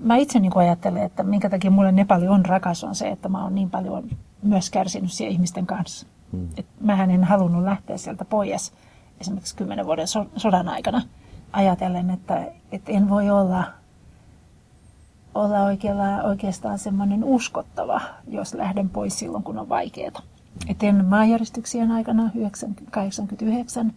Mä 0.00 0.16
itse 0.16 0.40
niin 0.40 0.56
ajattelen, 0.56 1.02
että 1.02 1.22
minkä 1.22 1.50
takia 1.50 1.70
mulle 1.70 1.92
Nepali 1.92 2.28
on 2.28 2.44
rakas 2.44 2.84
on 2.84 2.94
se, 2.94 3.08
että 3.08 3.28
mä 3.28 3.42
oon 3.42 3.54
niin 3.54 3.70
paljon 3.70 4.10
myös 4.42 4.70
kärsinyt 4.70 5.12
siellä 5.12 5.32
ihmisten 5.32 5.66
kanssa. 5.66 6.06
Hmm. 6.32 6.48
Et 6.56 6.66
mähän 6.80 7.10
en 7.10 7.24
halunnut 7.24 7.64
lähteä 7.64 7.96
sieltä 7.96 8.24
pois 8.24 8.72
esimerkiksi 9.20 9.56
kymmenen 9.56 9.86
vuoden 9.86 10.08
so- 10.08 10.26
sodan 10.36 10.68
aikana 10.68 11.02
ajatellen, 11.52 12.10
että, 12.10 12.46
että 12.72 12.92
en 12.92 13.08
voi 13.08 13.30
olla, 13.30 13.64
olla 15.34 15.62
oikealla, 15.62 16.22
oikeastaan 16.22 16.78
semmoinen 16.78 17.24
uskottava, 17.24 18.00
jos 18.28 18.54
lähden 18.54 18.88
pois 18.88 19.18
silloin, 19.18 19.44
kun 19.44 19.58
on 19.58 19.68
vaikeaa. 19.68 20.22
Et 20.68 20.82
ennen 20.82 21.06
maanjäristyksien 21.06 21.90
aikana 21.90 22.22
1989 22.22 23.92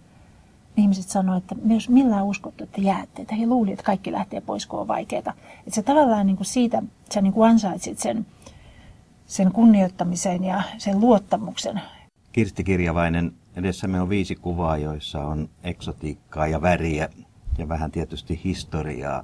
ihmiset 0.77 1.09
sanoivat, 1.09 1.43
että 1.43 1.55
myös 1.63 1.89
millään 1.89 2.25
uskottu, 2.25 2.63
että 2.63 2.81
jäätte. 2.81 3.21
Että 3.21 3.35
he 3.35 3.47
luulivat, 3.47 3.73
että 3.73 3.85
kaikki 3.85 4.11
lähtee 4.11 4.41
pois, 4.41 4.65
kun 4.65 4.79
on 4.79 4.87
vaikeaa. 4.87 5.33
Että 5.59 5.75
se 5.75 5.83
tavallaan 5.83 6.25
niin 6.25 6.37
kuin 6.37 6.47
siitä, 6.47 6.83
sä 7.13 7.21
niin 7.21 7.33
kuin 7.33 7.49
ansaitsit 7.49 7.99
sen, 7.99 8.25
sen 9.25 9.51
kunnioittamisen 9.51 10.43
ja 10.43 10.63
sen 10.77 10.99
luottamuksen. 10.99 11.81
Kirsti 12.31 12.63
Kirjavainen, 12.63 13.33
edessämme 13.55 14.01
on 14.01 14.09
viisi 14.09 14.35
kuvaa, 14.35 14.77
joissa 14.77 15.21
on 15.21 15.49
eksotiikkaa 15.63 16.47
ja 16.47 16.61
väriä 16.61 17.09
ja 17.57 17.69
vähän 17.69 17.91
tietysti 17.91 18.41
historiaa, 18.43 19.23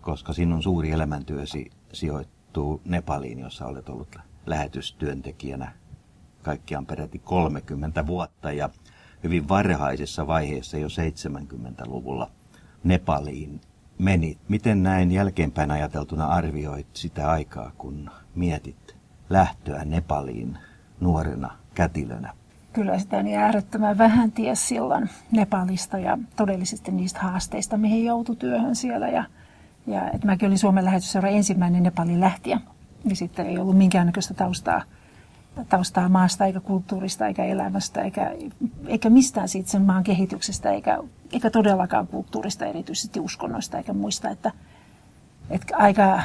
koska 0.00 0.32
sinun 0.32 0.62
suuri 0.62 0.90
elämäntyösi 0.90 1.70
sijoittuu 1.92 2.80
Nepaliin, 2.84 3.38
jossa 3.38 3.66
olet 3.66 3.88
ollut 3.88 4.16
lähetystyöntekijänä 4.46 5.72
kaikkiaan 6.42 6.86
peräti 6.86 7.18
30 7.18 8.06
vuotta 8.06 8.52
ja 8.52 8.70
hyvin 9.22 9.48
varhaisessa 9.48 10.26
vaiheessa 10.26 10.78
jo 10.78 10.88
70-luvulla 10.88 12.30
Nepaliin 12.84 13.60
meni. 13.98 14.38
Miten 14.48 14.82
näin 14.82 15.12
jälkeenpäin 15.12 15.70
ajateltuna 15.70 16.26
arvioit 16.26 16.86
sitä 16.92 17.30
aikaa, 17.30 17.72
kun 17.78 18.10
mietit 18.34 18.96
lähtöä 19.30 19.84
Nepaliin 19.84 20.58
nuorena 21.00 21.50
kätilönä? 21.74 22.32
Kyllä 22.72 22.98
sitä 22.98 23.22
niin 23.22 23.38
äärettömän 23.38 23.98
vähän 23.98 24.32
ties 24.32 24.68
silloin 24.68 25.10
Nepalista 25.30 25.98
ja 25.98 26.18
todellisesti 26.36 26.90
niistä 26.90 27.20
haasteista, 27.20 27.76
mihin 27.76 28.04
joutui 28.04 28.36
työhön 28.36 28.76
siellä. 28.76 29.08
Ja, 29.08 29.24
ja 29.86 30.10
että 30.10 30.26
mäkin 30.26 30.46
olin 30.46 30.58
Suomen 30.58 30.84
lähetysseuran 30.84 31.32
ensimmäinen 31.32 31.82
Nepalin 31.82 32.20
lähtiä. 32.20 32.60
Ja 33.04 33.16
sitten 33.16 33.46
ei 33.46 33.58
ollut 33.58 33.78
minkäännäköistä 33.78 34.34
taustaa 34.34 34.82
taustaa 35.68 36.08
maasta, 36.08 36.46
eikä 36.46 36.60
kulttuurista, 36.60 37.26
eikä 37.26 37.44
elämästä, 37.44 38.02
eikä, 38.02 38.34
eikä 38.86 39.10
mistään 39.10 39.48
siitä 39.48 39.70
sen 39.70 39.82
maan 39.82 40.04
kehityksestä, 40.04 40.70
eikä, 40.70 40.98
eikä 41.32 41.50
todellakaan 41.50 42.06
kulttuurista, 42.06 42.66
erityisesti 42.66 43.20
uskonnoista, 43.20 43.78
eikä 43.78 43.92
muista, 43.92 44.30
että, 44.30 44.52
että 45.50 45.76
aika, 45.76 46.22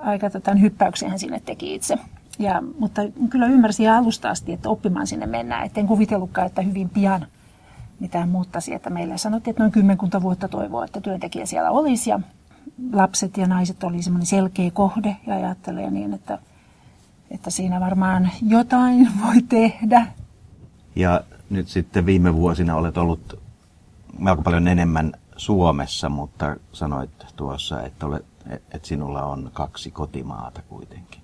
aika 0.00 0.30
tota, 0.30 0.54
hyppäyksiä 0.54 1.08
hän 1.08 1.18
sinne 1.18 1.40
teki 1.40 1.74
itse. 1.74 1.98
Ja, 2.38 2.62
mutta 2.78 3.02
kyllä 3.30 3.46
ymmärsin 3.46 3.90
alusta 3.90 4.30
asti, 4.30 4.52
että 4.52 4.68
oppimaan 4.68 5.06
sinne 5.06 5.26
mennään. 5.26 5.66
Et 5.66 5.78
en 5.78 5.86
kuvitellutkaan, 5.86 6.46
että 6.46 6.62
hyvin 6.62 6.88
pian 6.88 7.26
mitään 8.00 8.28
muuttaisi. 8.28 8.74
Että 8.74 8.90
meille 8.90 9.18
sanottiin, 9.18 9.52
että 9.52 9.62
noin 9.62 9.72
kymmenkunta 9.72 10.22
vuotta 10.22 10.48
toivoa, 10.48 10.84
että 10.84 11.00
työntekijä 11.00 11.46
siellä 11.46 11.70
olisi. 11.70 12.10
Ja 12.10 12.20
lapset 12.92 13.36
ja 13.36 13.46
naiset 13.46 13.84
oli 13.84 14.02
semmoinen 14.02 14.26
selkeä 14.26 14.70
kohde 14.70 15.16
ja 15.26 15.34
ajattelee 15.34 15.90
niin, 15.90 16.14
että 16.14 16.38
että 17.30 17.50
siinä 17.50 17.80
varmaan 17.80 18.30
jotain 18.42 19.08
voi 19.24 19.42
tehdä. 19.48 20.06
Ja 20.96 21.20
nyt 21.50 21.68
sitten 21.68 22.06
viime 22.06 22.34
vuosina 22.34 22.76
olet 22.76 22.96
ollut 22.96 23.40
melko 24.18 24.42
paljon 24.42 24.68
enemmän 24.68 25.12
Suomessa, 25.36 26.08
mutta 26.08 26.56
sanoit 26.72 27.10
tuossa, 27.36 27.82
että, 27.82 28.06
olet, 28.06 28.24
että 28.50 28.88
sinulla 28.88 29.22
on 29.22 29.50
kaksi 29.52 29.90
kotimaata 29.90 30.62
kuitenkin. 30.62 31.20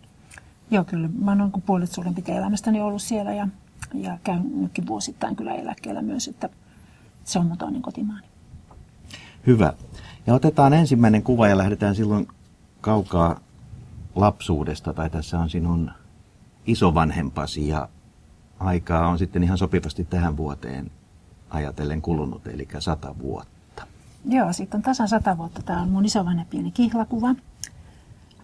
Joo, 0.71 0.85
kyllä. 0.85 1.09
Mä 1.19 1.31
oon 1.31 1.53
kuin 1.53 1.63
puolet 1.63 1.91
suurin 1.91 2.15
piirtein 2.15 2.39
elämästäni 2.39 2.81
ollut 2.81 3.03
siellä 3.03 3.33
ja, 3.33 3.49
ja 3.95 4.19
käyn 4.25 4.61
nytkin 4.61 4.87
vuosittain 4.87 5.37
kyllä 5.37 5.55
eläkkeellä 5.55 6.03
myös, 6.03 6.29
että 6.29 6.49
se 7.25 7.39
on 7.39 7.47
mun 7.47 7.59
toinen 7.59 7.83
kotimaani. 7.83 8.27
Hyvä. 9.47 9.73
Ja 10.27 10.35
otetaan 10.35 10.73
ensimmäinen 10.73 11.23
kuva 11.23 11.49
ja 11.49 11.59
lähdetään 11.59 11.95
silloin 11.95 12.29
kaukaa 12.81 13.41
lapsuudesta, 14.15 14.93
tai 14.93 15.11
tässä 15.11 15.39
on 15.39 15.51
sinun 15.51 15.91
isovanhempasi 16.67 17.69
ja 17.69 17.89
aikaa 18.59 19.09
on 19.09 19.19
sitten 19.19 19.43
ihan 19.43 19.59
sopivasti 19.59 20.05
tähän 20.05 20.37
vuoteen 20.37 20.91
ajatellen 21.51 22.03
kulunut, 22.03 22.47
eli 22.47 22.69
sata 22.79 23.15
vuotta. 23.19 23.87
Joo, 24.29 24.53
sitten 24.53 24.79
on 24.79 24.83
tasan 24.83 25.09
sata 25.09 25.39
vuotta. 25.39 25.63
Tämä 25.63 25.83
on 25.83 25.89
mun 25.89 26.05
isovanhempieni 26.05 26.71
kihlakuva. 26.71 27.35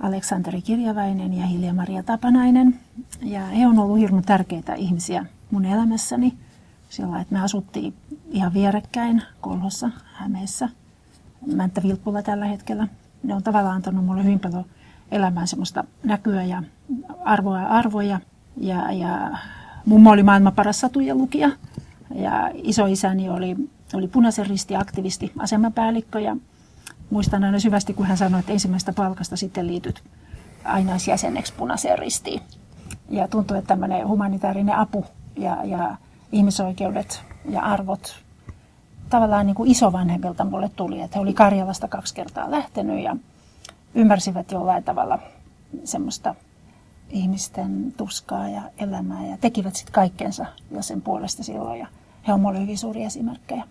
Aleksanteri 0.00 0.62
Kirjavainen 0.62 1.34
ja 1.34 1.46
Hilja-Maria 1.46 2.02
Tapanainen. 2.02 2.80
Ja 3.22 3.46
he 3.46 3.66
on 3.66 3.78
ollut 3.78 3.98
hirmu 3.98 4.22
tärkeitä 4.22 4.74
ihmisiä 4.74 5.26
mun 5.50 5.64
elämässäni. 5.64 6.34
Sillä 6.90 7.20
että 7.20 7.34
me 7.34 7.40
asuttiin 7.40 7.94
ihan 8.30 8.54
vierekkäin 8.54 9.22
Kolhossa, 9.40 9.90
Hämeessä, 10.12 10.68
Mänttä 11.54 11.82
Vilppula 11.82 12.22
tällä 12.22 12.44
hetkellä. 12.44 12.88
Ne 13.22 13.34
on 13.34 13.42
tavallaan 13.42 13.76
antanut 13.76 14.04
mulle 14.04 14.24
hyvin 14.24 14.40
paljon 14.40 14.64
elämään 15.10 15.48
semmoista 15.48 15.84
näkyä 16.04 16.44
ja 16.44 16.62
arvoa 17.24 17.60
ja 17.60 17.68
arvoja. 17.68 18.20
Ja, 18.56 18.92
ja 18.92 19.30
mummo 19.86 20.10
oli 20.10 20.22
maailman 20.22 20.52
paras 20.52 20.80
satujen 20.80 21.18
lukija 21.18 21.50
ja 22.14 22.50
isoisäni 22.54 23.30
oli, 23.30 23.56
oli 23.94 24.08
punaisen 24.08 24.46
risti 24.46 24.76
aktivisti 24.76 25.32
asemapäällikkö 25.38 26.20
ja 26.20 26.36
muistan 27.10 27.44
aina 27.44 27.58
syvästi, 27.58 27.94
kun 27.94 28.06
hän 28.06 28.16
sanoi, 28.16 28.40
että 28.40 28.52
ensimmäistä 28.52 28.92
palkasta 28.92 29.36
sitten 29.36 29.66
liityt 29.66 30.02
ainaisjäseneksi 30.64 31.52
punaiseen 31.52 31.98
ristiin. 31.98 32.40
Ja 33.10 33.28
tuntuu, 33.28 33.56
että 33.56 33.68
tämmöinen 33.68 34.08
humanitaarinen 34.08 34.76
apu 34.76 35.04
ja, 35.36 35.56
ja 35.64 35.96
ihmisoikeudet 36.32 37.22
ja 37.48 37.62
arvot 37.62 38.14
tavallaan 39.10 39.46
niin 39.46 39.54
kuin 39.54 39.70
isovanhemmilta 39.70 40.44
mulle 40.44 40.70
tuli, 40.76 41.00
että 41.00 41.18
he 41.18 41.22
oli 41.22 41.34
Karjalasta 41.34 41.88
kaksi 41.88 42.14
kertaa 42.14 42.50
lähtenyt 42.50 43.04
ja 43.04 43.16
ymmärsivät 43.94 44.52
jollain 44.52 44.84
tavalla 44.84 45.18
semmoista 45.84 46.34
ihmisten 47.10 47.94
tuskaa 47.96 48.48
ja 48.48 48.62
elämää 48.78 49.26
ja 49.26 49.36
tekivät 49.40 49.76
sitten 49.76 49.92
kaikkensa 49.92 50.46
jo 50.70 50.82
sen 50.82 51.02
puolesta 51.02 51.42
silloin 51.42 51.80
ja 51.80 51.86
he 52.26 52.32
ovat 52.32 52.42
minulle 52.42 52.60
hyvin 52.60 52.78
suuria 52.78 53.06
esimerkkejä. 53.06 53.64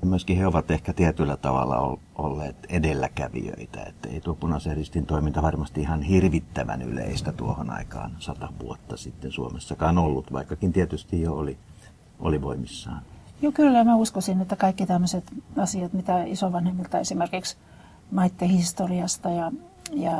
Ja 0.00 0.06
myöskin 0.06 0.36
he 0.36 0.46
ovat 0.46 0.70
ehkä 0.70 0.92
tietyllä 0.92 1.36
tavalla 1.36 1.98
olleet 2.14 2.56
edelläkävijöitä, 2.68 3.82
että 3.82 4.08
ei 4.08 4.20
tuo 4.20 4.34
punaisen 4.34 4.76
ristin 4.76 5.06
toiminta 5.06 5.42
varmasti 5.42 5.80
ihan 5.80 6.02
hirvittävän 6.02 6.82
yleistä 6.82 7.32
tuohon 7.32 7.70
aikaan 7.70 8.16
sata 8.18 8.48
vuotta 8.62 8.96
sitten 8.96 9.32
Suomessakaan 9.32 9.98
ollut, 9.98 10.32
vaikkakin 10.32 10.72
tietysti 10.72 11.20
jo 11.20 11.34
oli, 11.34 11.58
oli 12.20 12.42
voimissaan. 12.42 13.02
Joo, 13.42 13.52
kyllä 13.52 13.84
mä 13.84 13.96
uskoisin, 13.96 14.40
että 14.40 14.56
kaikki 14.56 14.86
tämmöiset 14.86 15.24
asiat, 15.58 15.92
mitä 15.92 16.24
isovanhemmilta 16.24 16.98
esimerkiksi 16.98 17.56
maiden 18.12 18.48
historiasta 18.48 19.30
ja, 19.30 19.52
ja 19.92 20.12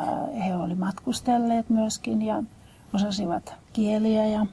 he 0.45 0.57
oli 0.57 0.75
matkustelleet 0.75 1.71
myöskin 1.71 2.23
ja 2.23 2.43
osasivat 2.95 3.55
kieliä 3.73 4.27
ja, 4.27 4.47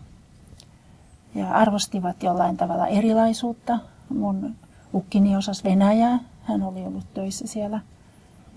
ja 1.35 1.51
arvostivat 1.51 2.23
jollain 2.23 2.57
tavalla 2.57 2.87
erilaisuutta. 2.87 3.79
Mun 4.09 4.55
ukkini 4.93 5.37
osasi 5.37 5.63
Venäjää, 5.63 6.19
hän 6.43 6.63
oli 6.63 6.85
ollut 6.85 7.13
töissä 7.13 7.47
siellä. 7.47 7.79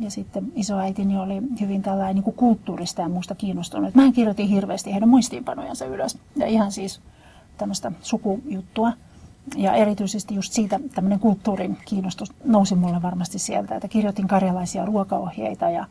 Ja 0.01 0.11
sitten 0.11 0.53
isoäitini 0.55 1.19
oli 1.19 1.43
hyvin 1.61 1.83
tällainen 1.83 2.15
niin 2.15 2.25
kuin 2.25 2.37
kulttuurista 2.37 3.03
ja 3.03 3.09
muusta 3.09 3.35
kiinnostunut. 3.35 3.95
Mä 3.95 4.13
kirjoitin 4.13 4.49
hirveästi 4.49 4.93
heidän 4.93 5.09
muistiinpanojansa 5.09 5.85
ylös. 5.85 6.19
Ja 6.37 6.47
ihan 6.47 6.73
siis 6.73 7.01
tämmöistä 7.59 7.93
sukujuttua. 8.01 8.93
Ja 9.57 9.75
erityisesti 9.75 10.35
just 10.35 10.53
siitä 10.53 10.81
tämmöinen 10.95 11.21
kulttuurin 11.21 11.79
kiinnostus 11.85 12.33
nousi 12.45 12.75
mulle 12.75 13.03
varmasti 13.03 13.39
sieltä, 13.39 13.75
että 13.75 13.89
kirjoitin 13.89 14.29
karjalaisia 14.29 14.85
ruokaohjeita 14.85 15.71
ja 15.71 15.87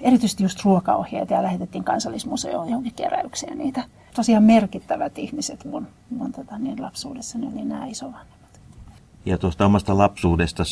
erityisesti 0.00 0.42
just 0.42 0.64
ruokaohjeita 0.64 1.34
ja 1.34 1.42
lähetettiin 1.42 1.84
kansallismuseoon 1.84 2.68
johonkin 2.68 2.94
keräykseen 2.94 3.58
niitä. 3.58 3.84
Tosiaan 4.14 4.42
merkittävät 4.42 5.18
ihmiset 5.18 5.64
mun, 5.64 5.86
mun 6.10 6.32
tota, 6.32 6.58
niin 6.58 6.82
lapsuudessani 6.82 7.46
oli 7.46 7.64
nämä 7.64 7.86
isovanhemmat. 7.86 8.60
Ja 9.26 9.38
tuosta 9.38 9.66
omasta 9.66 9.98
lapsuudesta 9.98 10.62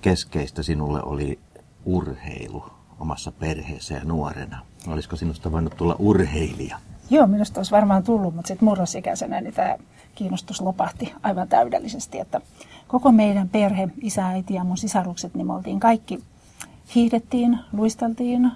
keskeistä 0.00 0.62
sinulle 0.62 1.02
oli 1.02 1.38
urheilu 1.84 2.64
omassa 3.00 3.32
perheessä 3.32 3.94
ja 3.94 4.04
nuorena. 4.04 4.58
Olisiko 4.86 5.16
sinusta 5.16 5.52
voinut 5.52 5.76
tulla 5.76 5.96
urheilija? 5.98 6.78
Joo, 7.10 7.26
minusta 7.26 7.60
olisi 7.60 7.72
varmaan 7.72 8.02
tullut, 8.02 8.34
mutta 8.34 8.48
sitten 8.48 8.68
murrosikäisenä 8.68 9.40
niin 9.40 9.54
tämä 9.54 9.76
kiinnostus 10.14 10.60
lopahti 10.60 11.14
aivan 11.22 11.48
täydellisesti. 11.48 12.18
Että 12.18 12.40
koko 12.88 13.12
meidän 13.12 13.48
perhe, 13.48 13.88
isä, 14.02 14.26
äiti 14.26 14.54
ja 14.54 14.64
mun 14.64 14.76
sisarukset, 14.78 15.34
niin 15.34 15.46
me 15.46 15.54
oltiin 15.54 15.80
kaikki, 15.80 16.22
hiihdettiin, 16.94 17.58
luisteltiin, 17.72 18.50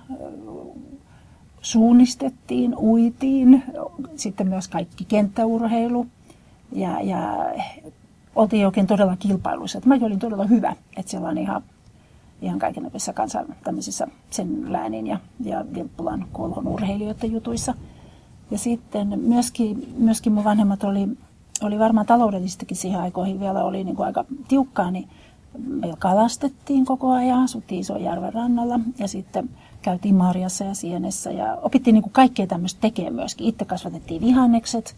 suunnistettiin, 1.60 2.76
uitiin, 2.76 3.64
sitten 4.16 4.48
myös 4.48 4.68
kaikki 4.68 5.04
kenttäurheilu. 5.04 6.06
Ja, 6.72 7.00
ja 7.00 7.44
oltiin 8.36 8.66
oikein 8.66 8.86
todella 8.86 9.16
kilpailuissa. 9.16 9.80
Mä 9.84 9.98
olin 10.02 10.18
todella 10.18 10.44
hyvä, 10.44 10.76
että 10.96 11.10
siellä 11.10 11.28
on 11.28 11.38
ihan 11.38 11.62
ihan 12.42 12.58
kaikenlaisissa 12.58 13.12
kansan 13.12 13.46
tämmöisissä 13.64 14.06
sen 14.30 14.72
läänin 14.72 15.06
ja, 15.06 15.18
ja 15.40 15.64
Vilppulan 15.74 16.26
kolhon 16.32 16.68
urheilijoiden 16.68 17.32
jutuissa. 17.32 17.74
Ja 18.50 18.58
sitten 18.58 19.20
myöskin, 19.20 19.94
myöskin 19.98 20.32
mun 20.32 20.44
vanhemmat 20.44 20.84
oli, 20.84 21.08
oli 21.62 21.78
varmaan 21.78 22.06
taloudellisestikin 22.06 22.76
siihen 22.76 23.00
aikoihin 23.00 23.40
vielä 23.40 23.64
oli 23.64 23.84
niin 23.84 23.96
kuin 23.96 24.06
aika 24.06 24.24
tiukkaa, 24.48 24.90
niin 24.90 25.08
meillä 25.66 25.96
kalastettiin 25.98 26.84
koko 26.84 27.10
ajan, 27.10 27.42
asuttiin 27.42 27.84
järven 28.00 28.34
rannalla 28.34 28.80
ja 28.98 29.08
sitten 29.08 29.50
käytiin 29.82 30.14
marjassa 30.14 30.64
ja 30.64 30.74
sienessä 30.74 31.30
ja 31.30 31.58
opittiin 31.62 31.94
niin 31.94 32.02
kuin 32.02 32.12
kaikkea 32.12 32.46
tämmöistä 32.46 32.80
tekemään 32.80 33.14
myöskin. 33.14 33.46
Itse 33.46 33.64
kasvatettiin 33.64 34.22
vihannekset, 34.22 34.96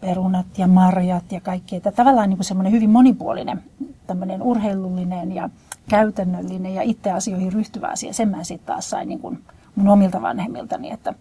perunat 0.00 0.58
ja 0.58 0.66
marjat 0.66 1.32
ja 1.32 1.40
kaikkea. 1.40 1.80
Tämä 1.80 1.96
tavallaan 1.96 2.28
niin 2.28 2.36
kuin 2.36 2.44
semmoinen 2.44 2.72
hyvin 2.72 2.90
monipuolinen, 2.90 3.62
tämmöinen 4.06 4.42
urheilullinen 4.42 5.32
ja 5.32 5.50
käytännöllinen 5.88 6.74
ja 6.74 6.82
itse 6.82 7.10
asioihin 7.10 7.52
ryhtyvä 7.52 7.86
asia. 7.86 8.12
Sen 8.12 8.28
mä 8.28 8.44
sitten 8.44 8.66
taas 8.66 8.90
sain 8.90 9.08
niin 9.08 9.18
kuin 9.20 9.38
mun 9.74 9.88
omilta 9.88 10.22
vanhemmiltani, 10.22 10.90
että 10.90 11.14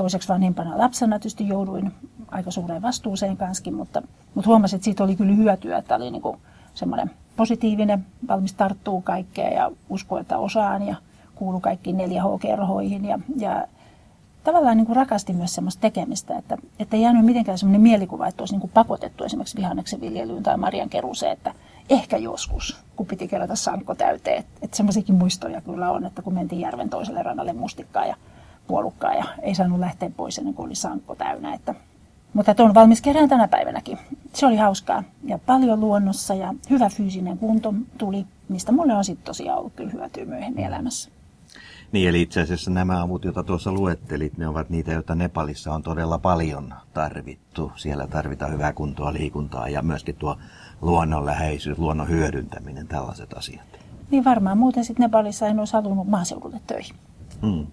toiseksi 0.00 0.28
vanhempana 0.28 0.78
lapsena 0.78 1.18
tietysti 1.18 1.48
jouduin 1.48 1.92
aika 2.28 2.50
suureen 2.50 2.82
vastuuseen 2.82 3.36
kanssa, 3.36 3.70
mutta, 3.70 4.02
mutta 4.34 4.48
huomasin, 4.48 4.76
että 4.76 4.84
siitä 4.84 5.04
oli 5.04 5.16
kyllä 5.16 5.34
hyötyä, 5.34 5.78
että 5.78 5.96
oli 5.96 6.10
niin 6.10 6.22
semmoinen 6.74 7.10
positiivinen, 7.36 8.06
valmis 8.28 8.52
tarttuu 8.52 9.00
kaikkeen 9.00 9.52
ja 9.52 9.70
usko, 9.88 10.18
että 10.18 10.38
osaan 10.38 10.86
ja 10.86 10.96
kuulu 11.34 11.60
kaikkiin 11.60 11.96
4H-kerhoihin 11.96 13.04
ja, 13.04 13.18
ja 13.36 13.66
tavallaan 14.44 14.76
niin 14.76 14.86
kuin 14.86 14.96
rakasti 14.96 15.32
myös 15.32 15.54
semmoista 15.54 15.80
tekemistä, 15.80 16.38
että, 16.38 16.56
että 16.78 16.96
ei 16.96 17.02
jäänyt 17.02 17.24
mitenkään 17.24 17.58
semmoinen 17.58 17.80
mielikuva, 17.80 18.26
että 18.26 18.42
olisi 18.42 18.54
niin 18.54 18.60
kuin 18.60 18.72
pakotettu 18.74 19.24
esimerkiksi 19.24 19.56
vihanneksen 19.56 20.00
viljelyyn 20.00 20.42
tai 20.42 20.56
marjan 20.56 20.88
keruuseen, 20.88 21.32
että 21.32 21.54
ehkä 21.90 22.16
joskus, 22.16 22.76
kun 22.96 23.06
piti 23.06 23.28
kerätä 23.28 23.56
sankko 23.56 23.94
täyteen. 23.94 24.38
Että, 24.38 24.52
että 24.62 24.76
semmoisiakin 24.76 25.14
muistoja 25.14 25.60
kyllä 25.60 25.90
on, 25.90 26.04
että 26.04 26.22
kun 26.22 26.34
mentiin 26.34 26.60
järven 26.60 26.90
toiselle 26.90 27.22
rannalle 27.22 27.52
mustikkaa 27.52 28.06
ja 28.06 28.16
puolukkaa 28.70 29.14
ja 29.14 29.24
ei 29.42 29.54
saanut 29.54 29.78
lähteä 29.78 30.10
pois 30.16 30.38
ennen 30.38 30.54
kuin 30.54 30.66
oli 30.66 30.74
sankko 30.74 31.14
täynnä. 31.14 31.54
Että, 31.54 31.74
mutta 32.34 32.54
on 32.58 32.74
valmis 32.74 33.00
kerään 33.00 33.28
tänä 33.28 33.48
päivänäkin. 33.48 33.98
Se 34.32 34.46
oli 34.46 34.56
hauskaa 34.56 35.02
ja 35.24 35.38
paljon 35.38 35.80
luonnossa 35.80 36.34
ja 36.34 36.54
hyvä 36.70 36.88
fyysinen 36.88 37.38
kunto 37.38 37.74
tuli, 37.98 38.26
mistä 38.48 38.72
mulle 38.72 38.94
on 38.94 39.04
sitten 39.04 39.24
tosiaan 39.24 39.58
ollut 39.58 39.72
kyllä 39.76 39.90
hyötyä 39.90 40.24
myöhemmin 40.24 40.64
elämässä. 40.64 41.10
Niin, 41.92 42.08
eli 42.08 42.22
itse 42.22 42.40
asiassa 42.40 42.70
nämä 42.70 43.02
avut, 43.02 43.24
joita 43.24 43.42
tuossa 43.42 43.72
luettelit, 43.72 44.38
ne 44.38 44.48
ovat 44.48 44.70
niitä, 44.70 44.92
joita 44.92 45.14
Nepalissa 45.14 45.74
on 45.74 45.82
todella 45.82 46.18
paljon 46.18 46.74
tarvittu. 46.94 47.72
Siellä 47.76 48.06
tarvitaan 48.06 48.52
hyvää 48.52 48.72
kuntoa, 48.72 49.12
liikuntaa 49.12 49.68
ja 49.68 49.82
myöskin 49.82 50.16
tuo 50.16 50.36
luonnonläheisyys, 50.80 51.78
luonnon 51.78 52.08
hyödyntäminen, 52.08 52.88
tällaiset 52.88 53.32
asiat. 53.32 53.66
Niin 54.10 54.24
varmaan, 54.24 54.58
muuten 54.58 54.84
sitten 54.84 55.04
Nepalissa 55.04 55.46
en 55.46 55.58
olisi 55.58 55.72
halunnut 55.72 56.08
maaseudulle 56.08 56.60
töihin. 56.66 56.96
Hmm. 57.42 57.66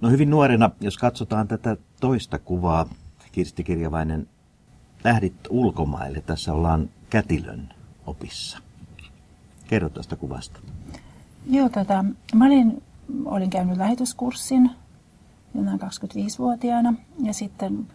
No 0.00 0.10
hyvin 0.10 0.30
nuorena, 0.30 0.70
jos 0.80 0.98
katsotaan 0.98 1.48
tätä 1.48 1.76
toista 2.00 2.38
kuvaa, 2.38 2.86
Kirsti 3.32 3.64
Kirjavainen, 3.64 4.28
lähdit 5.04 5.34
ulkomaille. 5.50 6.20
Tässä 6.20 6.52
ollaan 6.52 6.90
Kätilön 7.10 7.68
opissa. 8.06 8.58
Kerro 9.66 9.88
tästä 9.88 10.16
kuvasta. 10.16 10.60
Joo, 11.50 11.68
tota, 11.68 12.04
mä 12.34 12.46
olin 12.46 12.82
olin 13.24 13.50
käynyt 13.50 13.76
lähetyskurssin 13.76 14.70
jonain 15.54 15.80
25-vuotiaana 15.80 16.94
ja 17.22 17.34
sitten 17.34 17.86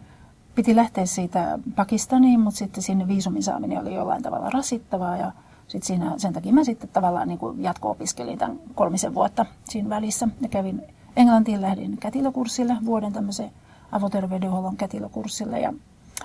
piti 0.54 0.76
lähteä 0.76 1.06
siitä 1.06 1.58
Pakistaniin, 1.76 2.40
mutta 2.40 2.58
sitten 2.58 2.82
sinne 2.82 3.08
viisumin 3.08 3.42
saaminen 3.42 3.78
oli 3.78 3.94
jollain 3.94 4.22
tavalla 4.22 4.50
rasittavaa 4.50 5.16
ja 5.16 5.32
sitten 5.68 5.86
siinä, 5.86 6.14
sen 6.16 6.32
takia 6.32 6.52
mä 6.52 6.64
sitten 6.64 6.90
tavallaan 6.92 7.28
niin 7.28 7.38
jatko-opiskelin 7.58 8.38
tämän 8.38 8.58
kolmisen 8.74 9.14
vuotta 9.14 9.46
siinä 9.64 9.88
välissä 9.88 10.28
ja 10.40 10.48
kävin 10.48 10.82
Englantiin, 11.20 11.60
lähdin 11.60 11.98
kätilökurssille, 11.98 12.76
vuoden 12.84 13.12
tämmöisen 13.12 13.50
avoterveydenhuollon 13.92 14.76
kätilökurssille 14.76 15.60
ja 15.60 15.72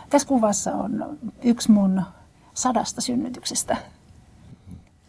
tässä 0.09 0.27
kuvassa 0.27 0.75
on 0.75 1.18
yksi 1.44 1.71
mun 1.71 2.01
sadasta 2.53 3.01
synnytyksestä 3.01 3.77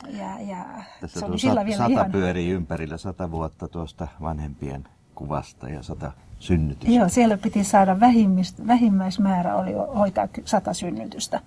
ja, 0.08 0.40
ja 0.40 0.64
Tässä 1.00 1.20
se 1.20 1.26
oli 1.26 1.38
sillä 1.38 1.64
vielä 1.64 1.78
sata 1.78 1.90
ihan... 1.90 2.12
pyörii 2.12 2.50
ympärillä, 2.50 2.96
sata 2.96 3.30
vuotta 3.30 3.68
tuosta 3.68 4.08
vanhempien 4.22 4.84
kuvasta 5.14 5.68
ja 5.68 5.82
sata 5.82 6.12
synnytystä. 6.38 6.94
Joo, 6.94 7.08
siellä 7.08 7.38
piti 7.38 7.64
saada 7.64 7.96
vähimmäismäärä 8.66 9.56
oli 9.56 9.72
hoitaa 9.72 10.28
sata 10.44 10.74
synnytystä 10.74 11.40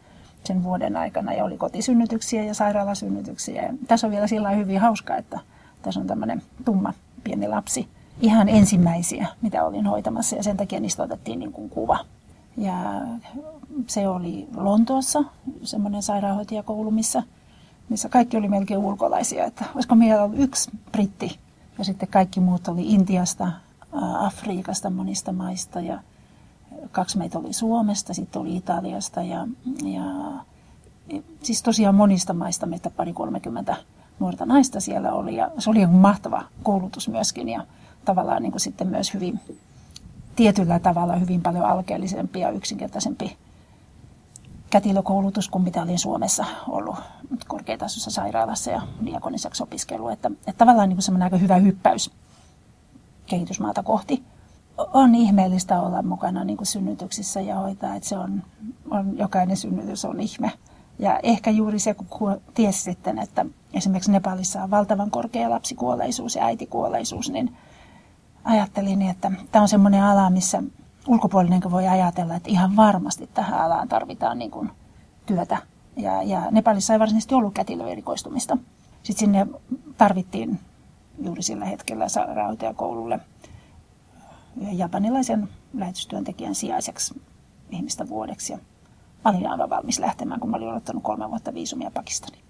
sen 0.44 0.64
vuoden 0.64 0.98
aikana 0.98 1.34
ja 1.34 1.44
oli 1.44 1.58
kotisynnytyksiä 1.58 2.44
ja 2.44 2.54
sairaalasynnytyksiä. 2.54 3.62
Ja 3.62 3.74
tässä 3.88 4.08
on 4.08 4.12
vielä 4.12 4.28
sillä 4.28 4.50
hyvin 4.50 4.80
hauska, 4.80 5.16
että 5.16 5.40
tässä 5.82 6.00
on 6.00 6.08
tämmöinen 6.08 6.42
tumma 6.66 6.94
pieni 7.24 7.48
lapsi. 7.48 7.88
Ihan 8.22 8.50
ensimmäisiä, 8.50 9.28
mitä 9.42 9.66
olin 9.66 9.86
hoitamassa 9.86 10.36
ja 10.36 10.44
sen 10.44 10.58
takia 10.58 10.80
niistä 10.80 11.04
otettiin 11.04 11.40
niin 11.40 11.52
kuin 11.52 11.70
kuva. 11.70 12.00
Ja 12.58 12.74
se 13.88 14.08
oli 14.08 14.48
Lontoossa, 14.56 15.24
semmoinen 15.64 16.04
sairaanhoitajakoulu, 16.04 16.92
missä 16.92 17.24
missä 17.90 18.10
kaikki 18.10 18.38
oli 18.38 18.48
melkein 18.48 18.80
ulkolaisia. 18.80 19.46
Että 19.46 19.66
olisiko 19.76 19.96
meillä 19.96 20.24
ollut 20.24 20.40
yksi 20.40 20.72
britti 20.92 21.40
ja 21.78 21.86
sitten 21.86 22.10
kaikki 22.10 22.40
muut 22.40 22.68
oli 22.68 22.94
Intiasta, 22.94 23.52
Afriikasta, 24.20 24.90
monista 24.90 25.32
maista 25.32 25.80
ja 25.80 26.00
kaksi 26.92 27.18
meitä 27.18 27.40
oli 27.40 27.54
Suomesta, 27.54 28.14
sitten 28.14 28.42
oli 28.42 28.56
Italiasta 28.56 29.22
ja, 29.22 29.48
ja 29.84 30.04
siis 31.44 31.64
tosiaan 31.64 31.96
monista 31.96 32.34
maista 32.34 32.66
meitä 32.66 32.90
pari 32.90 33.14
30 33.14 33.76
nuorta 34.20 34.46
naista 34.46 34.80
siellä 34.80 35.14
oli 35.14 35.36
ja 35.36 35.52
se 35.58 35.70
oli 35.70 35.88
mahtava 35.88 36.44
koulutus 36.64 37.08
myöskin 37.08 37.50
ja 37.50 37.66
tavallaan 38.06 38.44
niin 38.44 38.52
kuin 38.52 38.62
sitten 38.62 38.88
myös 38.88 39.14
hyvin 39.14 39.40
tietyllä 40.36 40.80
tavalla 40.80 41.16
hyvin 41.16 41.42
paljon 41.42 41.66
alkeellisempi 41.66 42.40
ja 42.40 42.50
yksinkertaisempi 42.50 43.38
kätilökoulutus 44.70 45.50
kuin 45.50 45.64
mitä 45.64 45.82
olin 45.82 46.00
Suomessa 46.00 46.46
ollut 46.68 46.96
korkeatasoisessa 47.48 48.12
sairaalassa 48.12 48.72
ja 48.72 48.82
diakoniseksi 49.06 49.64
opiskelu. 49.64 50.10
Että, 50.10 50.32
että 50.48 50.58
tavallaan 50.58 50.90
niin 50.90 51.02
semmoinen 51.02 51.24
aika 51.24 51.38
hyvä 51.38 51.56
hyppäys 51.56 52.12
kehitysmaata 53.26 53.84
kohti. 53.84 54.24
On 54.78 55.16
ihmeellistä 55.16 55.82
olla 55.82 56.02
mukana 56.02 56.44
niin 56.44 56.58
kuin 56.58 56.68
synnytyksissä 56.68 57.42
ja 57.42 57.56
hoitaa, 57.56 57.96
että 57.96 58.10
se 58.10 58.18
on, 58.18 58.44
on, 58.90 59.18
jokainen 59.18 59.58
synnytys 59.58 60.06
on 60.06 60.20
ihme. 60.20 60.52
Ja 61.00 61.20
ehkä 61.24 61.52
juuri 61.52 61.80
se, 61.80 61.94
kun 61.94 62.42
tiesi 62.54 62.82
sitten, 62.82 63.20
että 63.20 63.46
esimerkiksi 63.74 64.12
Nepalissa 64.12 64.64
on 64.64 64.72
valtavan 64.72 65.12
korkea 65.12 65.50
lapsikuolleisuus 65.50 66.36
ja 66.36 66.46
äitikuolleisuus, 66.46 67.30
niin 67.30 67.56
ajattelin, 68.44 69.02
että 69.02 69.32
tämä 69.52 69.62
on 69.62 69.70
semmoinen 69.70 70.04
ala, 70.04 70.30
missä 70.30 70.64
ulkopuolinen 71.08 71.72
voi 71.72 71.88
ajatella, 71.88 72.36
että 72.36 72.50
ihan 72.50 72.76
varmasti 72.76 73.30
tähän 73.34 73.62
alaan 73.62 73.88
tarvitaan 73.88 74.40
niin 74.40 74.52
kuin 74.52 74.72
työtä. 75.26 75.58
Ja, 75.98 76.24
ja 76.24 76.52
Nepalissa 76.52 76.94
ei 76.94 77.00
varsinaisesti 77.00 77.36
ollut 77.36 77.54
kätilöerikoistumista. 77.54 78.58
Sitten 79.04 79.20
sinne 79.20 79.48
tarvittiin 79.98 80.60
juuri 81.24 81.44
sillä 81.44 81.66
hetkellä 81.66 82.10
sairaanhoitajakoululle 82.10 83.20
japanilaisen 84.72 85.50
lähetystyöntekijän 85.74 86.56
sijaiseksi 86.56 87.22
ihmistä 87.72 88.10
vuodeksi. 88.10 88.54
Ja 88.54 88.60
mä 89.26 89.32
olin 89.32 89.48
aivan 89.50 89.70
valmis 89.70 90.00
lähtemään, 90.00 90.40
kun 90.40 90.50
mä 90.50 90.58
olin 90.58 90.68
odottanut 90.68 91.04
kolme 91.04 91.30
vuotta 91.30 91.54
viisumia 91.54 91.92
Pakistaniin. 91.92 92.44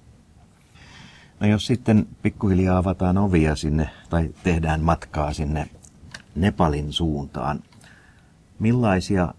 No 1.39 1.47
jos 1.47 1.65
sitten 1.65 2.07
pikkuhiljaa 2.21 2.77
avataan 2.77 3.17
ovia 3.17 3.55
sinne 3.55 3.89
tai 4.09 4.29
tehdään 4.43 4.81
matkaa 4.81 5.33
sinne 5.33 5.69
Nepalin 6.35 6.93
suuntaan, 6.93 7.63
Millaisia 8.59 9.33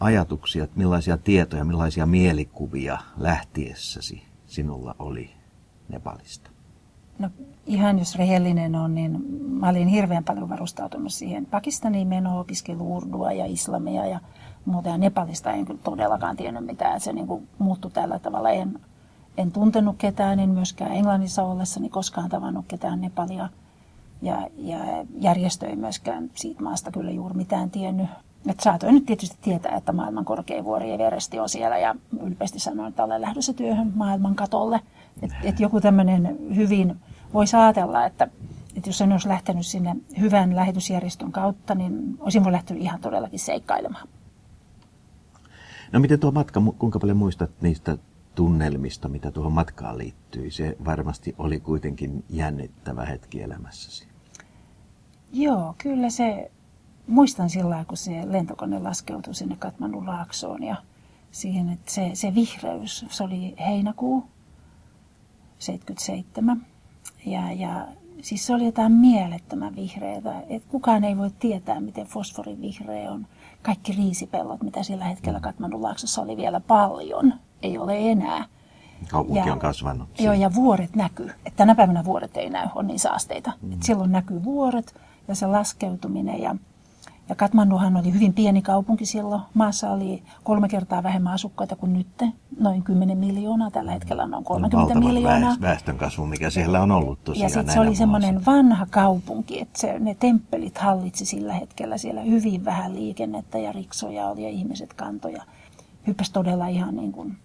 ajatuksia, 0.00 0.66
millaisia 0.74 1.16
tietoja, 1.16 1.64
millaisia 1.64 2.06
mielikuvia 2.06 2.98
lähtiessäsi 3.16 4.22
sinulla 4.46 4.94
oli 4.98 5.30
Nepalista? 5.88 6.50
No 7.18 7.30
ihan 7.66 7.98
jos 7.98 8.16
rehellinen 8.16 8.74
on, 8.74 8.94
niin 8.94 9.24
mä 9.48 9.68
olin 9.68 9.88
hirveän 9.88 10.24
paljon 10.24 10.48
varustautunut 10.48 11.12
siihen 11.12 11.46
Pakistaniin 11.46 12.08
menoon, 12.08 12.40
opiskelu 12.40 12.96
urdua 12.96 13.32
ja 13.32 13.46
islamia 13.46 14.06
ja 14.06 14.20
muuta. 14.64 14.88
Ja 14.88 14.98
Nepalista 14.98 15.52
en 15.52 15.64
kyllä 15.66 15.80
todellakaan 15.82 16.36
tiennyt 16.36 16.66
mitään. 16.66 17.00
Se 17.00 17.12
niin 17.12 17.26
kuin 17.26 17.48
muuttui 17.58 17.90
tällä 17.90 18.18
tavalla. 18.18 18.50
En, 18.50 18.80
en 19.36 19.52
tuntenut 19.52 19.96
ketään, 19.98 20.40
en 20.40 20.50
myöskään 20.50 20.92
Englannissa 20.92 21.42
ollessani 21.42 21.88
koskaan 21.88 22.28
tavannut 22.28 22.64
ketään 22.68 23.00
Nepalia. 23.00 23.48
Ja, 24.22 24.48
ja 24.56 24.78
järjestö 25.20 25.66
ei 25.66 25.76
myöskään 25.76 26.30
siitä 26.34 26.62
maasta 26.62 26.92
kyllä 26.92 27.10
juuri 27.10 27.34
mitään 27.34 27.70
tiennyt. 27.70 28.06
Et 28.46 28.60
saatoin 28.60 28.94
nyt 28.94 29.06
tietysti 29.06 29.36
tietää, 29.40 29.76
että 29.76 29.92
maailman 29.92 30.24
korkein 30.24 30.64
vuori 30.64 30.90
Everesti 30.90 31.38
on 31.38 31.48
siellä 31.48 31.78
ja 31.78 31.94
ylpeästi 32.22 32.58
sanoin, 32.58 32.88
että 32.88 33.04
olen 33.04 33.20
lähdössä 33.20 33.52
työhön 33.52 33.92
maailman 33.94 34.34
katolle. 34.34 34.80
Että 35.22 35.36
et 35.42 35.60
joku 35.60 35.80
tämmöinen 35.80 36.36
hyvin, 36.56 36.96
voisi 37.34 37.56
ajatella, 37.56 38.06
että, 38.06 38.28
että 38.76 38.88
jos 38.88 39.00
en 39.00 39.12
olisi 39.12 39.28
lähtenyt 39.28 39.66
sinne 39.66 39.96
hyvän 40.20 40.56
lähetysjärjestön 40.56 41.32
kautta, 41.32 41.74
niin 41.74 42.16
olisin 42.20 42.44
voi 42.44 42.52
lähtenyt 42.52 42.82
ihan 42.82 43.00
todellakin 43.00 43.38
seikkailemaan. 43.38 44.08
No 45.92 46.00
miten 46.00 46.20
tuo 46.20 46.30
matka, 46.30 46.62
kuinka 46.78 46.98
paljon 46.98 47.16
muistat 47.16 47.50
niistä 47.60 47.98
tunnelmista, 48.36 49.08
mitä 49.08 49.30
tuohon 49.30 49.52
matkaan 49.52 49.98
liittyy. 49.98 50.50
Se 50.50 50.76
varmasti 50.84 51.34
oli 51.38 51.60
kuitenkin 51.60 52.24
jännittävä 52.30 53.04
hetki 53.04 53.42
elämässäsi. 53.42 54.08
Joo, 55.32 55.74
kyllä 55.78 56.10
se, 56.10 56.50
muistan 57.06 57.50
sillä 57.50 57.84
kun 57.88 57.96
se 57.96 58.22
lentokone 58.24 58.78
laskeutui 58.78 59.34
sinne 59.34 59.56
Katmanun 59.56 60.06
laaksoon 60.06 60.62
ja 60.62 60.76
siihen, 61.30 61.68
että 61.68 61.92
se, 61.92 62.10
se 62.14 62.34
vihreys, 62.34 63.06
se 63.10 63.24
oli 63.24 63.54
heinäkuu 63.58 64.24
77 65.58 66.66
ja, 67.26 67.52
ja 67.52 67.88
siis 68.22 68.46
se 68.46 68.54
oli 68.54 68.64
jotain 68.64 68.92
mielettömän 68.92 69.76
vihreää, 69.76 70.42
että 70.48 70.68
kukaan 70.68 71.04
ei 71.04 71.16
voi 71.16 71.30
tietää, 71.30 71.80
miten 71.80 72.06
fosforin 72.06 72.60
vihreä 72.60 73.12
on. 73.12 73.26
Kaikki 73.62 73.92
riisipellot, 73.92 74.62
mitä 74.62 74.82
sillä 74.82 75.04
hetkellä 75.04 75.40
Katmanun 75.40 75.82
laaksossa 75.82 76.22
oli 76.22 76.36
vielä 76.36 76.60
paljon, 76.60 77.34
ei 77.66 77.78
ole 77.78 78.10
enää. 78.10 78.44
Kaupunki 79.10 79.48
ja, 79.48 79.52
on 79.52 79.58
kasvanut. 79.58 80.08
Joo, 80.18 80.34
ja 80.34 80.54
vuoret 80.54 80.96
näkyy. 80.96 81.30
Että 81.30 81.56
tänä 81.56 81.74
päivänä 81.74 82.04
vuoret 82.04 82.36
ei 82.36 82.50
näy, 82.50 82.68
on 82.74 82.86
niin 82.86 82.98
saasteita. 82.98 83.52
Mm. 83.62 83.72
Et 83.72 83.82
silloin 83.82 84.12
näkyy 84.12 84.44
vuoret 84.44 84.94
ja 85.28 85.34
se 85.34 85.46
laskeutuminen. 85.46 86.42
Ja, 86.42 86.56
ja 87.28 87.34
Katmanduhan 87.34 87.96
oli 87.96 88.12
hyvin 88.12 88.34
pieni 88.34 88.62
kaupunki 88.62 89.06
silloin. 89.06 89.42
Maassa 89.54 89.90
oli 89.90 90.22
kolme 90.44 90.68
kertaa 90.68 91.02
vähemmän 91.02 91.32
asukkaita 91.32 91.76
kuin 91.76 91.92
nyt. 91.92 92.32
Noin 92.60 92.82
10 92.82 93.18
miljoonaa. 93.18 93.70
Tällä 93.70 93.92
hetkellä 93.92 94.22
on 94.22 94.30
noin 94.30 94.44
30 94.44 94.94
Valtava 94.94 95.12
miljoonaa. 95.12 95.56
väestön 95.60 95.98
kasvu, 95.98 96.26
mikä 96.26 96.50
siellä 96.50 96.82
on 96.82 96.90
ollut 96.90 97.24
tosiaan 97.24 97.44
Ja 97.44 97.48
sitten 97.48 97.74
se 97.74 97.80
oli 97.80 97.96
semmoinen 97.96 98.44
vanha 98.46 98.86
kaupunki, 98.90 99.60
että 99.60 99.80
se, 99.80 99.98
ne 99.98 100.14
temppelit 100.14 100.78
hallitsi 100.78 101.26
sillä 101.26 101.52
hetkellä 101.52 101.98
siellä 101.98 102.20
hyvin 102.20 102.64
vähän 102.64 102.94
liikennettä 102.94 103.58
ja 103.58 103.72
riksoja 103.72 104.26
oli 104.26 104.42
ja 104.42 104.48
ihmiset 104.48 104.94
kantoja. 104.94 105.42
Hyppäsi 106.06 106.32
todella 106.32 106.66
ihan 106.66 106.96
niin 106.96 107.12
kuin 107.12 107.36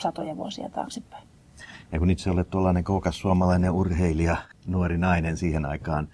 satoja 0.00 0.36
vuosia 0.36 0.68
taaksepäin. 0.68 1.28
Ja 1.92 1.98
kun 1.98 2.10
itse 2.10 2.30
olet 2.30 2.50
tuollainen 2.50 2.84
koukas 2.84 3.18
suomalainen 3.18 3.70
urheilija, 3.70 4.36
nuori 4.66 4.98
nainen 4.98 5.36
siihen 5.36 5.66
aikaan, 5.66 6.08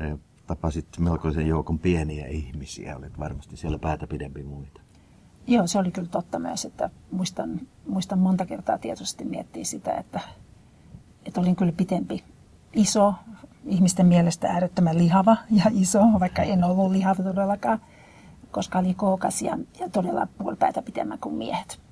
eh, 0.00 0.18
tapasit 0.46 0.86
melkoisen 0.98 1.46
joukon 1.46 1.78
pieniä 1.78 2.26
ihmisiä, 2.26 2.96
olet 2.96 3.18
varmasti 3.18 3.56
siellä 3.56 3.78
päätä 3.78 4.06
pidempi 4.06 4.42
muita. 4.42 4.80
Joo, 5.46 5.66
se 5.66 5.78
oli 5.78 5.90
kyllä 5.90 6.08
totta 6.08 6.38
myös, 6.38 6.64
että 6.64 6.90
muistan, 7.10 7.60
muistan 7.86 8.18
monta 8.18 8.46
kertaa 8.46 8.78
tietoisesti 8.78 9.24
miettiä 9.24 9.64
sitä, 9.64 9.92
että, 9.92 10.20
että 11.26 11.40
olin 11.40 11.56
kyllä 11.56 11.72
pitempi, 11.72 12.24
iso, 12.72 13.14
ihmisten 13.66 14.06
mielestä 14.06 14.48
äärettömän 14.48 14.98
lihava 14.98 15.36
ja 15.50 15.64
iso, 15.72 16.00
vaikka 16.20 16.42
en 16.42 16.64
ollut 16.64 16.92
lihava 16.92 17.22
todellakaan, 17.22 17.80
koska 18.50 18.78
oli 18.78 18.94
kookas 18.94 19.42
ja, 19.42 19.58
ja 19.80 19.88
todella 19.88 20.28
puolipäätä 20.38 20.82
pitemmän 20.82 21.18
kuin 21.18 21.34
miehet 21.34 21.83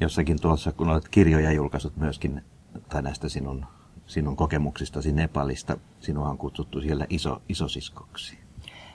jossakin 0.00 0.40
tuossa, 0.40 0.72
kun 0.72 0.90
olet 0.90 1.08
kirjoja 1.08 1.52
julkaisut 1.52 1.96
myöskin, 1.96 2.42
tai 2.88 3.02
näistä 3.02 3.28
sinun, 3.28 3.66
sinun 4.06 4.36
kokemuksistasi 4.36 5.12
Nepalista, 5.12 5.76
sinua 6.00 6.28
on 6.28 6.38
kutsuttu 6.38 6.80
siellä 6.80 7.06
iso, 7.10 7.42
isosiskoksi. 7.48 8.38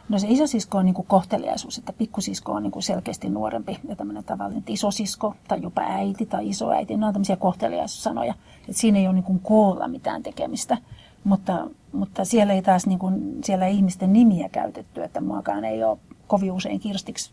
No 0.09 0.19
se 0.19 0.27
isosisko 0.29 0.77
on 0.77 0.85
niin 0.85 0.93
kuin 0.93 1.07
kohteliaisuus, 1.07 1.77
että 1.77 1.93
pikkusisko 1.93 2.51
on 2.51 2.63
niin 2.63 2.71
kuin 2.71 2.83
selkeästi 2.83 3.29
nuorempi 3.29 3.79
ja 3.87 3.95
tämmöinen 3.95 4.23
tavallinen 4.23 4.59
että 4.59 4.71
isosisko 4.71 5.35
tai 5.47 5.61
jopa 5.61 5.81
äiti 5.81 6.25
tai 6.25 6.49
isoäiti, 6.49 6.97
ne 6.97 7.05
on 7.05 7.13
tämmöisiä 7.13 7.35
kohteliaisuussanoja. 7.35 8.33
Että 8.59 8.73
siinä 8.73 8.99
ei 8.99 9.07
ole 9.07 9.15
niin 9.15 9.23
kuin 9.23 9.39
koolla 9.39 9.87
mitään 9.87 10.23
tekemistä, 10.23 10.77
mutta, 11.23 11.67
mutta 11.91 12.25
siellä 12.25 12.53
ei 12.53 12.61
taas 12.61 12.87
niin 12.87 12.99
kuin, 12.99 13.37
siellä 13.43 13.67
ei 13.67 13.75
ihmisten 13.75 14.13
nimiä 14.13 14.49
käytetty, 14.49 15.03
että 15.03 15.21
muakaan 15.21 15.65
ei 15.65 15.83
ole 15.83 15.97
kovin 16.27 16.51
usein 16.51 16.79
kirstiksi 16.79 17.31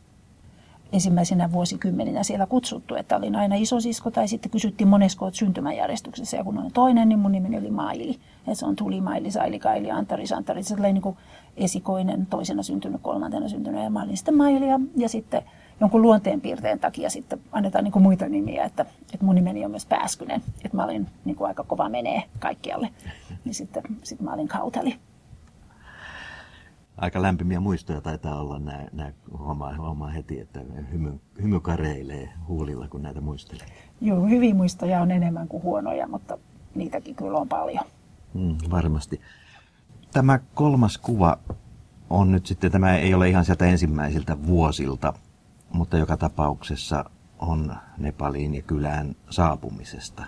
ensimmäisenä 0.92 1.52
vuosikymmeninä 1.52 2.23
siellä 2.23 2.47
kutsuttu, 2.47 2.95
että 2.95 3.16
olin 3.16 3.37
aina 3.37 3.54
isosisko 3.54 4.11
tai 4.11 4.28
sitten 4.28 4.50
kysyttiin 4.50 4.88
monesko 4.88 5.25
olet 5.25 5.35
syntymäjärjestyksessä 5.35 6.37
ja 6.37 6.45
kun 6.45 6.59
on 6.59 6.73
toinen, 6.73 7.09
niin 7.09 7.18
mun 7.18 7.33
nimeni 7.33 7.59
oli 7.59 7.71
Maili. 7.71 8.18
Ja 8.47 8.54
se 8.54 8.66
on 8.66 8.76
Tuli, 8.76 9.00
Maili, 9.00 9.30
Saili, 9.30 9.59
Kaili, 9.59 9.90
Antari, 9.90 10.26
Santari. 10.26 10.62
Se 10.62 10.75
oli 10.75 10.92
niin 10.92 11.16
esikoinen, 11.57 12.26
toisena 12.26 12.62
syntynyt, 12.62 13.00
kolmantena 13.02 13.49
syntynyt 13.49 13.83
ja 13.83 13.90
mä 13.90 14.02
olin 14.02 14.16
sitten 14.16 14.37
Maili 14.37 14.68
ja, 14.68 14.80
ja 14.97 15.09
sitten 15.09 15.42
jonkun 15.80 16.02
luonteenpiirteen 16.02 16.78
takia 16.78 17.11
sitten 17.11 17.40
annetaan 17.52 17.85
niin 17.85 18.02
muita 18.02 18.28
nimiä, 18.28 18.64
että, 18.64 18.87
että 19.14 19.26
mun 19.26 19.35
nimeni 19.35 19.64
on 19.64 19.71
myös 19.71 19.87
Pääskynen, 19.87 20.42
että 20.64 20.76
mä 20.76 20.85
olin 20.85 21.07
niin 21.25 21.37
aika 21.40 21.64
kova 21.64 21.88
menee 21.88 22.23
kaikkialle. 22.38 22.88
Niin 23.45 23.54
sitten, 23.54 23.83
sitten 24.02 24.25
mä 24.25 24.35
olin 24.35 24.49
Kautali 24.49 24.95
aika 26.99 27.23
lämpimiä 27.23 27.61
muistoja 27.61 28.00
taitaa 28.00 28.40
olla. 28.40 28.59
Nää, 28.59 28.88
nää 28.93 29.12
huomaa, 29.38 29.76
huomaa 29.76 30.09
heti, 30.09 30.40
että 30.40 30.61
hymy, 30.93 31.21
hymy 31.43 31.61
kareilee 31.61 32.33
huulilla, 32.49 32.88
kun 32.88 33.02
näitä 33.02 33.21
muistelee. 33.21 33.67
Joo, 34.00 34.26
hyviä 34.26 34.55
muistoja 34.55 35.00
on 35.00 35.11
enemmän 35.11 35.49
kuin 35.49 35.62
huonoja, 35.62 36.09
mutta 36.09 36.38
niitäkin 36.75 37.14
kyllä 37.14 37.38
on 37.38 37.49
paljon. 37.49 37.85
Mm, 38.35 38.57
varmasti. 38.71 39.21
Tämä 40.12 40.38
kolmas 40.55 40.99
kuva 40.99 41.38
on 42.11 42.33
nyt 42.33 42.47
sitten, 42.47 42.73
tämä 42.73 42.97
ei 42.97 43.14
ole 43.14 43.28
ihan 43.28 43.45
sieltä 43.45 43.67
ensimmäisiltä 43.67 44.47
vuosilta, 44.47 45.12
mutta 45.73 45.99
joka 45.99 46.17
tapauksessa 46.17 47.05
on 47.38 47.76
Nepaliin 47.99 48.55
ja 48.55 48.62
kylään 48.62 49.17
saapumisesta. 49.31 50.25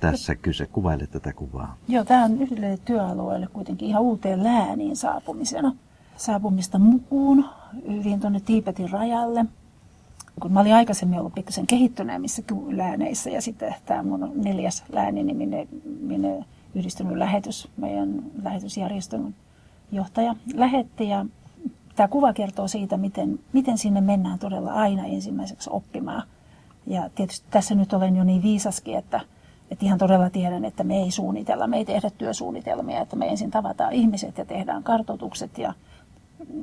Tässä 0.00 0.34
kyse, 0.34 0.66
kuvaile 0.66 1.06
tätä 1.06 1.32
kuvaa. 1.32 1.76
Joo, 1.88 2.04
tämä 2.04 2.24
on 2.24 2.42
yhdelle 2.42 2.78
työalueelle 2.84 3.46
kuitenkin 3.46 3.88
ihan 3.88 4.02
uuteen 4.02 4.44
lääniin 4.44 4.96
saapumisena 4.96 5.72
saapumista 6.16 6.78
mukuun 6.78 7.44
hyvin 7.88 8.20
tuonne 8.20 8.40
Tiipetin 8.40 8.90
rajalle. 8.90 9.46
Kun 10.40 10.52
mä 10.52 10.60
olin 10.60 10.74
aikaisemmin 10.74 11.18
ollut 11.18 11.34
pikkusen 11.34 11.66
kehittyneemmissä 11.66 12.42
lääneissä 12.70 13.30
ja 13.30 13.42
sitten 13.42 13.74
tämä 13.86 14.02
mun 14.02 14.32
neljäs 14.34 14.84
lääni, 14.92 15.22
niin 15.22 15.36
minne, 15.36 15.68
minne 16.00 16.44
yhdistynyt 16.74 17.16
lähetys, 17.16 17.68
meidän 17.76 18.22
lähetysjärjestön 18.42 19.34
johtaja 19.92 20.36
lähetti. 20.54 21.08
Ja 21.08 21.26
tämä 21.96 22.08
kuva 22.08 22.32
kertoo 22.32 22.68
siitä, 22.68 22.96
miten, 22.96 23.38
miten 23.52 23.78
sinne 23.78 24.00
mennään 24.00 24.38
todella 24.38 24.72
aina 24.72 25.04
ensimmäiseksi 25.04 25.70
oppimaan. 25.72 26.22
Ja 26.86 27.10
tietysti 27.14 27.46
tässä 27.50 27.74
nyt 27.74 27.92
olen 27.92 28.16
jo 28.16 28.24
niin 28.24 28.42
viisaskin, 28.42 28.98
että, 28.98 29.20
että 29.70 29.84
ihan 29.84 29.98
todella 29.98 30.30
tiedän, 30.30 30.64
että 30.64 30.84
me 30.84 30.96
ei 30.96 31.10
suunnitella, 31.10 31.66
me 31.66 31.76
ei 31.76 31.84
tehdä 31.84 32.10
työsuunnitelmia, 32.10 33.00
että 33.00 33.16
me 33.16 33.28
ensin 33.28 33.50
tavataan 33.50 33.92
ihmiset 33.92 34.38
ja 34.38 34.44
tehdään 34.44 34.82
kartotukset 34.82 35.58
ja 35.58 35.72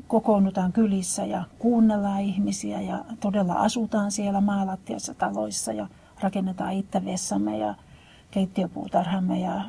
kokoonnutaan 0.08 0.72
kylissä 0.72 1.26
ja 1.26 1.44
kuunnellaan 1.60 2.22
ihmisiä 2.22 2.82
ja 2.82 3.06
todella 3.20 3.54
asutaan 3.54 4.12
siellä 4.12 4.42
maalattiassa 4.42 5.14
taloissa 5.14 5.74
ja 5.74 5.88
rakennetaan 6.20 6.74
itse 6.74 7.02
ja 7.60 7.76
keittiöpuutarhamme 8.32 9.40
ja 9.40 9.62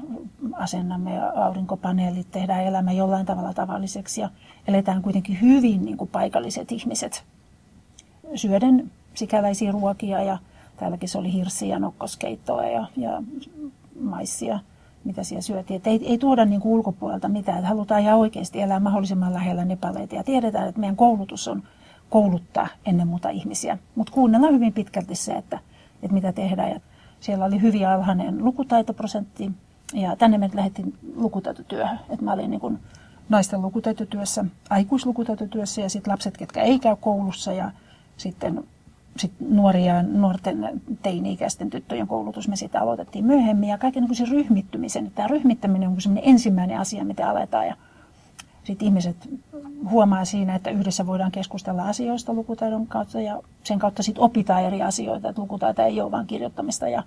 asennamme 0.53 1.15
ja 1.15 1.33
aurinkopaneelit, 1.37 2.31
tehdään 2.31 2.65
elämä 2.65 2.93
jollain 2.93 3.27
tavalla 3.27 3.55
tavalliseksi 3.55 4.21
ja 4.21 4.31
eletään 4.69 5.03
kuitenkin 5.03 5.41
hyvin 5.41 5.85
niin 5.85 5.97
kuin 5.97 6.11
paikalliset 6.11 6.73
ihmiset. 6.73 7.25
Syöden 8.35 8.91
sikäläisiä 9.15 9.73
ruokia 9.73 10.23
ja 10.23 10.39
täälläkin 10.77 11.09
se 11.09 11.19
oli 11.19 11.33
hirssiä, 11.33 11.79
nokkoskeittoa 11.79 12.65
ja, 12.65 12.87
ja 12.97 13.23
maissia 14.01 14.59
mitä 15.05 15.23
siellä 15.23 15.43
syötiin. 15.43 15.77
Että 15.77 15.91
ei, 15.91 16.01
ei 16.07 16.19
tuoda 16.19 16.45
niin 16.45 16.61
kuin 16.61 16.73
ulkopuolelta 16.73 17.29
mitään, 17.29 17.59
että 17.59 17.69
halutaan 17.69 18.01
ihan 18.01 18.19
oikeasti 18.19 18.61
elää 18.61 18.81
mahdollisimman 18.81 19.35
lähellä 19.35 19.65
Nepaleita. 19.65 20.15
Ja 20.15 20.25
tiedetään, 20.25 20.69
että 20.69 20.81
meidän 20.81 20.97
koulutus 20.97 21.49
on 21.49 21.63
kouluttaa 22.11 22.69
ennen 22.87 23.09
muuta 23.09 23.31
ihmisiä. 23.31 23.79
Mutta 23.95 24.13
kuunnellaan 24.13 24.55
hyvin 24.55 24.73
pitkälti 24.73 25.15
se, 25.15 25.33
että, 25.33 25.59
että 26.03 26.15
mitä 26.15 26.33
tehdään. 26.33 26.71
Ja 26.71 26.81
siellä 27.21 27.45
oli 27.45 27.61
hyvin 27.61 27.89
alhainen 27.89 28.45
lukutaitoprosentti 28.45 29.51
ja 29.95 30.17
tänne 30.17 30.39
me 30.39 30.51
lähdettiin 30.55 30.95
lukutaitotyöhön. 31.17 31.99
Että 32.11 32.25
mä 32.25 32.33
olin 32.33 32.51
niin 32.51 32.61
kuin 32.61 32.79
naisten 33.29 33.63
lukutaitotyössä, 33.63 34.45
aikuislukutaitotyössä 34.71 35.81
ja 35.81 35.91
sitten 35.91 36.13
lapset, 36.13 36.37
ketkä 36.37 36.63
ei 36.63 36.79
käy 36.79 36.97
koulussa 37.01 37.53
ja 37.53 37.71
sitten 38.17 38.65
sit 39.17 39.33
nuoria, 39.41 40.03
nuorten 40.03 40.83
teini-ikäisten 41.03 41.71
tyttöjen 41.71 42.07
koulutus 42.07 42.49
me 42.49 42.57
sitä 42.57 42.81
aloitettiin 42.81 43.25
myöhemmin. 43.25 43.69
Ja 43.69 43.79
kaiken 43.79 44.05
niin 44.05 44.31
ryhmittymisen. 44.31 45.13
Tämä 45.15 45.29
ryhmittäminen 45.29 45.89
on 45.89 46.19
ensimmäinen 46.23 46.79
asia, 46.79 47.05
mitä 47.05 47.31
aletaan. 47.31 47.67
Ja 47.67 47.77
sitten 48.65 48.87
ihmiset 48.87 49.17
huomaa 49.91 50.25
siinä, 50.25 50.55
että 50.55 50.71
yhdessä 50.71 51.07
voidaan 51.07 51.33
keskustella 51.33 51.89
asioista 51.89 52.35
lukutaidon 52.35 52.87
kautta 52.87 53.21
ja 53.21 53.43
sen 53.65 53.79
kautta 53.79 54.03
sitten 54.03 54.25
opitaan 54.25 54.65
eri 54.65 54.83
asioita. 54.83 55.29
Että 55.29 55.43
lukutaito 55.43 55.83
ei 55.83 56.01
ole 56.01 56.11
vain 56.11 56.27
kirjoittamista 56.27 56.89
ja, 56.89 57.03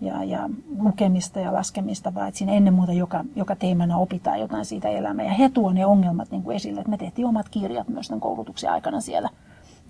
ja, 0.00 0.24
ja 0.24 0.50
lukemista 0.78 1.40
ja 1.40 1.52
laskemista, 1.52 2.14
vaan 2.14 2.28
että 2.28 2.38
siinä 2.38 2.52
ennen 2.52 2.74
muuta 2.74 2.92
joka, 2.92 3.24
joka 3.36 3.56
teemana 3.56 3.96
opitaan 3.96 4.40
jotain 4.40 4.64
siitä 4.64 4.88
elämää. 4.88 5.24
Ja 5.24 5.32
he 5.32 5.48
tuovat 5.48 5.74
ne 5.74 5.86
ongelmat 5.86 6.30
niin 6.30 6.42
kuin 6.42 6.56
esille. 6.56 6.80
Että 6.80 6.90
me 6.90 6.96
tehtiin 6.96 7.26
omat 7.26 7.48
kirjat 7.48 7.88
myös 7.88 8.08
tämän 8.08 8.20
koulutuksen 8.20 8.70
aikana 8.70 9.00
siellä– 9.00 9.30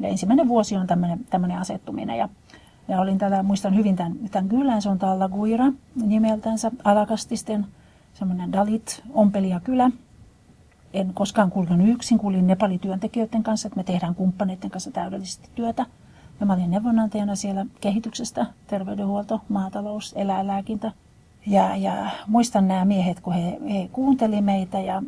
ja 0.00 0.08
ensimmäinen 0.08 0.48
vuosi 0.48 0.76
on 0.76 0.86
tämmöinen, 0.86 1.26
tämmöinen 1.30 1.58
asettuminen. 1.58 2.18
Ja, 2.18 2.28
ja 2.88 3.00
olin 3.00 3.18
tätä, 3.18 3.42
muistan 3.42 3.76
hyvin 3.76 3.96
tämän, 3.96 4.16
tämän 4.30 4.48
kylän, 4.48 4.82
se 4.82 4.88
on 4.88 4.98
Talla 4.98 5.28
Guira 5.28 5.72
nimeltänsä, 6.06 6.70
alakastisten 6.84 7.66
semmoinen 8.14 8.52
Dalit, 8.52 9.02
ompelijakylä. 9.14 9.90
En 10.94 11.14
koskaan 11.14 11.50
kulkenut 11.50 11.88
yksin, 11.88 12.18
kuulin 12.18 12.46
Nepali-työntekijöiden 12.46 13.42
kanssa, 13.42 13.68
että 13.68 13.76
me 13.76 13.84
tehdään 13.84 14.14
kumppaneiden 14.14 14.70
kanssa 14.70 14.90
täydellisesti 14.90 15.48
työtä. 15.54 15.86
Ja 16.40 16.46
mä 16.46 16.52
olin 16.52 16.70
neuvonantajana 16.70 17.34
siellä 17.34 17.66
kehityksestä, 17.80 18.46
terveydenhuolto, 18.66 19.40
maatalous, 19.48 20.14
eläinlääkintä. 20.16 20.92
Ja, 21.46 21.76
ja 21.76 22.10
muistan 22.26 22.68
nämä 22.68 22.84
miehet, 22.84 23.20
kun 23.20 23.32
he, 23.32 23.58
he 23.72 23.88
kuunteli 23.92 24.40
meitä 24.40 24.80
ja 24.80 25.02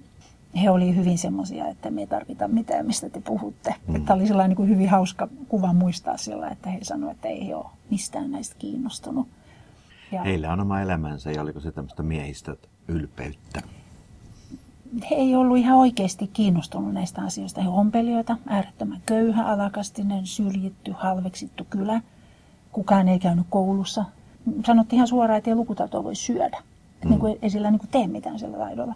he 0.63 0.71
olivat 0.71 0.97
hyvin 0.97 1.19
semmoisia, 1.19 1.69
että 1.69 1.91
me 1.91 2.01
ei 2.01 2.07
tarvita 2.07 2.49
mitään, 2.49 2.87
mistä 2.87 3.09
te 3.11 3.21
puhutte. 3.21 3.75
Mm. 3.89 3.97
Että 3.97 4.15
oli 4.15 4.27
sellainen 4.27 4.49
niin 4.49 4.57
kuin 4.57 4.69
hyvin 4.69 4.89
hauska 4.89 5.29
kuva 5.49 5.73
muistaa 5.73 6.17
sillä, 6.17 6.49
että 6.49 6.71
he 6.71 6.79
sanoivat, 6.83 7.17
että 7.17 7.29
ei 7.29 7.49
he 7.49 7.55
ole 7.55 7.67
mistään 7.91 8.31
näistä 8.31 8.57
kiinnostunut. 8.59 9.29
Ja 10.13 10.23
Heillä 10.23 10.53
on 10.53 10.61
oma 10.61 10.81
elämänsä 10.81 11.31
ja 11.31 11.43
oliko 11.43 11.61
se 11.61 11.73
tämmöistä 11.73 12.03
miehistä 12.03 12.57
ylpeyttä? 12.89 13.63
He 15.11 15.15
ei 15.17 15.37
ollut 15.37 15.59
ihan 15.59 15.79
oikeasti 15.79 16.31
kiinnostunut 16.33 16.95
näistä 16.95 17.23
asioista. 17.23 17.63
He 17.63 17.69
ompelijoita, 17.69 18.37
äärettömän 18.47 19.03
köyhä, 19.07 19.45
alakastinen, 19.45 20.27
syrjitty, 20.27 20.93
halveksittu 20.93 21.67
kylä. 21.71 22.01
Kukaan 22.73 23.09
ei 23.09 23.19
käynyt 23.19 23.47
koulussa. 23.51 24.05
Sanottiin 24.67 24.97
ihan 24.97 25.09
suoraan, 25.09 25.39
että 25.39 25.51
ei 25.51 25.57
lukutaitoa 25.57 26.05
voi 26.05 26.15
syödä. 26.15 26.59
Mm. 27.05 27.11
Niin 27.11 27.21
kuin 27.21 27.39
ei 27.43 27.51
sillä 27.51 27.71
niin 27.71 27.79
kuin 27.79 27.91
tee 27.91 28.07
mitään 28.07 28.39
sillä 28.39 28.59
taidolla. 28.59 28.95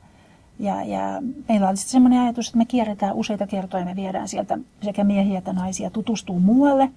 Ja, 0.59 0.85
ja 0.85 1.23
meillä 1.49 1.69
oli 1.69 1.77
sitten 1.77 1.93
semmoinen 1.93 2.21
ajatus, 2.21 2.47
että 2.47 2.59
me 2.59 2.65
kierretään 2.65 3.15
useita 3.15 3.47
kertoja, 3.47 3.85
me 3.85 3.97
viedään 3.97 4.29
sieltä 4.29 4.59
sekä 4.83 5.05
miehiä 5.05 5.39
että 5.39 5.53
naisia 5.53 5.91
tutustuu 5.91 6.41
muualle 6.41 6.91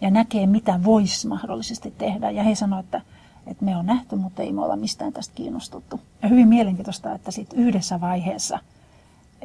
ja 0.00 0.10
näkee, 0.10 0.46
mitä 0.46 0.80
voisi 0.84 1.26
mahdollisesti 1.26 1.94
tehdä. 1.98 2.30
Ja 2.30 2.42
he 2.42 2.54
sanoivat, 2.54 2.84
että, 2.84 3.00
että 3.46 3.64
me 3.64 3.76
on 3.76 3.86
nähty, 3.86 4.16
mutta 4.16 4.42
ei 4.42 4.52
me 4.52 4.60
olla 4.64 4.76
mistään 4.76 5.12
tästä 5.12 5.34
kiinnostuttu. 5.34 6.00
Ja 6.22 6.28
hyvin 6.28 6.48
mielenkiintoista, 6.48 7.14
että 7.14 7.30
sitten 7.30 7.58
yhdessä 7.58 8.00
vaiheessa 8.00 8.58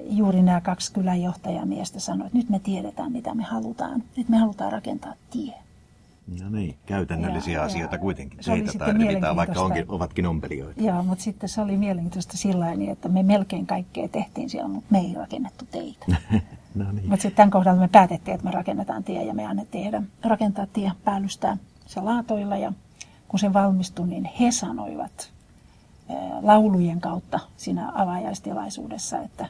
juuri 0.10 0.41
nämä 0.41 0.62
kaksi 0.62 0.93
kylänjohtajamiestä 0.93 2.00
sanoivat, 2.00 2.27
että 2.27 2.38
nyt 2.38 2.50
me 2.50 2.60
tiedetään, 2.60 3.12
mitä 3.12 3.36
me 3.36 3.43
halutaan. 3.43 4.03
Nyt 4.17 4.29
me 4.29 4.38
halutaan 4.38 4.72
rakentaa 4.72 5.13
tie. 5.32 5.53
No 6.27 6.49
niin, 6.49 6.77
käytännöllisiä 6.85 7.53
ja, 7.59 7.63
asioita 7.63 7.95
ja 7.95 7.99
kuitenkin. 7.99 8.39
Teitä 8.45 8.71
tarvitaan, 8.79 9.35
vaikka 9.35 9.61
onkin, 9.61 9.85
ovatkin 9.87 10.25
ompelijoita. 10.25 10.81
Joo, 10.81 11.03
mutta 11.03 11.23
sitten 11.23 11.49
se 11.49 11.61
oli 11.61 11.77
mielenkiintoista 11.77 12.37
sillä 12.37 12.75
niin, 12.75 12.91
että 12.91 13.09
me 13.09 13.23
melkein 13.23 13.67
kaikkea 13.67 14.07
tehtiin 14.07 14.49
siellä, 14.49 14.67
mutta 14.67 14.87
me 14.89 14.99
ei 14.99 15.13
rakennettu 15.13 15.65
teitä. 15.71 16.05
no 16.75 16.91
niin. 16.91 17.09
Mutta 17.09 17.21
sitten 17.21 17.35
tämän 17.35 17.51
kohdalla 17.51 17.81
me 17.81 17.87
päätettiin, 17.87 18.35
että 18.35 18.45
me 18.45 18.51
rakennetaan 18.51 19.03
tie 19.03 19.23
ja 19.23 19.33
me 19.33 19.45
annettiin 19.45 19.83
heidän 19.83 20.07
rakentaa 20.23 20.67
tie 20.73 20.91
päällystään 21.03 21.59
se 21.85 22.01
laatoilla. 22.01 22.57
Ja 22.57 22.73
kun 23.27 23.39
se 23.39 23.53
valmistui, 23.53 24.07
niin 24.07 24.29
he 24.39 24.51
sanoivat 24.51 25.33
laulujen 26.41 27.01
kautta 27.01 27.39
siinä 27.57 27.91
avajaistilaisuudessa, 27.95 29.19
että, 29.19 29.45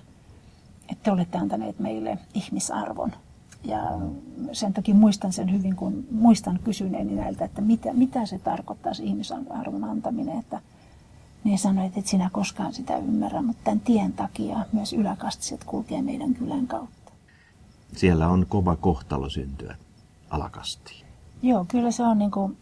että 0.89 1.03
te 1.03 1.11
olette 1.11 1.37
antaneet 1.37 1.79
meille 1.79 2.17
ihmisarvon 2.33 3.11
ja 3.63 3.79
sen 4.51 4.73
takia 4.73 4.95
muistan 4.95 5.33
sen 5.33 5.51
hyvin, 5.51 5.75
kun 5.75 6.05
muistan 6.11 6.59
kysyneeni 6.63 7.15
näiltä, 7.15 7.45
että 7.45 7.61
mitä, 7.61 7.93
mitä 7.93 8.25
se 8.25 8.39
tarkoittaa 8.39 8.93
se 8.93 9.03
ihmisarvon 9.03 9.83
antaminen. 9.83 10.39
Että 10.39 10.61
ne 11.43 11.57
sanoivat, 11.57 11.97
että 11.97 12.09
sinä 12.09 12.29
koskaan 12.33 12.73
sitä 12.73 12.97
ymmärrä, 12.97 13.41
mutta 13.41 13.63
tämän 13.63 13.79
tien 13.79 14.13
takia 14.13 14.65
myös 14.73 14.93
yläkastiset 14.93 15.63
kulkee 15.63 16.01
meidän 16.01 16.33
kylän 16.33 16.67
kautta. 16.67 17.11
Siellä 17.95 18.27
on 18.27 18.45
kova 18.49 18.75
kohtalo 18.75 19.29
syntyä 19.29 19.75
alakastiin. 20.29 21.05
Joo, 21.41 21.65
kyllä 21.67 21.91
se 21.91 22.03
on 22.03 22.19
niin 22.19 22.31
kuin, 22.31 22.57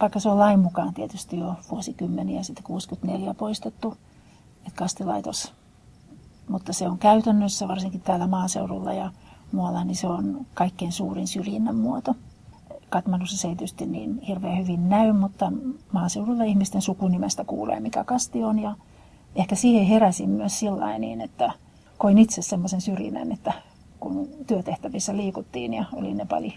vaikka 0.00 0.20
se 0.20 0.28
on 0.28 0.38
lain 0.38 0.60
mukaan 0.60 0.94
tietysti 0.94 1.38
jo 1.38 1.54
vuosikymmeniä 1.70 2.42
sitten 2.42 2.64
64 2.64 3.34
poistettu, 3.34 3.96
että 4.58 4.78
kastilaitos, 4.78 5.52
mutta 6.48 6.72
se 6.72 6.88
on 6.88 6.98
käytännössä 6.98 7.68
varsinkin 7.68 8.00
täällä 8.00 8.26
maaseudulla 8.26 8.92
ja 8.92 9.12
muualla, 9.52 9.84
niin 9.84 9.96
se 9.96 10.06
on 10.06 10.46
kaikkein 10.54 10.92
suurin 10.92 11.26
syrjinnän 11.26 11.76
muoto. 11.76 12.14
Katmanussa 12.88 13.36
se 13.36 13.48
ei 13.48 13.56
tietysti 13.56 13.86
niin 13.86 14.20
hirveän 14.20 14.58
hyvin 14.58 14.88
näy, 14.88 15.12
mutta 15.12 15.52
maaseudulla 15.92 16.44
ihmisten 16.44 16.82
sukunimestä 16.82 17.44
kuulee, 17.44 17.80
mikä 17.80 18.04
kasti 18.04 18.44
on. 18.44 18.58
Ja 18.58 18.74
ehkä 19.36 19.54
siihen 19.54 19.86
heräsin 19.86 20.30
myös 20.30 20.58
sillä 20.58 20.98
niin, 20.98 21.20
että 21.20 21.52
koin 21.98 22.18
itse 22.18 22.42
semmoisen 22.42 22.80
syrjinnän, 22.80 23.32
että 23.32 23.52
kun 24.00 24.28
työtehtävissä 24.46 25.16
liikuttiin 25.16 25.74
ja 25.74 25.84
olin 25.92 26.16
Nepali 26.16 26.54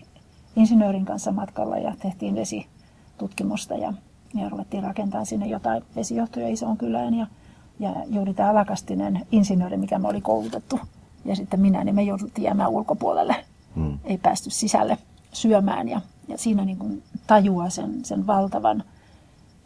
insinöörin 0.55 1.05
kanssa 1.05 1.31
matkalla 1.31 1.77
ja 1.77 1.95
tehtiin 2.01 2.35
vesitutkimusta 2.35 3.73
ja, 3.73 3.93
ja 4.33 4.49
ruvettiin 4.49 4.83
rakentamaan 4.83 5.25
sinne 5.25 5.47
jotain 5.47 5.83
vesijohtoja 5.95 6.49
isoon 6.49 6.77
kylään 6.77 7.13
ja, 7.13 7.27
ja 7.79 7.95
juuri 8.07 8.33
tämä 8.33 8.49
alakastinen 8.49 9.27
insinööri, 9.31 9.77
mikä 9.77 9.99
me 9.99 10.07
oli 10.07 10.21
koulutettu 10.21 10.79
ja 11.25 11.35
sitten 11.35 11.59
minä, 11.59 11.83
niin 11.83 11.95
me 11.95 12.03
jouduttiin 12.03 12.45
jäämään 12.45 12.69
ulkopuolelle. 12.69 13.35
Hmm. 13.75 13.99
Ei 14.03 14.17
päästy 14.17 14.49
sisälle 14.49 14.97
syömään 15.31 15.89
ja, 15.89 16.01
ja 16.27 16.37
siinä 16.37 16.65
niin 16.65 16.77
kuin 16.77 17.03
tajuaa 17.27 17.69
sen, 17.69 18.05
sen 18.05 18.27
valtavan 18.27 18.83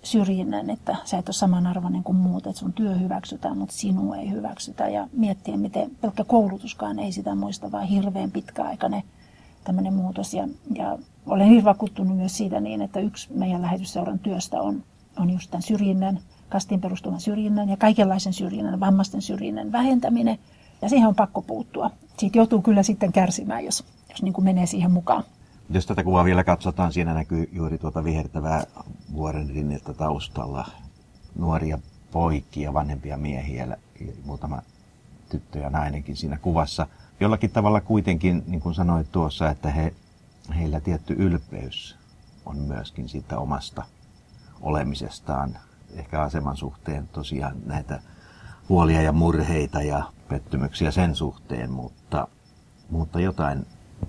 syrjinnän, 0.04 0.70
että 0.70 0.96
sä 1.06 1.17
et 1.17 1.30
ole 1.30 1.34
samanarvoinen 1.34 2.04
kuin 2.04 2.15
muut, 2.15 2.48
että 2.48 2.60
sun 2.60 2.74
työ 2.74 2.96
hyväksytään, 2.96 3.58
mutta 3.58 3.76
sinua 3.76 4.17
ei 4.17 4.32
hyväksytä. 4.32 4.89
Ja 4.89 5.08
miettiä, 5.13 5.58
miten 5.58 5.91
pelkkä 6.02 6.24
koulutuskaan 6.24 7.00
ei 7.00 7.12
sitä 7.12 7.36
muista, 7.36 7.72
vaan 7.72 7.88
hirveän 7.88 8.32
pitkäaikainen 8.32 9.04
tämmöinen 9.63 9.93
muutos. 9.93 10.34
Ja, 10.34 10.48
ja 10.76 10.98
olen 11.26 11.50
hyvin 11.50 11.63
vakuuttunut 11.63 12.17
myös 12.17 12.38
siitä 12.38 12.60
niin, 12.60 12.82
että 12.82 13.00
yksi 13.00 13.34
meidän 13.34 13.62
lähetysseuran 13.62 14.20
työstä 14.20 14.62
on, 14.62 14.84
on 15.20 15.30
just 15.30 15.52
tämän 15.52 15.62
syrjinnän, 15.62 16.20
kastiin 16.50 16.82
perustuvan 16.82 17.22
syrjinnän 17.22 17.70
ja 17.70 17.78
kaikenlaisen 17.78 18.34
syrjinnän, 18.34 18.80
vammaisten 18.80 19.22
syrjinnän 19.22 19.72
vähentäminen– 19.72 20.38
ja 20.82 20.90
siihen 20.90 21.08
on 21.08 21.16
pakko 21.16 21.42
puuttua. 21.42 21.92
Siitä 22.18 22.38
joutuu 22.38 22.62
kyllä 22.62 22.84
sitten 22.84 23.12
kärsimään, 23.12 23.66
jos, 23.66 23.86
jos 24.10 24.24
niin 24.24 24.34
kuin 24.34 24.46
menee 24.46 24.66
siihen 24.66 24.92
mukaan. 24.92 25.24
Jos 25.70 25.86
tätä 25.86 26.04
kuvaa 26.04 26.26
vielä 26.26 26.44
katsotaan, 26.44 26.94
siinä 26.94 27.13
näkyy 27.13 27.50
juuri 27.52 27.78
tuota 27.78 28.04
vihertävää 28.04 28.63
vuoren 29.13 29.50
rinnettä 29.50 29.94
taustalla. 29.94 30.68
Nuoria 31.36 31.80
poikia, 32.12 32.74
vanhempia 32.74 33.18
miehiä, 33.18 33.78
muutama 34.26 34.62
tyttö 35.30 35.60
ja 35.60 35.70
nainenkin 35.70 36.16
siinä 36.16 36.38
kuvassa. 36.38 36.88
Jollakin 37.20 37.52
tavalla 37.52 37.82
kuitenkin, 37.82 38.44
niin 38.48 38.62
kuin 38.62 38.76
sanoit 38.76 39.12
tuossa, 39.12 39.50
että 39.50 39.72
he, 39.72 39.94
heillä 40.58 40.80
tietty 40.80 41.16
ylpeys 41.18 41.96
on 42.46 42.58
myöskin 42.58 43.10
siitä 43.10 43.40
omasta 43.40 43.84
olemisestaan. 44.62 45.58
Ehkä 45.96 46.22
aseman 46.22 46.58
suhteen 46.58 47.08
tosiaan 47.08 47.56
näitä 47.66 48.02
huolia 48.69 49.01
ja 49.01 49.12
murheita 49.12 49.82
ja 49.82 50.03
pettymyksiä 50.30 50.91
sen 50.91 51.15
suhteen, 51.15 51.71
mutta, 51.71 52.27
mutta 52.89 53.19
jotain 53.19 53.65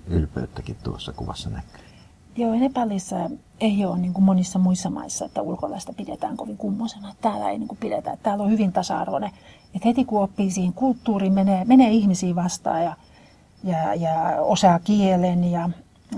ylpeyttäkin 0.07 0.77
tuossa 0.85 1.13
kuvassa 1.13 1.51
näkyy. 1.51 1.89
Joo, 2.37 2.55
Nepalissa 2.55 3.17
ei 3.61 3.85
ole 3.85 3.99
niin 3.99 4.13
kuin 4.13 4.25
monissa 4.25 4.59
muissa 4.59 4.91
maissa, 4.91 5.25
että 5.25 5.43
ulkolaista 5.43 5.93
pidetään 5.93 6.37
kovin 6.37 6.57
kummosena. 6.57 7.15
Täällä 7.21 7.51
ei 7.51 7.59
niin 7.59 7.69
kuin 7.69 7.79
pidetä. 7.79 8.17
Täällä 8.23 8.45
on 8.45 8.51
hyvin 8.51 8.73
tasa-arvoinen. 8.73 9.31
että 9.75 9.89
heti 9.89 10.05
kun 10.05 10.23
oppii 10.23 10.51
siihen 10.51 10.73
kulttuuriin, 10.73 11.33
menee, 11.33 11.65
menee 11.65 11.91
ihmisiä 11.91 12.35
vastaan 12.35 12.85
ja, 12.85 12.97
ja, 13.65 13.95
ja 13.95 14.13
osaa 14.41 14.79
kielen 14.79 15.45
ja, 15.45 15.71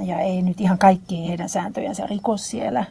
ja 0.05 0.19
ei 0.21 0.43
nyt 0.43 0.61
ihan 0.61 0.79
kaikki 0.79 1.29
heidän 1.29 1.49
sääntöjensä 1.49 2.07
rikos 2.07 2.51
siellä. 2.51 2.85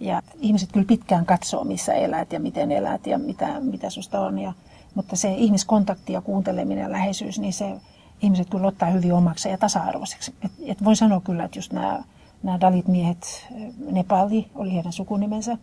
Ja 0.00 0.22
ihmiset 0.40 0.72
kyllä 0.72 0.86
pitkään 0.86 1.26
katsoo, 1.26 1.64
missä 1.64 1.92
elät 1.92 2.32
ja 2.32 2.40
miten 2.40 2.72
elät 2.72 3.06
ja 3.06 3.18
mitä, 3.18 3.60
mitä 3.60 3.90
susta 3.90 4.20
on. 4.20 4.38
Ja, 4.38 4.52
mutta 4.94 5.16
se 5.16 5.34
ihmiskontakti 5.34 6.12
ja 6.12 6.20
kuunteleminen 6.20 6.82
ja 6.82 6.92
läheisyys, 6.92 7.38
niin 7.38 7.52
se 7.52 7.80
ihmiset 8.22 8.50
kyllä 8.50 8.66
ottaa 8.66 8.90
hyvin 8.90 9.12
omaksi 9.12 9.48
ja 9.48 9.58
tasa-arvoiseksi. 9.58 10.34
Et, 10.44 10.52
et 10.66 10.84
voin 10.84 10.96
sanoa 10.96 11.20
kyllä, 11.20 11.44
että 11.44 11.58
just 11.58 11.72
nämä, 11.72 12.04
nämä 12.42 12.60
Dalit-miehet, 12.60 13.48
Nepali 13.90 14.46
oli 14.54 14.74
heidän 14.74 14.92
sukunimensä, 14.92 15.58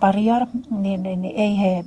Pariar, 0.00 0.46
niin, 0.70 1.02
niin, 1.02 1.22
niin, 1.22 1.36
ei 1.36 1.60
he, 1.60 1.84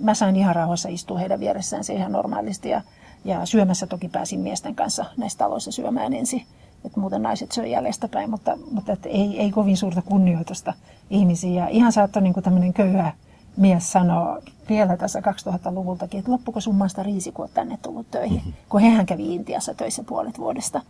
mä 0.00 0.14
sain 0.14 0.36
ihan 0.36 0.56
rauhassa 0.56 0.88
istua 0.88 1.18
heidän 1.18 1.40
vieressään 1.40 1.84
se 1.84 1.94
ihan 1.94 2.12
normaalisti 2.12 2.68
ja, 2.68 2.82
ja 3.24 3.46
syömässä 3.46 3.86
toki 3.86 4.08
pääsin 4.08 4.40
miesten 4.40 4.74
kanssa 4.74 5.04
näissä 5.16 5.38
taloissa 5.38 5.72
syömään 5.72 6.12
ensin. 6.12 6.42
että 6.84 7.00
muuten 7.00 7.22
naiset 7.22 7.52
söi 7.52 7.70
jäljestä 7.70 8.08
päin, 8.08 8.30
mutta, 8.30 8.58
mutta 8.70 8.92
et 8.92 9.06
ei, 9.06 9.40
ei 9.40 9.50
kovin 9.50 9.76
suurta 9.76 10.02
kunnioitusta 10.02 10.74
ihmisiä. 11.10 11.68
Ihan 11.68 11.92
saattoi 11.92 12.22
niin 12.22 12.34
tämmöinen 12.42 12.72
köyhä 12.72 13.12
mies 13.56 13.92
sanoo 13.92 14.40
vielä 14.68 14.96
tässä 14.96 15.20
2000-luvultakin, 15.20 16.18
että 16.18 16.32
loppuko 16.32 16.60
sun 16.60 16.74
maasta 16.74 17.02
riisi, 17.02 17.32
kun 17.32 17.48
tänne 17.54 17.78
tullut 17.82 18.10
töihin. 18.10 18.38
Mm-hmm. 18.38 18.52
Kun 18.68 18.80
hehän 18.80 19.06
kävi 19.06 19.34
Intiassa 19.34 19.74
töissä 19.74 20.04
puolet 20.04 20.38
vuodesta. 20.38 20.80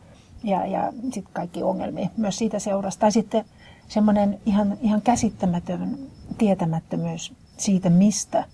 Ja, 0.44 0.66
ja 0.66 0.92
sitten 1.12 1.32
kaikki 1.32 1.62
ongelmia 1.62 2.08
myös 2.16 2.38
siitä 2.38 2.58
seurasi. 2.58 2.98
Tai 2.98 3.12
sitten 3.12 3.44
semmoinen 3.88 4.40
ihan, 4.46 4.78
ihan 4.82 5.02
käsittämätön 5.02 5.98
tietämättömyys 6.38 7.32
siitä, 7.56 7.90
mistä 7.90 8.44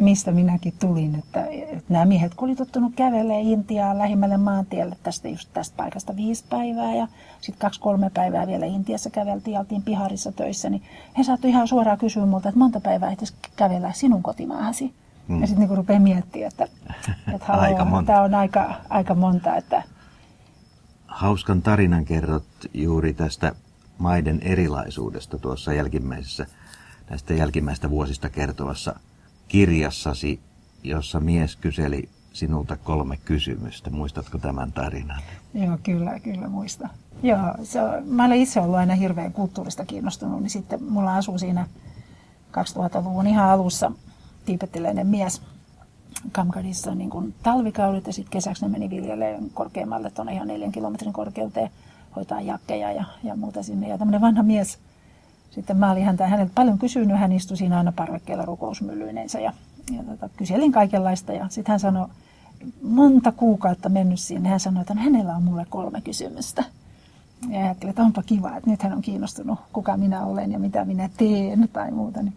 mistä 0.00 0.32
minäkin 0.32 0.74
tulin, 0.80 1.14
että, 1.14 1.46
että 1.46 1.92
nämä 1.92 2.04
miehet, 2.04 2.34
kun 2.34 2.48
oli 2.48 2.56
tottunut 2.56 2.92
kävelemään 2.96 3.40
Intiaan 3.40 3.98
lähimmälle 3.98 4.36
maantielle 4.36 4.96
tästä, 5.02 5.28
just 5.28 5.48
tästä 5.52 5.76
paikasta 5.76 6.16
viisi 6.16 6.44
päivää 6.50 6.94
ja 6.94 7.08
sitten 7.40 7.60
kaksi-kolme 7.60 8.10
päivää 8.14 8.46
vielä 8.46 8.66
Intiassa 8.66 9.10
käveltiin 9.10 9.54
ja 9.54 9.60
oltiin 9.60 9.82
piharissa 9.82 10.32
töissä, 10.32 10.70
niin 10.70 10.82
he 11.18 11.22
saattoi 11.22 11.50
ihan 11.50 11.68
suoraan 11.68 11.98
kysyä 11.98 12.26
multa, 12.26 12.48
että 12.48 12.58
monta 12.58 12.80
päivää 12.80 13.10
ehtis 13.10 13.34
kävellä 13.56 13.92
sinun 13.92 14.22
kotimaahasi. 14.22 14.94
Hmm. 15.28 15.40
Ja 15.40 15.46
sitten 15.46 15.68
niin 15.68 15.76
rupeaa 15.76 16.00
miettimään, 16.00 16.48
että, 16.48 16.68
että 17.34 17.52
aika 17.52 17.84
monta. 17.84 18.12
tämä 18.12 18.22
on 18.22 18.34
aika, 18.34 18.74
aika 18.88 19.14
monta, 19.14 19.56
että 19.56 19.82
hauskan 21.06 21.62
tarinan 21.62 22.04
kerrot 22.04 22.44
juuri 22.74 23.14
tästä 23.14 23.52
maiden 23.98 24.40
erilaisuudesta 24.42 25.38
tuossa 25.38 25.72
jälkimmäisessä, 25.72 26.46
näistä 27.10 27.34
jälkimmäistä 27.34 27.90
vuosista 27.90 28.28
kertovassa 28.28 28.94
kirjassasi, 29.50 30.40
jossa 30.82 31.20
mies 31.20 31.56
kyseli 31.56 32.08
sinulta 32.32 32.76
kolme 32.76 33.16
kysymystä. 33.24 33.90
Muistatko 33.90 34.38
tämän 34.38 34.72
tarinan? 34.72 35.22
Joo, 35.54 35.78
kyllä, 35.82 36.20
kyllä 36.20 36.48
muista. 36.48 36.88
Joo, 37.22 37.54
se, 37.62 37.78
mä 38.04 38.24
olen 38.24 38.38
itse 38.38 38.60
ollut 38.60 38.76
aina 38.76 38.94
hirveän 38.94 39.32
kulttuurista 39.32 39.84
kiinnostunut, 39.84 40.40
niin 40.40 40.50
sitten 40.50 40.84
mulla 40.84 41.16
asuu 41.16 41.38
siinä 41.38 41.66
2000-luvun 42.52 43.26
ihan 43.26 43.50
alussa 43.50 43.92
tiipettiläinen 44.46 45.06
mies 45.06 45.42
Kamkadissa 46.32 46.94
niin 46.94 47.10
kuin 47.10 47.34
talvikaudet 47.42 48.06
ja 48.06 48.12
sitten 48.12 48.32
kesäksi 48.32 48.64
ne 48.64 48.68
meni 48.68 48.90
viljeleen 48.90 49.50
korkeammalle 49.54 50.10
tuonne 50.10 50.32
ihan 50.32 50.48
neljän 50.48 50.72
kilometrin 50.72 51.12
korkeuteen 51.12 51.70
hoitaa 52.16 52.40
jakkeja 52.40 52.92
ja, 52.92 53.04
ja 53.22 53.36
muuta 53.36 53.62
sinne. 53.62 53.88
Ja 53.88 53.98
tämmöinen 53.98 54.20
vanha 54.20 54.42
mies, 54.42 54.78
sitten 55.50 55.76
mä 55.76 55.90
olin 55.90 56.04
häntä, 56.04 56.26
häneltä 56.26 56.52
paljon 56.54 56.78
kysynyt, 56.78 57.18
hän 57.18 57.32
istui 57.32 57.56
siinä 57.56 57.78
aina 57.78 57.92
parvekkeella 57.92 58.44
rukousmyllyineensä 58.44 59.40
ja, 59.40 59.52
ja 59.96 60.02
tota, 60.04 60.28
kyselin 60.36 60.72
kaikenlaista 60.72 61.32
ja 61.32 61.46
sitten 61.48 61.72
hän 61.72 61.80
sanoi, 61.80 62.08
monta 62.82 63.32
kuukautta 63.32 63.88
mennyt 63.88 64.20
sinne, 64.20 64.48
hän 64.48 64.60
sanoi, 64.60 64.80
että 64.80 64.94
no, 64.94 65.02
hänellä 65.02 65.36
on 65.36 65.42
mulle 65.42 65.66
kolme 65.70 66.00
kysymystä. 66.00 66.64
Ja 67.48 67.60
ajattelin, 67.60 67.90
että 67.90 68.02
onpa 68.02 68.22
kiva, 68.22 68.56
että 68.56 68.70
nyt 68.70 68.82
hän 68.82 68.92
on 68.92 69.02
kiinnostunut, 69.02 69.58
kuka 69.72 69.96
minä 69.96 70.24
olen 70.24 70.52
ja 70.52 70.58
mitä 70.58 70.84
minä 70.84 71.10
teen 71.16 71.68
tai 71.72 71.90
muuta. 71.90 72.22
Niin 72.22 72.34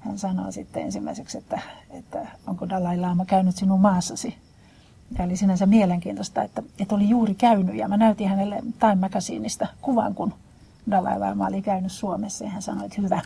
hän 0.00 0.18
sanoi 0.18 0.52
sitten 0.52 0.82
ensimmäiseksi, 0.82 1.38
että, 1.38 1.60
että 1.90 2.26
onko 2.46 2.68
Dalai 2.68 2.98
Lama 2.98 3.24
käynyt 3.24 3.56
sinun 3.56 3.80
maassasi. 3.80 4.34
Ja 5.18 5.24
oli 5.24 5.36
sinänsä 5.36 5.66
mielenkiintoista, 5.66 6.42
että, 6.42 6.62
että 6.78 6.94
oli 6.94 7.08
juuri 7.08 7.34
käynyt 7.34 7.74
ja 7.74 7.88
mä 7.88 7.96
näytin 7.96 8.28
hänelle 8.28 8.56
Time 8.80 8.94
Magazineista 8.94 9.66
kuvan, 9.80 10.14
kun 10.14 10.34
Dalai 10.90 11.18
Lama 11.18 11.46
oli 11.46 11.62
käynyt 11.62 11.92
Suomessa 11.92 12.44
ja 12.44 12.50
hän 12.50 12.62
sanoi, 12.62 12.86
että 12.86 13.02
hyvä. 13.02 13.20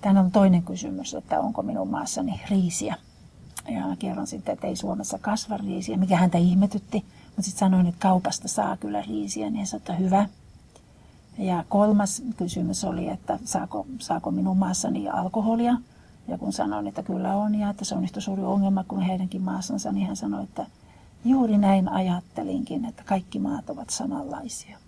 Tänä 0.00 0.20
on 0.20 0.30
toinen 0.30 0.62
kysymys, 0.62 1.14
että 1.14 1.40
onko 1.40 1.62
minun 1.62 1.88
maassani 1.88 2.40
riisiä. 2.50 2.96
Ja 3.68 3.96
kerron 3.98 4.26
sitten, 4.26 4.52
että 4.52 4.66
ei 4.66 4.76
Suomessa 4.76 5.18
kasva 5.18 5.56
riisiä, 5.56 5.96
mikä 5.96 6.16
häntä 6.16 6.38
ihmetytti. 6.38 7.04
Mutta 7.26 7.42
sitten 7.42 7.58
sanoin, 7.58 7.86
että 7.86 8.00
kaupasta 8.00 8.48
saa 8.48 8.76
kyllä 8.76 9.02
riisiä, 9.02 9.46
niin 9.46 9.56
hän 9.56 9.66
sanoi, 9.66 9.80
että 9.80 9.94
hyvä. 9.94 10.26
Ja 11.38 11.64
kolmas 11.68 12.22
kysymys 12.36 12.84
oli, 12.84 13.08
että 13.08 13.38
saako, 13.44 13.86
saako 13.98 14.30
minun 14.30 14.56
maassani 14.56 15.08
alkoholia. 15.08 15.74
Ja 16.28 16.38
kun 16.38 16.52
sanoin, 16.52 16.86
että 16.86 17.02
kyllä 17.02 17.36
on 17.36 17.54
ja 17.54 17.70
että 17.70 17.84
se 17.84 17.94
on 17.94 18.04
yhtä 18.04 18.20
suuri 18.20 18.42
ongelma 18.42 18.84
kuin 18.84 19.00
heidänkin 19.00 19.42
maassansa, 19.42 19.92
niin 19.92 20.06
hän 20.06 20.16
sanoi, 20.16 20.44
että 20.44 20.66
juuri 21.24 21.58
näin 21.58 21.88
ajattelinkin, 21.88 22.84
että 22.84 23.02
kaikki 23.06 23.38
maat 23.38 23.70
ovat 23.70 23.90
samanlaisia. 23.90 24.78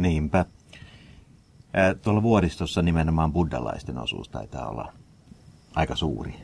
Niinpä. 0.00 0.44
Tuolla 2.02 2.22
vuoristossa 2.22 2.82
nimenomaan 2.82 3.32
buddhalaisten 3.32 3.98
osuus 3.98 4.28
taitaa 4.28 4.68
olla 4.68 4.92
aika 5.74 5.96
suuri 5.96 6.34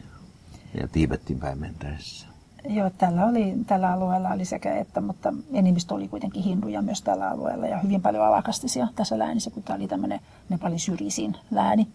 ja 0.81 0.89
Tiibetin 0.89 1.41
päin 1.41 1.59
mentäessä. 1.59 2.27
Joo, 2.69 2.91
tällä, 2.91 3.27
oli, 3.27 3.55
tällä 3.67 3.93
alueella 3.93 4.29
oli 4.29 4.45
sekä 4.45 4.77
että, 4.77 5.01
mutta 5.01 5.33
enemmistö 5.53 5.95
oli 5.95 6.09
kuitenkin 6.09 6.43
hinduja 6.43 6.83
myös 6.83 7.03
tällä 7.03 7.31
alueella 7.31 7.67
ja 7.67 7.79
hyvin 7.79 8.03
paljon 8.03 8.27
alakastisia 8.27 8.89
tässä 8.97 9.19
läänissä, 9.19 9.51
kun 9.51 9.63
tämä 9.63 9.77
oli 9.77 9.89
tämmöinen 9.89 10.21
Nepalin 10.49 10.81
syrjisin 10.81 11.37
lääni. 11.51 11.89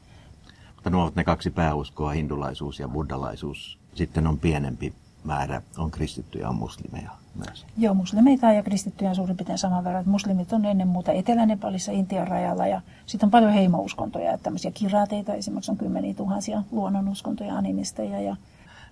Mutta 0.76 0.89
nuo 0.89 1.04
ovat 1.04 1.15
ne 1.15 1.24
kaksi 1.24 1.50
pääuskoa, 1.50 2.12
hindulaisuus 2.12 2.80
ja 2.80 2.88
buddhalaisuus. 2.88 3.78
Sitten 3.95 4.28
on 4.28 4.39
pienempi 4.39 4.93
määrä, 5.24 5.62
on 5.78 5.92
kristittyjä 5.92 6.48
ja 6.48 6.52
muslimeja 6.52 7.12
myös. 7.46 7.66
Joo, 7.78 7.94
muslimeita 7.94 8.54
ja 8.54 8.64
kristittyjä 8.64 9.10
on 9.10 9.16
suurin 9.16 9.38
piirtein 9.38 9.58
saman 9.58 9.84
verran. 9.84 10.04
Muslimit 10.08 10.54
on 10.54 10.66
ennen 10.66 10.88
muuta 10.88 11.12
Etelä-Nepalissa, 11.12 11.92
Intian 11.92 12.28
rajalla 12.28 12.68
ja 12.68 12.82
sitten 13.06 13.28
on 13.28 13.32
paljon 13.32 13.52
heimouskontoja. 13.52 14.34
Että 14.34 14.44
tämmöisiä 14.44 14.72
kiraateita 14.72 15.34
esimerkiksi 15.34 15.72
on 15.72 15.78
kymmeniä 15.78 16.14
tuhansia 16.14 16.64
luonnonuskontoja, 16.72 17.56
animisteja 17.56 18.22
ja 18.22 18.36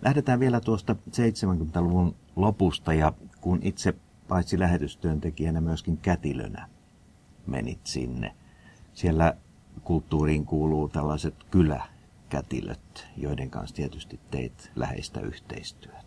Lähdetään 0.02 0.40
vielä 0.40 0.60
tuosta 0.60 0.96
70-luvun 1.10 2.16
lopusta 2.36 2.94
ja 2.94 3.14
kun 3.42 3.60
itse 3.62 3.94
paitsi 4.28 4.60
lähetystyöntekijänä 4.60 5.62
myöskin 5.62 5.98
kätilönä 5.98 6.68
menit 7.48 7.80
sinne. 7.84 8.36
Siellä 8.94 9.34
kulttuuriin 9.84 10.46
kuuluu 10.46 10.90
tällaiset 10.90 11.36
kyläkätilöt, 11.52 13.08
joiden 13.18 13.50
kanssa 13.50 13.76
tietysti 13.76 14.20
teit 14.32 14.72
läheistä 14.76 15.20
yhteistyötä. 15.20 15.99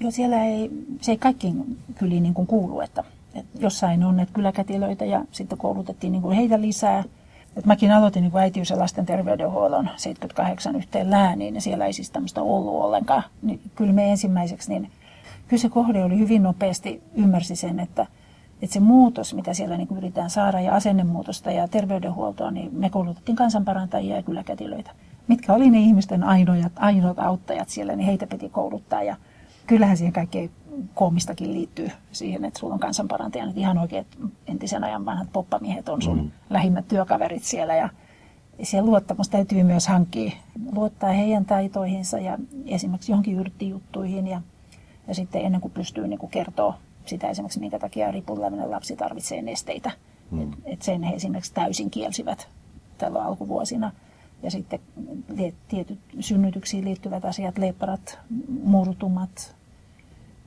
Joo, 0.00 0.10
siellä 0.10 0.44
ei, 0.44 0.70
se 1.00 1.12
ei 1.12 1.18
kaikkiin 1.18 1.78
kyliin 1.94 2.22
niin 2.22 2.34
kuin 2.34 2.46
kuulu, 2.46 2.80
että, 2.80 3.04
että 3.34 3.58
jossain 3.60 4.04
on 4.04 4.16
näitä 4.16 4.32
kyläkätilöitä 4.32 5.04
ja 5.04 5.24
sitten 5.32 5.58
koulutettiin 5.58 6.12
niin 6.12 6.22
kuin 6.22 6.36
heitä 6.36 6.60
lisää– 6.60 7.04
et 7.58 7.66
mäkin 7.66 7.92
aloitin 7.92 8.22
niin 8.22 8.38
äitiys- 8.38 8.70
ja 8.70 8.78
lasten 8.78 9.06
terveydenhuollon 9.06 9.90
78 9.96 10.76
yhteen 10.76 11.10
lääniin 11.10 11.54
ja 11.54 11.60
siellä 11.60 11.86
ei 11.86 11.92
siis 11.92 12.10
tämmöistä 12.10 12.42
ollut 12.42 12.74
ollenkaan. 12.74 13.22
Niin 13.42 13.60
kyllä 13.74 13.92
me 13.92 14.10
ensimmäiseksi, 14.10 14.70
niin 14.70 14.90
kyllä 15.48 15.60
se 15.60 15.68
kohde 15.68 16.04
oli 16.04 16.18
hyvin 16.18 16.42
nopeasti, 16.42 17.02
ymmärsi 17.14 17.56
sen, 17.56 17.80
että, 17.80 18.06
että 18.62 18.74
se 18.74 18.80
muutos, 18.80 19.34
mitä 19.34 19.54
siellä 19.54 19.76
niin 19.76 19.88
yritetään 19.96 20.30
saada 20.30 20.60
ja 20.60 20.74
asennemuutosta 20.74 21.50
ja 21.50 21.68
terveydenhuoltoa, 21.68 22.50
niin 22.50 22.70
me 22.72 22.90
koulutettiin 22.90 23.36
kansanparantajia 23.36 24.16
ja 24.16 24.22
kyläkätilöitä. 24.22 24.90
Mitkä 25.28 25.54
oli 25.54 25.70
ne 25.70 25.78
ihmisten 25.78 26.24
ainoat, 26.24 26.72
ainoat 26.76 27.18
auttajat 27.18 27.68
siellä, 27.68 27.96
niin 27.96 28.06
heitä 28.06 28.26
piti 28.26 28.48
kouluttaa 28.48 29.02
ja 29.02 29.16
kyllähän 29.68 29.96
siihen 29.96 30.12
kaikkein 30.12 30.50
koomistakin 30.94 31.52
liittyy 31.52 31.90
siihen, 32.12 32.44
että 32.44 32.60
sulla 32.60 32.74
on 32.74 32.80
kansanparantaja, 32.80 33.44
että 33.44 33.60
ihan 33.60 33.78
oikein 33.78 34.06
entisen 34.46 34.84
ajan 34.84 35.04
vanhat 35.04 35.28
poppamiehet 35.32 35.88
on 35.88 36.02
sun 36.02 36.22
mm. 36.22 36.30
lähimmät 36.50 36.88
työkaverit 36.88 37.44
siellä 37.44 37.76
ja 37.76 37.88
siellä 38.62 38.86
luottamus 38.86 39.28
täytyy 39.28 39.62
myös 39.62 39.88
hankkia, 39.88 40.32
luottaa 40.72 41.12
heidän 41.12 41.44
taitoihinsa 41.44 42.18
ja 42.18 42.38
esimerkiksi 42.66 43.12
johonkin 43.12 43.38
yrttijuttuihin 43.38 44.26
ja, 44.26 44.42
ja 45.08 45.14
sitten 45.14 45.44
ennen 45.44 45.60
kuin 45.60 45.72
pystyy 45.72 46.08
niin 46.08 46.18
kuin 46.18 46.30
kertoa 46.30 46.78
sitä 47.06 47.28
esimerkiksi, 47.28 47.60
minkä 47.60 47.78
takia 47.78 48.10
ripullinen 48.10 48.70
lapsi 48.70 48.96
tarvitsee 48.96 49.42
nesteitä. 49.42 49.90
Mm. 50.30 50.42
Et, 50.42 50.48
et 50.64 50.82
sen 50.82 51.02
he 51.02 51.14
esimerkiksi 51.14 51.54
täysin 51.54 51.90
kielsivät 51.90 52.48
tällä 52.98 53.24
alkuvuosina. 53.24 53.92
Ja 54.42 54.50
sitten 54.50 54.80
tietyt 55.68 55.98
synnytyksiin 56.20 56.84
liittyvät 56.84 57.24
asiat, 57.24 57.58
lepparat, 57.58 58.18
murtumat, 58.62 59.56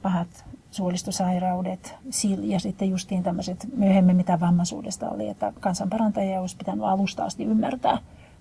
pahat 0.01 0.45
suolistosairaudet 0.71 1.95
ja 2.41 2.59
sitten 2.59 2.89
justiin 2.89 3.23
tämmöiset 3.23 3.67
myöhemmin 3.77 4.15
mitä 4.15 4.39
vammaisuudesta 4.39 5.09
oli, 5.09 5.27
että 5.27 5.53
kansanparantajia 5.59 6.41
olisi 6.41 6.57
pitänyt 6.57 6.85
alusta 6.85 7.25
asti 7.25 7.43
ymmärtää, 7.43 7.97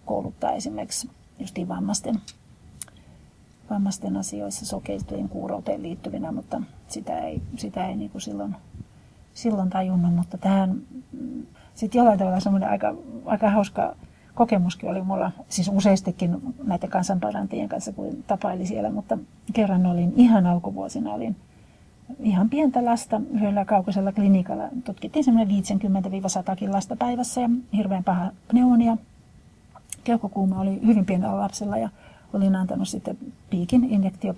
kouluttaa 0.07 0.53
esimerkiksi 0.53 1.11
justiin 1.39 1.69
vammaisten, 1.69 2.21
vammaisten 3.71 4.17
asioissa 4.17 4.67
sokeistujen 4.67 5.29
kuurouteen 5.29 5.83
liittyvinä, 5.83 6.33
mutta 6.33 6.63
sitä 6.89 7.19
ei, 7.19 7.43
sitä 7.57 7.87
ei 7.87 7.97
niin 7.97 8.11
kuin 8.11 8.23
silloin, 8.23 8.57
silloin 9.35 9.71
tajunnut, 9.71 10.15
mutta 10.15 10.39
tähän 10.39 10.83
sitten 11.75 11.99
jollain 11.99 12.19
tavalla 12.19 12.41
semmoinen 12.41 12.71
aika, 12.71 12.95
aika 13.25 13.51
hauska 13.51 13.97
kokemuskin 14.35 14.91
oli 14.91 15.03
mulla, 15.03 15.33
siis 15.49 15.71
useistikin 15.75 16.55
näiden 16.63 16.91
kansanparantajien 16.91 17.69
kanssa, 17.69 17.93
kun 17.93 18.25
tapaili 18.27 18.67
siellä, 18.67 18.91
mutta 18.91 19.19
kerran 19.53 19.87
olin 19.87 20.13
ihan 20.17 20.47
alkuvuosina, 20.47 21.13
olin 21.13 21.37
ihan 22.21 22.51
pientä 22.51 22.85
lasta 22.85 23.21
yhdellä 23.35 23.65
kaukaisella 23.65 24.13
klinikalla. 24.13 24.65
Tutkittiin 24.85 25.25
semmoinen 25.25 25.57
50-100 26.69 26.73
lasta 26.73 26.97
päivässä 26.97 27.41
ja 27.41 27.51
hirveän 27.73 28.05
paha 28.05 28.31
pneumonia. 28.49 28.97
Keuhkokuuma 30.05 30.61
oli 30.61 30.81
hyvin 30.87 31.07
pienellä 31.07 31.41
lapsella 31.41 31.77
ja 31.79 31.89
olin 32.33 32.57
antanut 32.57 32.89
sitten 32.89 33.19
piikin 33.51 33.85
injektio 33.85 34.35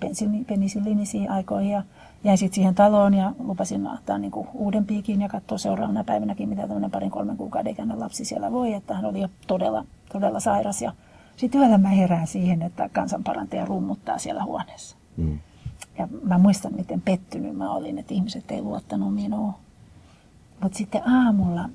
penisilliniisiin 0.47 1.31
aikoihin 1.31 1.71
ja 1.71 1.83
jäin 2.23 2.37
sitten 2.37 2.55
siihen 2.55 2.75
taloon 2.75 3.13
ja 3.13 3.31
lupasin 3.39 3.87
ottaa 3.87 4.17
niin 4.17 4.31
kuin 4.31 4.47
uuden 4.53 4.85
piikin 4.85 5.21
ja 5.21 5.29
katsoa 5.29 5.57
seuraavana 5.57 6.03
päivänäkin, 6.03 6.49
mitä 6.49 6.61
tämmöinen 6.61 6.91
parin 6.91 7.11
kolmen 7.11 7.37
kuukauden 7.37 7.71
ikäinen 7.71 7.99
lapsi 7.99 8.25
siellä 8.25 8.51
voi, 8.51 8.73
että 8.73 8.93
hän 8.93 9.05
oli 9.05 9.21
jo 9.21 9.29
todella, 9.47 9.85
todella 10.13 10.39
sairas. 10.39 10.81
Ja 10.81 10.91
sitten 11.35 11.61
yöllä 11.61 11.77
mä 11.77 11.89
herään 11.89 12.27
siihen, 12.27 12.61
että 12.61 12.89
kansanparantaja 12.93 13.65
rummuttaa 13.65 14.17
siellä 14.17 14.43
huoneessa. 14.43 14.97
Mm. 15.17 15.39
Ja 15.97 16.07
mä 16.23 16.37
muistan, 16.37 16.73
miten 16.75 17.01
pettynyt 17.01 17.57
mä 17.57 17.71
olin, 17.71 17.97
että 17.97 18.13
ihmiset 18.13 18.51
ei 18.51 18.61
luottanut 18.61 19.13
minuun. 19.13 19.53
Mutta 20.61 20.77
sitten 20.77 21.09
aamulla 21.09 21.69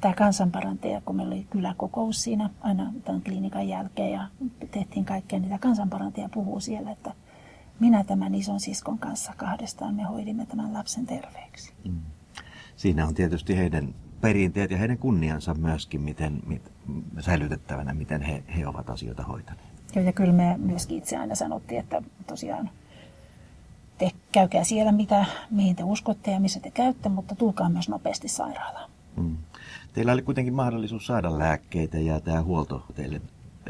tämä 0.00 0.14
kansanparantaja, 0.14 1.00
kun 1.04 1.16
meillä 1.16 1.34
oli 1.34 1.46
kyläkokous 1.50 2.22
siinä 2.22 2.50
aina 2.60 2.92
tämän 3.04 3.22
klinikan 3.22 3.68
jälkeen 3.68 4.12
ja 4.12 4.28
tehtiin 4.70 5.04
kaikkea, 5.04 5.38
niin 5.38 5.48
tämä 5.48 5.58
kansanparantaja 5.58 6.28
puhuu 6.28 6.60
siellä, 6.60 6.90
että 6.90 7.12
minä 7.80 8.04
tämän 8.04 8.34
ison 8.34 8.60
siskon 8.60 8.98
kanssa 8.98 9.32
kahdestaan 9.36 9.94
me 9.94 10.02
hoidimme 10.02 10.46
tämän 10.46 10.72
lapsen 10.72 11.06
terveeksi. 11.06 11.72
Mm. 11.84 12.00
Siinä 12.76 13.06
on 13.06 13.14
tietysti 13.14 13.56
heidän 13.56 13.94
perinteet 14.20 14.70
ja 14.70 14.78
heidän 14.78 14.98
kunniansa 14.98 15.54
myöskin 15.54 16.00
miten, 16.00 16.42
mit, 16.46 16.72
säilytettävänä, 17.20 17.94
miten 17.94 18.22
he, 18.22 18.42
he 18.56 18.66
ovat 18.66 18.90
asioita 18.90 19.22
hoitaneet. 19.22 19.68
Joo, 19.94 20.04
ja 20.04 20.12
kyllä 20.12 20.32
me 20.32 20.56
myöskin 20.58 20.98
itse 20.98 21.16
aina 21.16 21.34
sanottiin, 21.34 21.80
että 21.80 22.02
tosiaan 22.26 22.70
te 24.02 24.10
käykää 24.32 24.64
siellä, 24.64 24.92
mitä, 24.92 25.24
mihin 25.50 25.76
te 25.76 25.84
uskotte 25.84 26.30
ja 26.30 26.40
missä 26.40 26.60
te 26.60 26.70
käytte, 26.70 27.08
mutta 27.08 27.34
tulkaa 27.34 27.68
myös 27.68 27.88
nopeasti 27.88 28.28
sairaalaan. 28.28 28.90
Mm. 29.16 29.36
Teillä 29.92 30.12
oli 30.12 30.22
kuitenkin 30.22 30.54
mahdollisuus 30.54 31.06
saada 31.06 31.38
lääkkeitä 31.38 31.98
ja 31.98 32.20
tämä 32.20 32.42
huolto 32.42 32.84
teille 32.94 33.20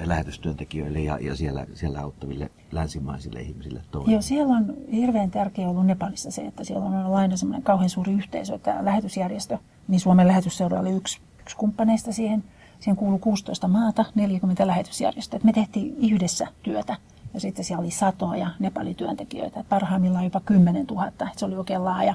lähetystyöntekijöille 0.04 1.00
ja, 1.00 1.18
ja 1.20 1.36
siellä, 1.36 1.66
siellä 1.74 2.00
auttaville 2.00 2.50
länsimaisille 2.72 3.40
ihmisille 3.40 3.82
toimii. 3.90 4.12
Joo, 4.12 4.22
siellä 4.22 4.56
on 4.56 4.74
hirveän 4.92 5.30
tärkeä 5.30 5.68
ollut 5.68 5.86
Nepalissa 5.86 6.30
se, 6.30 6.42
että 6.42 6.64
siellä 6.64 6.86
on 6.86 6.94
ollut 6.94 7.18
aina 7.18 7.36
semmoinen 7.36 7.62
kauhean 7.62 7.90
suuri 7.90 8.12
yhteisö, 8.12 8.54
että 8.54 8.84
lähetysjärjestö, 8.84 9.58
niin 9.88 10.00
Suomen 10.00 10.28
lähetysseura 10.28 10.80
oli 10.80 10.90
yksi, 10.90 11.20
yksi 11.40 11.56
kumppaneista 11.56 12.12
siihen. 12.12 12.44
Siihen 12.80 12.96
kuului 12.96 13.18
16 13.18 13.68
maata, 13.68 14.04
40 14.14 14.66
lähetysjärjestöä. 14.66 15.40
Me 15.44 15.52
tehtiin 15.52 15.96
yhdessä 15.98 16.46
työtä 16.62 16.96
ja 17.34 17.40
sitten 17.40 17.64
siellä 17.64 17.80
oli 17.80 17.90
satoja 17.90 18.50
Nepali-työntekijöitä, 18.58 19.64
parhaimmillaan 19.68 20.24
jopa 20.24 20.40
10 20.40 20.86
000. 20.86 21.12
Se 21.36 21.46
oli 21.46 21.56
oikein 21.56 21.84
laaja, 21.84 22.14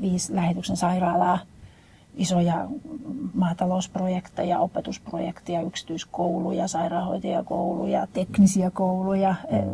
viisi 0.00 0.34
lähetyksen 0.34 0.76
sairaalaa, 0.76 1.38
isoja 2.16 2.68
maatalousprojekteja, 3.34 4.58
opetusprojekteja, 4.58 5.60
yksityiskouluja, 5.60 6.68
sairaanhoitajakouluja, 6.68 8.06
teknisiä 8.12 8.70
kouluja, 8.70 9.34
eh, 9.48 9.64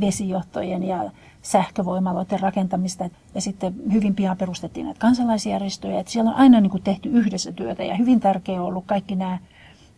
vesijohtojen 0.00 0.82
ja 0.82 1.10
sähkövoimaloiden 1.42 2.40
rakentamista. 2.40 3.10
Ja 3.34 3.40
sitten 3.40 3.74
hyvin 3.92 4.14
pian 4.14 4.36
perustettiin 4.36 4.86
näitä 4.86 5.00
kansalaisjärjestöjä. 5.00 6.00
Että 6.00 6.12
siellä 6.12 6.30
on 6.30 6.36
aina 6.36 6.60
niin 6.60 6.70
kuin 6.70 6.82
tehty 6.82 7.08
yhdessä 7.08 7.52
työtä 7.52 7.84
ja 7.84 7.96
hyvin 7.96 8.20
tärkeää 8.20 8.60
on 8.60 8.66
ollut 8.66 8.86
kaikki 8.86 9.16
nämä 9.16 9.38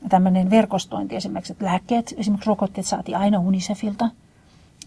tämmöinen 0.09 0.51
verkostointi 0.51 1.17
esimerkiksi, 1.17 1.53
että 1.53 1.65
lääkkeet, 1.65 2.15
esimerkiksi 2.17 2.49
rokotteet 2.49 2.87
saatiin 2.87 3.19
aina 3.19 3.39
UNICEFilta. 3.39 4.11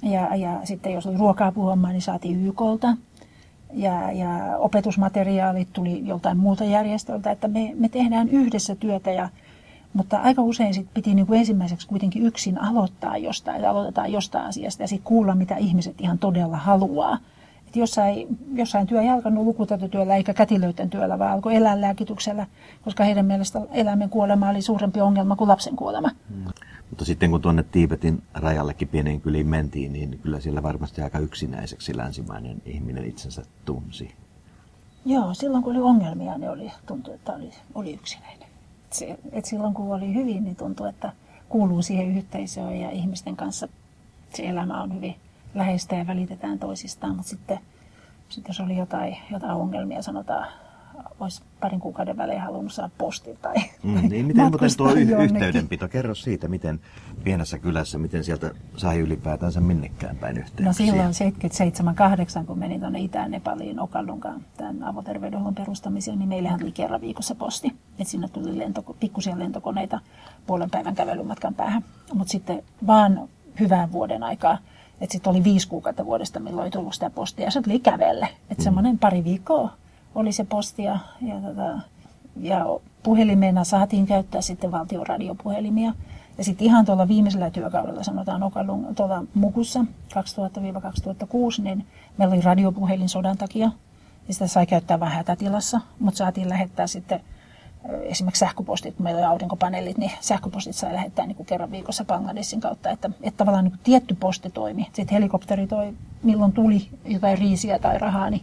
Ja, 0.02 0.36
ja 0.36 0.60
sitten 0.64 0.94
jos 0.94 1.08
oli 1.08 1.18
ruokaa 1.18 1.54
niin 1.92 2.02
saatiin 2.02 2.48
YKlta 2.48 2.98
ja, 3.74 4.12
ja 4.12 4.58
opetusmateriaalit 4.58 5.68
tuli 5.74 6.08
joltain 6.08 6.38
muulta 6.38 6.64
järjestöltä, 6.64 7.32
että 7.32 7.48
me, 7.48 7.74
me 7.76 7.90
tehdään 7.90 8.30
yhdessä 8.30 8.76
työtä, 8.76 9.12
ja, 9.12 9.30
mutta 9.94 10.18
aika 10.18 10.42
usein 10.42 10.74
sit 10.74 10.88
piti 10.94 11.14
niin 11.14 11.28
kuin 11.28 11.40
ensimmäiseksi 11.40 11.88
kuitenkin 11.88 12.26
yksin 12.26 12.62
aloittaa 12.62 13.18
jostain, 13.18 13.66
aloitetaan 13.66 14.12
jostain 14.12 14.46
asiasta 14.46 14.84
ja 14.84 14.88
sitten 14.88 15.06
kuulla, 15.06 15.36
mitä 15.36 15.58
ihmiset 15.58 16.02
ihan 16.02 16.18
todella 16.18 16.58
haluaa. 16.58 17.18
Et 17.74 17.78
jossain, 17.78 18.28
jossain 18.54 18.88
työ 18.88 19.02
ei 19.02 19.10
alkanut 19.10 19.46
lukutaitotyöllä 19.46 20.16
eikä 20.16 20.34
kätilöiden 20.34 20.90
työllä, 20.90 21.20
vaan 21.20 21.32
alkoi 21.32 21.56
eläinlääkityksellä, 21.56 22.48
koska 22.84 23.04
heidän 23.04 23.26
mielestä 23.26 23.62
eläimen 23.72 24.10
kuolema 24.10 24.50
oli 24.50 24.62
suurempi 24.62 25.02
ongelma 25.02 25.36
kuin 25.36 25.48
lapsen 25.48 25.76
kuolema. 25.76 26.10
Mm. 26.30 26.46
Mutta 26.90 27.06
sitten 27.06 27.32
kun 27.32 27.42
tuonne 27.42 27.64
Tiibetin 27.64 28.24
rajallekin 28.34 28.88
pieneen 28.88 29.22
kyliin 29.22 29.48
mentiin, 29.48 29.94
niin 29.94 30.20
kyllä 30.24 30.40
siellä 30.40 30.64
varmasti 30.64 31.02
aika 31.02 31.20
yksinäiseksi 31.20 31.98
länsimainen 31.98 32.62
ihminen 32.66 33.06
itsensä 33.06 33.44
tunsi. 33.66 34.12
Joo, 35.06 35.34
silloin 35.34 35.64
kun 35.64 35.76
oli 35.76 35.82
ongelmia, 35.82 36.38
niin 36.38 36.52
oli, 36.52 36.72
tuntui, 36.86 37.14
että 37.14 37.34
oli, 37.34 37.52
oli 37.76 37.94
yksinäinen. 37.94 38.48
Se, 38.90 39.20
et 39.32 39.46
silloin 39.46 39.74
kun 39.74 39.96
oli 39.96 40.14
hyvin, 40.14 40.44
niin 40.44 40.56
tuntui, 40.56 40.90
että 40.90 41.12
kuuluu 41.50 41.82
siihen 41.82 42.18
yhteisöön 42.18 42.76
ja 42.76 42.92
ihmisten 42.92 43.36
kanssa 43.36 43.68
se 44.34 44.44
elämä 44.44 44.84
on 44.84 44.96
hyvin 44.96 45.16
läheistä 45.54 45.96
ja 45.96 46.08
välitetään 46.08 46.60
toisistaan. 46.60 47.16
Mutta 47.16 47.30
sitten, 47.30 47.60
sitten 48.30 48.50
jos 48.50 48.60
oli 48.60 48.78
jotain, 48.78 49.18
jotain 49.32 49.54
ongelmia, 49.54 50.02
sanotaan 50.02 50.48
olisi 51.20 51.42
parin 51.60 51.80
kuukauden 51.80 52.18
välein 52.18 52.42
halunnut 52.42 52.74
saada 52.74 52.92
postin 52.98 53.38
tai, 53.42 53.56
mm, 53.84 54.10
niin, 54.10 54.26
Miten 54.26 54.44
muuten 54.50 54.70
tuo 54.78 54.94
y- 54.94 55.24
yhteydenpito? 55.24 55.88
Kerro 55.88 56.16
siitä, 56.16 56.48
miten 56.48 56.80
pienessä 57.24 57.60
kylässä, 57.60 57.98
miten 57.98 58.24
sieltä 58.24 58.52
sai 58.78 59.00
ylipäätänsä 59.00 59.62
minnekään 59.62 60.16
päin 60.16 60.38
yhteyksiä? 60.38 60.66
No 60.66 60.74
silloin 60.74 61.14
77-8, 62.44 62.46
kun 62.46 62.60
menin 62.60 62.80
tuonne 62.80 63.00
Itään 63.00 63.32
Nepaliin 63.32 63.80
Okallunkaan 63.80 64.42
tämän 64.58 64.84
avoterveydenhuollon 64.84 65.56
perustamiseen, 65.56 66.20
niin 66.20 66.30
meillähän 66.30 66.60
tuli 66.60 66.72
kerran 66.72 67.02
viikossa 67.02 67.36
posti. 67.36 67.68
Että 67.68 68.12
sinne 68.12 68.28
tuli 68.28 68.60
lento, 68.60 68.96
pikkusia 69.00 69.40
lentokoneita 69.40 70.00
puolen 70.48 70.70
päivän 70.70 70.96
kävelymatkan 70.96 71.54
päähän. 71.54 71.84
Mutta 72.14 72.32
sitten 72.32 72.64
vaan 72.88 73.30
hyvään 73.60 73.92
vuoden 73.92 74.24
aikaa 74.24 74.58
että 75.02 75.12
sitten 75.14 75.32
oli 75.32 75.44
viisi 75.44 75.68
kuukautta 75.68 76.06
vuodesta, 76.06 76.40
milloin 76.40 76.66
ei 76.66 76.72
tullut 76.72 76.94
sitä 76.94 77.10
postia. 77.10 77.46
Ja 77.46 77.52
se 77.52 77.62
tuli 77.62 77.80
kävelle. 77.80 78.30
Että 78.50 78.62
mm. 78.62 78.64
semmoinen 78.64 79.00
pari 79.00 79.24
viikkoa 79.24 79.74
oli 80.16 80.32
se 80.32 80.44
postia 80.44 81.00
ja, 81.22 81.36
tota, 81.36 81.80
ja 82.42 82.66
puhelimena 83.04 83.64
saatiin 83.64 84.06
käyttää 84.06 84.42
sitten 84.42 84.72
valtion 84.72 85.08
radiopuhelimia. 85.08 85.94
Ja 86.38 86.44
sitten 86.44 86.68
ihan 86.68 86.86
tuolla 86.86 87.08
viimeisellä 87.08 87.50
työkaudella, 87.50 88.04
sanotaan 88.04 88.44
Okalun, 88.44 88.96
tuolla 88.96 89.24
Mukussa 89.34 89.86
2000-2006, 91.60 91.62
niin 91.64 91.86
meillä 92.18 92.34
oli 92.34 92.42
radiopuhelin 92.42 93.10
sodan 93.10 93.38
takia. 93.38 93.72
Ja 94.28 94.34
sitä 94.34 94.48
sai 94.48 94.66
käyttää 94.66 95.00
vähän 95.00 95.18
hätätilassa, 95.18 95.82
mutta 96.00 96.18
saatiin 96.18 96.50
lähettää 96.50 96.88
sitten 96.88 97.22
esimerkiksi 98.02 98.40
sähköpostit, 98.40 98.96
kun 98.96 99.04
meillä 99.04 99.20
oli 99.20 99.28
aurinkopaneelit, 99.28 99.98
niin 99.98 100.12
sähköpostit 100.20 100.76
sai 100.76 100.94
lähettää 100.94 101.26
niin 101.26 101.36
kuin 101.36 101.48
kerran 101.48 101.72
viikossa 101.72 102.06
Bangladesin 102.06 102.62
kautta, 102.62 102.90
että, 102.90 103.10
että 103.24 103.38
tavallaan 103.38 103.64
niin 103.64 103.72
kuin 103.72 103.82
tietty 103.84 104.16
posti 104.20 104.50
toimi. 104.50 104.88
Sitten 104.94 105.16
helikopteri 105.16 105.68
toi, 105.68 105.94
milloin 106.24 106.52
tuli 106.52 106.88
jotain 107.06 107.38
riisiä 107.38 107.80
tai 107.80 107.98
rahaa, 107.98 108.30
niin 108.30 108.42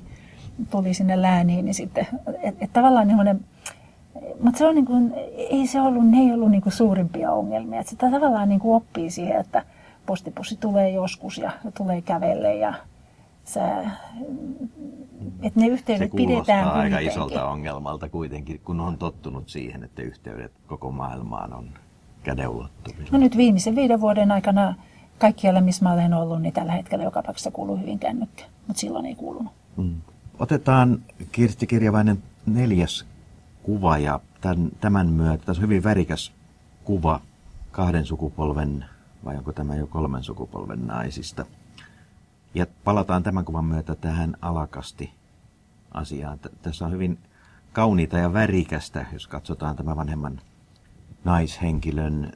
tuli 0.70 0.94
sinne 0.94 1.22
lääniin, 1.22 1.64
niin 1.64 1.74
sitten, 1.74 2.06
että 2.42 2.64
et 2.64 2.72
tavallaan 2.72 3.08
niin 3.08 3.40
mutta 4.42 4.58
se 4.58 4.66
on 4.66 4.74
niin 4.74 4.86
kuin, 4.86 5.14
ei 5.36 5.66
se 5.66 5.80
ollut, 5.80 6.06
ne 6.06 6.18
ei 6.18 6.32
ollut 6.32 6.50
niin 6.50 6.62
kuin 6.62 6.72
suurimpia 6.72 7.32
ongelmia. 7.32 7.80
Että 7.80 7.90
sitä 7.90 8.10
tavallaan 8.10 8.48
niin 8.48 8.60
kuin 8.60 8.76
oppii 8.76 9.10
siihen, 9.10 9.40
että 9.40 9.62
postipussi 10.06 10.56
tulee 10.56 10.90
joskus 10.90 11.38
ja 11.38 11.50
tulee 11.76 12.00
kävelle 12.00 12.54
ja 12.54 12.74
sä, 13.50 13.90
että 15.42 15.60
ne 15.60 15.66
yhteydet 15.66 16.10
se 16.10 16.16
pidetään 16.16 16.64
aika 16.68 16.80
kuitenkin. 16.80 17.08
isolta 17.08 17.44
ongelmalta 17.44 18.08
kuitenkin, 18.08 18.60
kun 18.64 18.80
on 18.80 18.98
tottunut 18.98 19.48
siihen, 19.48 19.84
että 19.84 20.02
yhteydet 20.02 20.52
koko 20.66 20.92
maailmaan 20.92 21.52
on 21.52 21.68
käden 22.22 22.48
No 23.10 23.18
nyt 23.18 23.36
viimeisen 23.36 23.76
viiden 23.76 24.00
vuoden 24.00 24.32
aikana 24.32 24.74
kaikkialla, 25.18 25.60
missä 25.60 25.84
mä 25.84 25.92
olen 25.92 26.14
ollut, 26.14 26.42
niin 26.42 26.52
tällä 26.52 26.72
hetkellä 26.72 27.04
joka 27.04 27.22
paikassa 27.22 27.50
kuuluu 27.50 27.76
hyvin 27.76 27.98
kännykkä, 27.98 28.44
mutta 28.66 28.80
silloin 28.80 29.06
ei 29.06 29.14
kuulunut. 29.14 29.52
Mm. 29.76 29.94
Otetaan 30.38 31.02
Kirsti 31.32 31.66
Kirjavainen 31.66 32.22
neljäs 32.46 33.06
kuva 33.62 33.98
ja 33.98 34.20
tämän, 34.40 34.70
tämän 34.80 35.06
myötä, 35.06 35.44
tässä 35.44 35.60
on 35.60 35.68
hyvin 35.68 35.84
värikäs 35.84 36.32
kuva 36.84 37.20
kahden 37.70 38.06
sukupolven, 38.06 38.84
vai 39.24 39.36
onko 39.36 39.52
tämä 39.52 39.76
jo 39.76 39.86
kolmen 39.86 40.22
sukupolven 40.22 40.86
naisista. 40.86 41.46
Ja 42.54 42.66
palataan 42.84 43.22
tämän 43.22 43.44
kuvan 43.44 43.64
myötä 43.64 43.94
tähän 43.94 44.36
alakasti 44.42 45.12
asiaan. 45.94 46.38
Tässä 46.62 46.84
on 46.84 46.92
hyvin 46.92 47.18
kauniita 47.72 48.18
ja 48.18 48.32
värikästä, 48.32 49.06
jos 49.12 49.26
katsotaan 49.26 49.76
tämän 49.76 49.96
vanhemman 49.96 50.40
naishenkilön 51.24 52.32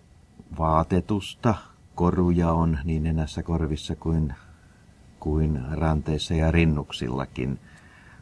vaatetusta. 0.58 1.54
Koruja 1.94 2.52
on 2.52 2.78
niin 2.84 3.02
nenässä 3.02 3.42
korvissa 3.42 3.96
kuin, 3.96 4.34
kuin 5.20 5.60
ranteissa 5.70 6.34
ja 6.34 6.50
rinnuksillakin. 6.50 7.58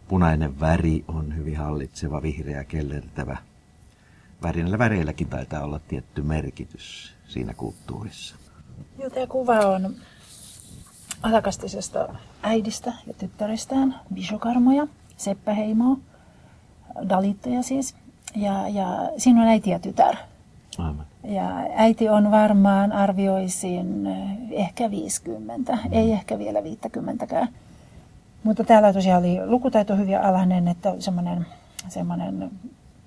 Punainen 0.09 0.61
väri 0.61 1.05
on 1.09 1.37
hyvin 1.37 1.57
hallitseva, 1.57 2.23
vihreä, 2.23 2.65
kellertävä. 2.65 3.37
Värinällä 4.43 4.79
väreilläkin 4.79 5.29
taitaa 5.29 5.65
olla 5.65 5.79
tietty 5.79 6.23
merkitys 6.23 7.15
siinä 7.29 7.55
kulttuurissa. 7.55 8.37
Joo, 8.99 9.11
tämä 9.11 9.27
kuva 9.27 9.59
on 9.59 9.95
alakastisesta 11.23 12.09
äidistä 12.43 12.93
ja 13.07 13.15
tyttärestään, 13.15 13.95
Bishokarmoja, 14.15 14.87
Seppäheimoa, 15.17 15.97
Dalitteja 17.09 17.63
siis. 17.63 17.95
Ja, 18.37 18.69
ja 18.69 19.09
siinä 19.17 19.43
on 19.43 19.49
äiti 19.49 19.71
ja 19.71 19.79
tytär. 19.79 20.17
Aivan. 20.79 21.07
Ja 21.25 21.49
äiti 21.77 22.09
on 22.09 22.31
varmaan, 22.31 22.93
arvioisin, 22.93 24.07
ehkä 24.51 24.91
50, 24.91 25.73
mm. 25.73 25.93
ei 25.93 26.13
ehkä 26.13 26.39
vielä 26.39 26.59
50kään. 26.61 27.49
Mutta 28.43 28.65
täällä 28.65 28.93
tosiaan 28.93 29.23
oli 29.23 29.47
lukutaito 29.47 29.97
hyvin 29.97 30.21
alhainen, 30.21 30.69
että 30.69 30.95
semmoinen, 30.99 31.47
semmoinen 31.89 32.51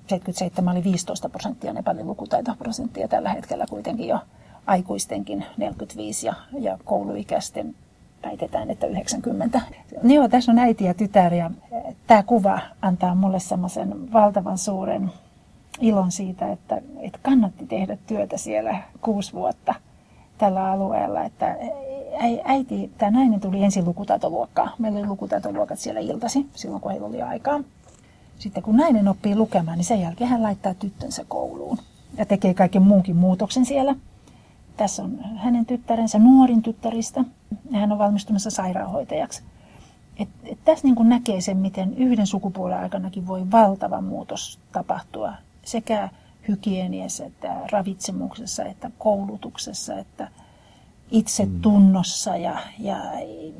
77 0.07 0.75
oli 0.75 0.83
15 0.83 1.29
prosenttia 1.29 1.73
Nepalin 1.73 2.07
lukutaitoprosenttia 2.07 3.07
tällä 3.07 3.29
hetkellä 3.29 3.65
kuitenkin 3.69 4.07
jo 4.07 4.19
aikuistenkin 4.67 5.45
45 5.57 6.27
ja, 6.27 6.33
ja 6.59 6.77
kouluikäisten 6.83 7.75
väitetään, 8.23 8.71
että 8.71 8.87
90. 8.87 9.61
No 10.03 10.13
joo, 10.13 10.27
tässä 10.27 10.51
on 10.51 10.59
äiti 10.59 10.83
ja 10.83 10.93
tytär 10.93 11.33
ja 11.33 11.51
tämä 12.07 12.23
kuva 12.23 12.59
antaa 12.81 13.15
mulle 13.15 13.39
semmoisen 13.39 14.13
valtavan 14.13 14.57
suuren 14.57 15.11
ilon 15.81 16.11
siitä, 16.11 16.51
että, 16.51 16.81
että 16.99 17.19
kannatti 17.21 17.65
tehdä 17.65 17.97
työtä 18.07 18.37
siellä 18.37 18.81
kuusi 19.01 19.33
vuotta 19.33 19.75
tällä 20.37 20.71
alueella, 20.71 21.23
että 21.23 21.55
äiti, 22.43 22.91
tämä 22.97 23.11
nainen 23.11 23.39
tuli 23.39 23.63
ensin 23.63 23.85
lukutaitoluokkaan. 23.85 24.71
Meillä 24.79 24.99
oli 24.99 25.07
lukutaitoluokat 25.07 25.79
siellä 25.79 25.99
iltasi, 25.99 26.45
silloin 26.53 26.81
kun 26.81 26.91
heillä 26.91 27.07
oli 27.07 27.21
aikaa. 27.21 27.59
Sitten 28.39 28.63
kun 28.63 28.77
nainen 28.77 29.07
oppii 29.07 29.35
lukemaan, 29.35 29.77
niin 29.77 29.85
sen 29.85 30.01
jälkeen 30.01 30.29
hän 30.29 30.43
laittaa 30.43 30.73
tyttönsä 30.73 31.25
kouluun 31.27 31.77
ja 32.17 32.25
tekee 32.25 32.53
kaiken 32.53 32.81
muunkin 32.81 33.15
muutoksen 33.15 33.65
siellä. 33.65 33.95
Tässä 34.77 35.03
on 35.03 35.19
hänen 35.35 35.65
tyttärensä, 35.65 36.19
nuorin 36.19 36.61
tyttäristä, 36.61 37.23
hän 37.73 37.91
on 37.91 37.97
valmistumassa 37.97 38.49
sairaanhoitajaksi. 38.49 39.43
et, 40.17 40.29
et 40.43 40.59
tässä 40.65 40.87
niin 40.87 40.95
kuin 40.95 41.09
näkee 41.09 41.41
sen, 41.41 41.57
miten 41.57 41.97
yhden 41.97 42.27
sukupuolen 42.27 42.79
aikanakin 42.79 43.27
voi 43.27 43.51
valtava 43.51 44.01
muutos 44.01 44.59
tapahtua 44.71 45.33
sekä 45.65 46.09
hygieniassa, 46.47 47.25
että 47.25 47.55
ravitsemuksessa, 47.71 48.65
että 48.65 48.91
koulutuksessa, 48.97 49.97
että 49.97 50.27
itsetunnossa 51.11 52.37
ja, 52.37 52.59
ja, 52.79 52.97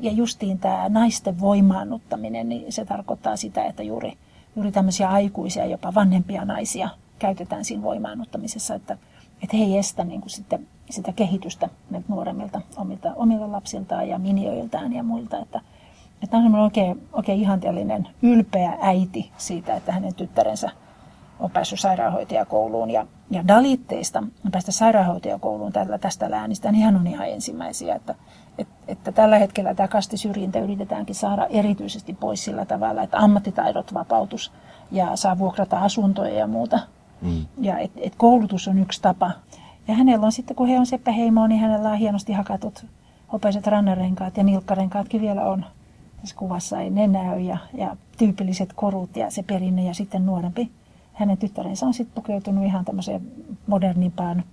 ja 0.00 0.12
justiin 0.12 0.58
tämä 0.58 0.88
naisten 0.88 1.40
voimaannuttaminen, 1.40 2.48
niin 2.48 2.72
se 2.72 2.84
tarkoittaa 2.84 3.36
sitä, 3.36 3.64
että 3.64 3.82
juuri, 3.82 4.12
juuri 4.56 4.72
tämmöisiä 4.72 5.08
aikuisia, 5.08 5.66
jopa 5.66 5.94
vanhempia 5.94 6.44
naisia 6.44 6.88
käytetään 7.18 7.64
siinä 7.64 7.82
voimaannuttamisessa, 7.82 8.74
että, 8.74 8.98
että 9.42 9.56
he 9.56 9.64
ei 9.64 9.78
estä 9.78 10.04
niin 10.04 10.20
kuin 10.20 10.30
sitten 10.30 10.68
sitä 10.90 11.12
kehitystä 11.12 11.68
nuoremmilta 12.08 12.60
omilta, 12.76 13.12
omilta 13.16 13.52
lapsiltaan 13.52 14.08
ja 14.08 14.18
minioiltaan 14.18 14.92
ja 14.92 15.02
muilta, 15.02 15.38
että, 15.38 15.60
että 16.22 16.36
on 16.36 16.54
oikein, 16.54 17.08
oikein 17.12 17.40
ihanteellinen, 17.40 18.08
ylpeä 18.22 18.78
äiti 18.80 19.30
siitä, 19.36 19.76
että 19.76 19.92
hänen 19.92 20.14
tyttärensä 20.14 20.70
on 21.40 21.50
päässyt 21.50 21.80
sairaanhoitajakouluun 21.80 22.90
ja, 22.90 23.06
ja 23.30 23.48
dalitteista 23.48 24.22
päästä 24.52 24.72
sairaanhoitajakouluun 24.72 25.72
tällä, 25.72 25.98
tästä 25.98 26.30
läänistä, 26.30 26.72
niin 26.72 26.84
hän 26.84 26.96
on 26.96 27.06
ihan 27.06 27.28
ensimmäisiä, 27.28 27.94
että, 27.94 28.14
että, 28.58 28.74
että 28.88 29.12
tällä 29.12 29.38
hetkellä 29.38 29.74
tämä 29.74 29.88
kastisyrjintä 29.88 30.58
yritetäänkin 30.58 31.14
saada 31.14 31.46
erityisesti 31.46 32.14
pois 32.14 32.44
sillä 32.44 32.64
tavalla, 32.64 33.02
että 33.02 33.18
ammattitaidot 33.18 33.94
vapautus 33.94 34.52
ja 34.90 35.16
saa 35.16 35.38
vuokrata 35.38 35.78
asuntoja 35.78 36.34
ja 36.34 36.46
muuta. 36.46 36.78
Mm. 37.20 37.46
Ja 37.60 37.78
et, 37.78 37.90
et 37.96 38.14
koulutus 38.16 38.68
on 38.68 38.78
yksi 38.78 39.02
tapa. 39.02 39.30
Ja 39.88 39.94
hänellä 39.94 40.26
on 40.26 40.32
sitten, 40.32 40.56
kun 40.56 40.68
he 40.68 40.78
on 40.78 40.86
Seppä 40.86 41.12
Heimo, 41.12 41.46
niin 41.46 41.60
hänellä 41.60 41.90
on 41.90 41.98
hienosti 41.98 42.32
hakatut 42.32 42.86
hopeiset 43.32 43.66
rannarenkaat 43.66 44.36
ja 44.36 44.44
nilkkarenkaatkin 44.44 45.20
vielä 45.20 45.44
on. 45.44 45.64
Tässä 46.20 46.36
kuvassa 46.36 46.80
ei 46.80 46.90
ne 46.90 47.06
näy 47.06 47.40
ja, 47.40 47.58
ja 47.74 47.96
tyypilliset 48.18 48.72
korut 48.72 49.16
ja 49.16 49.30
se 49.30 49.42
perinne 49.42 49.84
ja 49.84 49.94
sitten 49.94 50.26
nuorempi 50.26 50.70
hänen 51.16 51.38
tyttärensä 51.38 51.86
on 51.86 51.94
sitten 51.94 52.14
pukeutunut 52.14 52.64
ihan 52.64 52.84
tämmöiseen 52.84 53.22
modernimpaan 53.66 54.44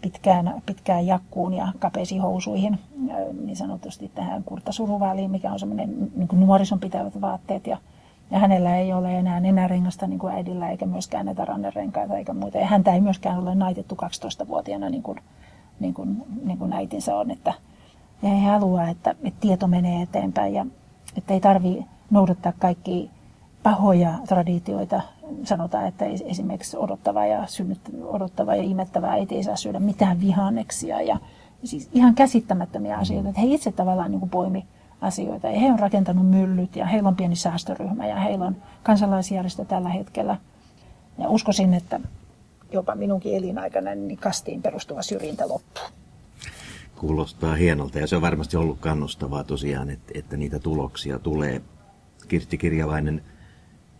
pitkään, 0.00 0.62
pitkään 0.66 1.06
jakkuun 1.06 1.54
ja 1.54 1.72
kapeisiin 1.78 2.20
housuihin, 2.20 2.78
niin 3.44 3.56
sanotusti 3.56 4.10
tähän 4.14 4.44
kurttasuruväliin, 4.44 5.30
mikä 5.30 5.52
on 5.52 5.58
semmoinen 5.58 6.10
niin 6.16 6.28
nuorison 6.32 6.80
pitävät 6.80 7.20
vaatteet. 7.20 7.66
Ja, 7.66 7.78
ja 8.30 8.38
hänellä 8.38 8.76
ei 8.76 8.92
ole 8.92 9.18
enää 9.18 9.40
nenärengasta 9.40 10.06
niin 10.06 10.18
kuin 10.18 10.34
äidillä, 10.34 10.70
eikä 10.70 10.86
myöskään 10.86 11.26
näitä 11.26 11.44
rannerenkaita 11.44 12.16
eikä 12.16 12.32
muuta. 12.32 12.58
Ja 12.58 12.66
häntä 12.66 12.94
ei 12.94 13.00
myöskään 13.00 13.38
ole 13.38 13.54
naitettu 13.54 13.94
12-vuotiaana 13.94 14.90
niin 14.90 15.02
kuin, 15.02 15.18
niin 15.80 15.94
kuin, 15.94 16.22
niin 16.44 16.58
kuin 16.58 16.72
äitinsä 16.72 17.16
on. 17.16 17.30
Että, 17.30 17.52
ja 18.22 18.28
he 18.28 18.46
haluaa, 18.46 18.88
että, 18.88 19.10
että 19.10 19.40
tieto 19.40 19.66
menee 19.66 20.02
eteenpäin 20.02 20.54
ja 20.54 20.66
että 21.16 21.34
ei 21.34 21.40
tarvitse 21.40 21.84
noudattaa 22.10 22.52
kaikki 22.58 23.10
pahoja 23.62 24.14
traditioita. 24.28 25.00
Sanotaan, 25.44 25.86
että 25.86 26.04
esimerkiksi 26.04 26.76
odottava 26.76 27.26
ja, 27.26 27.46
odottava 28.04 28.56
ja 28.56 28.62
imettävä 28.62 29.10
äiti 29.10 29.36
ei 29.36 29.42
saa 29.44 29.56
syödä 29.56 29.80
mitään 29.80 30.20
vihanneksia. 30.20 31.00
Ja 31.00 31.18
siis 31.64 31.88
ihan 31.92 32.14
käsittämättömiä 32.14 32.96
asioita. 32.96 33.28
Että 33.28 33.40
he 33.40 33.46
itse 33.46 33.72
tavallaan 33.72 34.10
niin 34.10 34.20
kuin 34.20 34.30
poimi 34.30 34.64
asioita. 35.00 35.46
Ja 35.46 35.60
he 35.60 35.72
on 35.72 35.78
rakentanut 35.78 36.30
myllyt 36.30 36.76
ja 36.76 36.86
heillä 36.86 37.08
on 37.08 37.16
pieni 37.16 37.36
säästöryhmä 37.36 38.06
ja 38.06 38.16
heillä 38.16 38.44
on 38.44 38.56
kansalaisjärjestö 38.82 39.64
tällä 39.64 39.88
hetkellä. 39.88 40.36
Ja 41.18 41.28
uskoisin, 41.28 41.74
että 41.74 42.00
jopa 42.72 42.94
minunkin 42.94 43.36
elinaikana 43.36 43.94
niin 43.94 44.18
kastiin 44.18 44.62
perustuva 44.62 45.02
syrjintä 45.02 45.48
loppuu. 45.48 45.84
Kuulostaa 46.96 47.54
hienolta 47.54 47.98
ja 47.98 48.06
se 48.06 48.16
on 48.16 48.22
varmasti 48.22 48.56
ollut 48.56 48.78
kannustavaa 48.80 49.44
tosiaan, 49.44 49.90
että, 49.90 50.12
että 50.14 50.36
niitä 50.36 50.58
tuloksia 50.58 51.18
tulee. 51.18 51.62
Kirsti 52.28 52.58
Kirjavainen, 52.58 53.22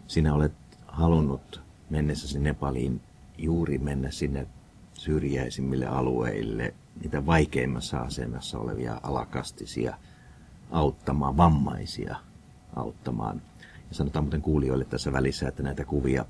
sinä 0.06 0.34
olet 0.34 0.52
halunnut 0.86 1.62
mennessäsi 1.90 2.38
Nepaliin 2.38 3.00
juuri 3.38 3.78
mennä 3.78 4.10
sinne 4.10 4.46
syrjäisimmille 4.94 5.86
alueille, 5.86 6.74
niitä 7.02 7.26
vaikeimmassa 7.26 7.98
asemassa 7.98 8.58
olevia 8.58 9.00
alakastisia 9.02 9.96
auttamaan, 10.70 11.36
vammaisia 11.36 12.16
auttamaan. 12.76 13.42
Ja 13.88 13.94
sanotaan 13.94 14.24
muuten 14.24 14.42
kuulijoille 14.42 14.84
tässä 14.84 15.12
välissä, 15.12 15.48
että 15.48 15.62
näitä 15.62 15.84
kuvia 15.84 16.24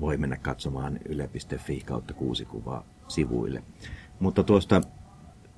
voi 0.00 0.16
mennä 0.16 0.36
katsomaan 0.36 0.98
yle.fi 1.08 1.80
kautta 1.80 2.14
kuusi 2.14 2.44
kuvaa 2.44 2.84
sivuille. 3.08 3.62
Mutta 4.20 4.42
tuosta 4.44 4.80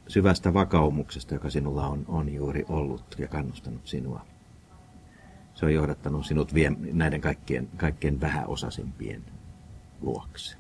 syvästä 0.09 0.55
vakaumuksesta, 0.55 1.35
joka 1.35 1.51
sinulla 1.51 1.87
on, 1.87 2.05
on 2.09 2.35
juuri 2.35 2.65
ollut 2.69 3.17
ja 3.19 3.29
kannustanut 3.29 3.87
sinua 3.87 4.25
se 5.61 5.67
on 5.67 5.75
johdattanut 5.75 6.27
sinut 6.27 6.55
vie, 6.55 6.73
näiden 6.93 7.21
kaikkien, 7.21 7.69
kaikkien 7.77 8.21
vähäosaisimpien 8.21 9.23
luokse. 10.01 10.57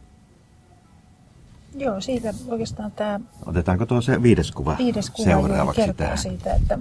Joo, 1.74 2.00
siitä 2.00 2.34
oikeastaan 2.48 2.92
tämä... 2.92 3.20
Otetaanko 3.46 3.86
tuo 3.86 4.00
se 4.00 4.22
viides 4.22 4.52
kuva, 4.52 4.76
viides 4.78 5.10
kuva 5.10 5.24
seuraavaksi 5.24 5.80
kertoo 5.80 6.04
tähän? 6.04 6.18
siitä, 6.18 6.54
että, 6.54 6.78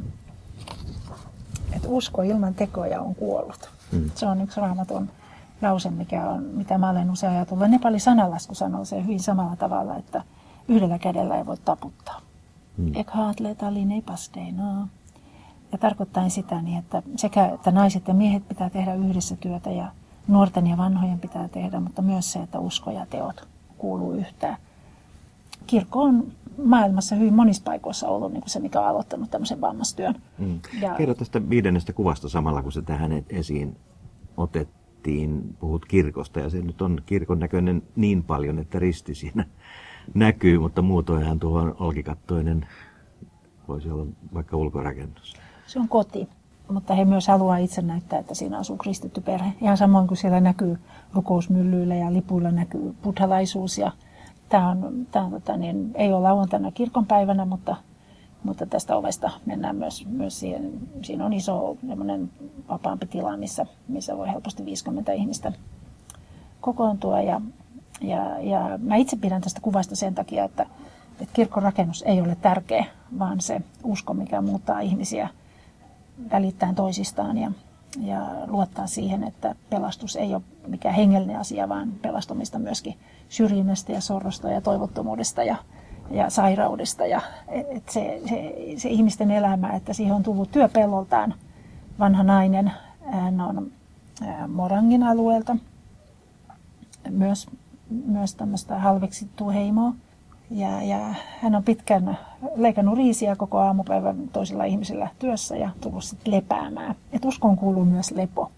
että 1.73 1.87
usko 1.87 2.21
ilman 2.21 2.53
tekoja 2.53 3.01
on 3.01 3.15
kuollut. 3.15 3.69
Hmm. 3.91 4.11
Se 4.15 4.25
on 4.25 4.41
yksi 4.41 4.61
raamaton 4.61 5.09
lause, 5.61 5.89
mikä 5.89 6.29
on, 6.29 6.43
mitä 6.43 6.77
mä 6.77 6.89
olen 6.89 7.11
usein 7.11 7.33
ajatellut. 7.33 7.69
Nepali 7.69 7.99
sanalasku 7.99 8.55
sanoo 8.55 8.85
se 8.85 9.03
hyvin 9.03 9.19
samalla 9.19 9.55
tavalla, 9.55 9.95
että 9.95 10.23
yhdellä 10.67 10.99
kädellä 10.99 11.37
ei 11.37 11.45
voi 11.45 11.57
taputtaa. 11.65 12.21
Hmm. 12.77 12.91
Ek 12.95 13.09
haatle 13.09 13.55
taline. 13.55 14.03
Ja 15.71 15.77
tarkoittaa 15.77 16.29
sitä 16.29 16.61
niin, 16.61 16.77
että 16.77 17.03
sekä 17.15 17.45
että 17.45 17.71
naiset 17.71 18.07
ja 18.07 18.13
miehet 18.13 18.47
pitää 18.47 18.69
tehdä 18.69 18.93
yhdessä 18.93 19.35
työtä 19.35 19.71
ja 19.71 19.91
nuorten 20.27 20.67
ja 20.67 20.77
vanhojen 20.77 21.19
pitää 21.19 21.47
tehdä, 21.47 21.79
mutta 21.79 22.01
myös 22.01 22.31
se, 22.31 22.39
että 22.39 22.59
usko 22.59 22.91
ja 22.91 23.05
teot 23.09 23.47
kuuluu 23.77 24.13
yhtään. 24.13 24.57
Kirkko 25.67 26.01
on 26.01 26.31
maailmassa 26.63 27.15
hyvin 27.15 27.33
monissa 27.33 27.63
paikoissa 27.65 28.07
ollut 28.07 28.33
niin 28.33 28.41
kuin 28.41 28.49
se, 28.49 28.59
mikä 28.59 28.81
on 28.81 28.87
aloittanut 28.87 29.31
tämmöisen 29.31 29.61
vammastyön. 29.61 30.15
Mm. 30.37 30.59
Ja... 30.81 30.95
Kerro 30.95 31.13
tästä 31.13 31.49
viidennestä 31.49 31.93
kuvasta 31.93 32.29
samalla, 32.29 32.63
kun 32.63 32.71
se 32.71 32.81
tähän 32.81 33.23
esiin 33.29 33.77
otettiin. 34.37 35.55
Puhut 35.59 35.85
kirkosta 35.85 36.39
ja 36.39 36.49
se 36.49 36.61
nyt 36.61 36.81
on 36.81 37.01
kirkon 37.05 37.39
näköinen 37.39 37.83
niin 37.95 38.23
paljon, 38.23 38.59
että 38.59 38.79
risti 38.79 39.15
siinä 39.15 39.45
näkyy, 40.13 40.59
mutta 40.59 40.81
muutoinhan 40.81 41.39
tuo 41.39 41.75
olkikattoinen 41.79 42.67
voisi 43.67 43.91
olla 43.91 44.05
vaikka 44.33 44.57
ulkorakennus. 44.57 45.35
Se 45.67 45.79
on 45.79 45.89
koti, 45.89 46.29
mutta 46.71 46.93
he 46.93 47.05
myös 47.05 47.27
haluaa 47.27 47.57
itse 47.57 47.81
näyttää, 47.81 48.19
että 48.19 48.35
siinä 48.35 48.57
asuu 48.57 48.77
kristitty 48.77 49.21
perhe. 49.21 49.53
Ihan 49.61 49.77
samoin 49.77 50.07
kuin 50.07 50.17
siellä 50.17 50.39
näkyy 50.41 50.77
rukousmyllyillä 51.13 51.95
ja 51.95 52.13
lipuilla 52.13 52.51
näkyy 52.51 52.95
buddhalaisuus. 53.03 53.77
Ja 53.77 53.91
tämä 54.49 54.69
on, 54.69 55.07
tämä 55.11 55.25
on 55.25 55.31
tota, 55.31 55.57
niin, 55.57 55.91
ei 55.95 56.13
ole 56.13 56.21
lauantaina 56.21 56.71
kirkonpäivänä, 56.71 57.45
mutta, 57.45 57.75
mutta 58.43 58.65
tästä 58.65 58.95
ovesta 58.95 59.31
mennään 59.45 59.75
myös, 59.75 60.05
myös 60.05 60.39
siihen. 60.39 60.71
Siinä 61.01 61.25
on 61.25 61.33
iso 61.33 61.77
vapaampi 62.69 63.05
tila, 63.05 63.37
missä, 63.37 63.65
missä 63.87 64.17
voi 64.17 64.27
helposti 64.27 64.65
50 64.65 65.11
ihmistä 65.11 65.51
kokoontua. 66.61 67.21
Ja, 67.21 67.41
ja, 68.01 68.39
ja 68.39 68.79
mä 68.81 68.95
itse 68.95 69.17
pidän 69.17 69.41
tästä 69.41 69.61
kuvasta 69.61 69.95
sen 69.95 70.15
takia, 70.15 70.43
että, 70.43 70.65
että 71.21 71.33
kirkon 71.33 71.63
rakennus 71.63 72.01
ei 72.01 72.21
ole 72.21 72.37
tärkeä, 72.41 72.85
vaan 73.19 73.41
se 73.41 73.61
usko, 73.83 74.13
mikä 74.13 74.41
muuttaa 74.41 74.79
ihmisiä– 74.79 75.29
välittää 76.31 76.73
toisistaan 76.73 77.37
ja, 77.37 77.51
ja 77.99 78.27
luottaa 78.47 78.87
siihen, 78.87 79.23
että 79.23 79.55
pelastus 79.69 80.15
ei 80.15 80.35
ole 80.35 80.41
mikään 80.67 80.95
hengellinen 80.95 81.39
asia, 81.39 81.69
vaan 81.69 81.91
pelastumista 82.01 82.59
myöskin 82.59 82.95
syrjinnästä 83.29 83.91
ja 83.91 84.01
sorrosta 84.01 84.49
ja 84.49 84.61
toivottomuudesta 84.61 85.43
ja, 85.43 85.55
ja 86.11 86.29
sairaudesta. 86.29 87.05
Ja, 87.05 87.21
et 87.47 87.89
se, 87.89 88.21
se, 88.29 88.53
se 88.77 88.89
ihmisten 88.89 89.31
elämä, 89.31 89.69
että 89.69 89.93
siihen 89.93 90.15
on 90.15 90.23
tullut 90.23 90.51
työpelloltaan 90.51 91.33
vanha 91.99 92.23
nainen, 92.23 92.71
hän 93.11 93.41
on 93.41 93.71
Morangin 94.47 95.03
alueelta, 95.03 95.55
myös, 97.09 97.47
myös 98.05 98.35
tämmöistä 98.35 98.79
halveksittua 98.79 99.51
heimoa. 99.51 99.93
Ja, 100.51 100.81
ja 100.81 100.99
hän 101.41 101.55
on 101.55 101.63
pitkän 101.63 102.17
leikannut 102.55 102.97
riisiä 102.97 103.35
koko 103.35 103.57
aamupäivän 103.57 104.17
toisilla 104.33 104.63
ihmisillä 104.63 105.07
työssä 105.19 105.57
ja 105.57 105.69
tullut 105.81 106.03
sitten 106.03 106.33
lepäämään. 106.33 106.95
Et 107.11 107.25
uskon 107.25 107.57
kuuluu 107.57 107.85
myös 107.85 108.11
lepo. 108.11 108.51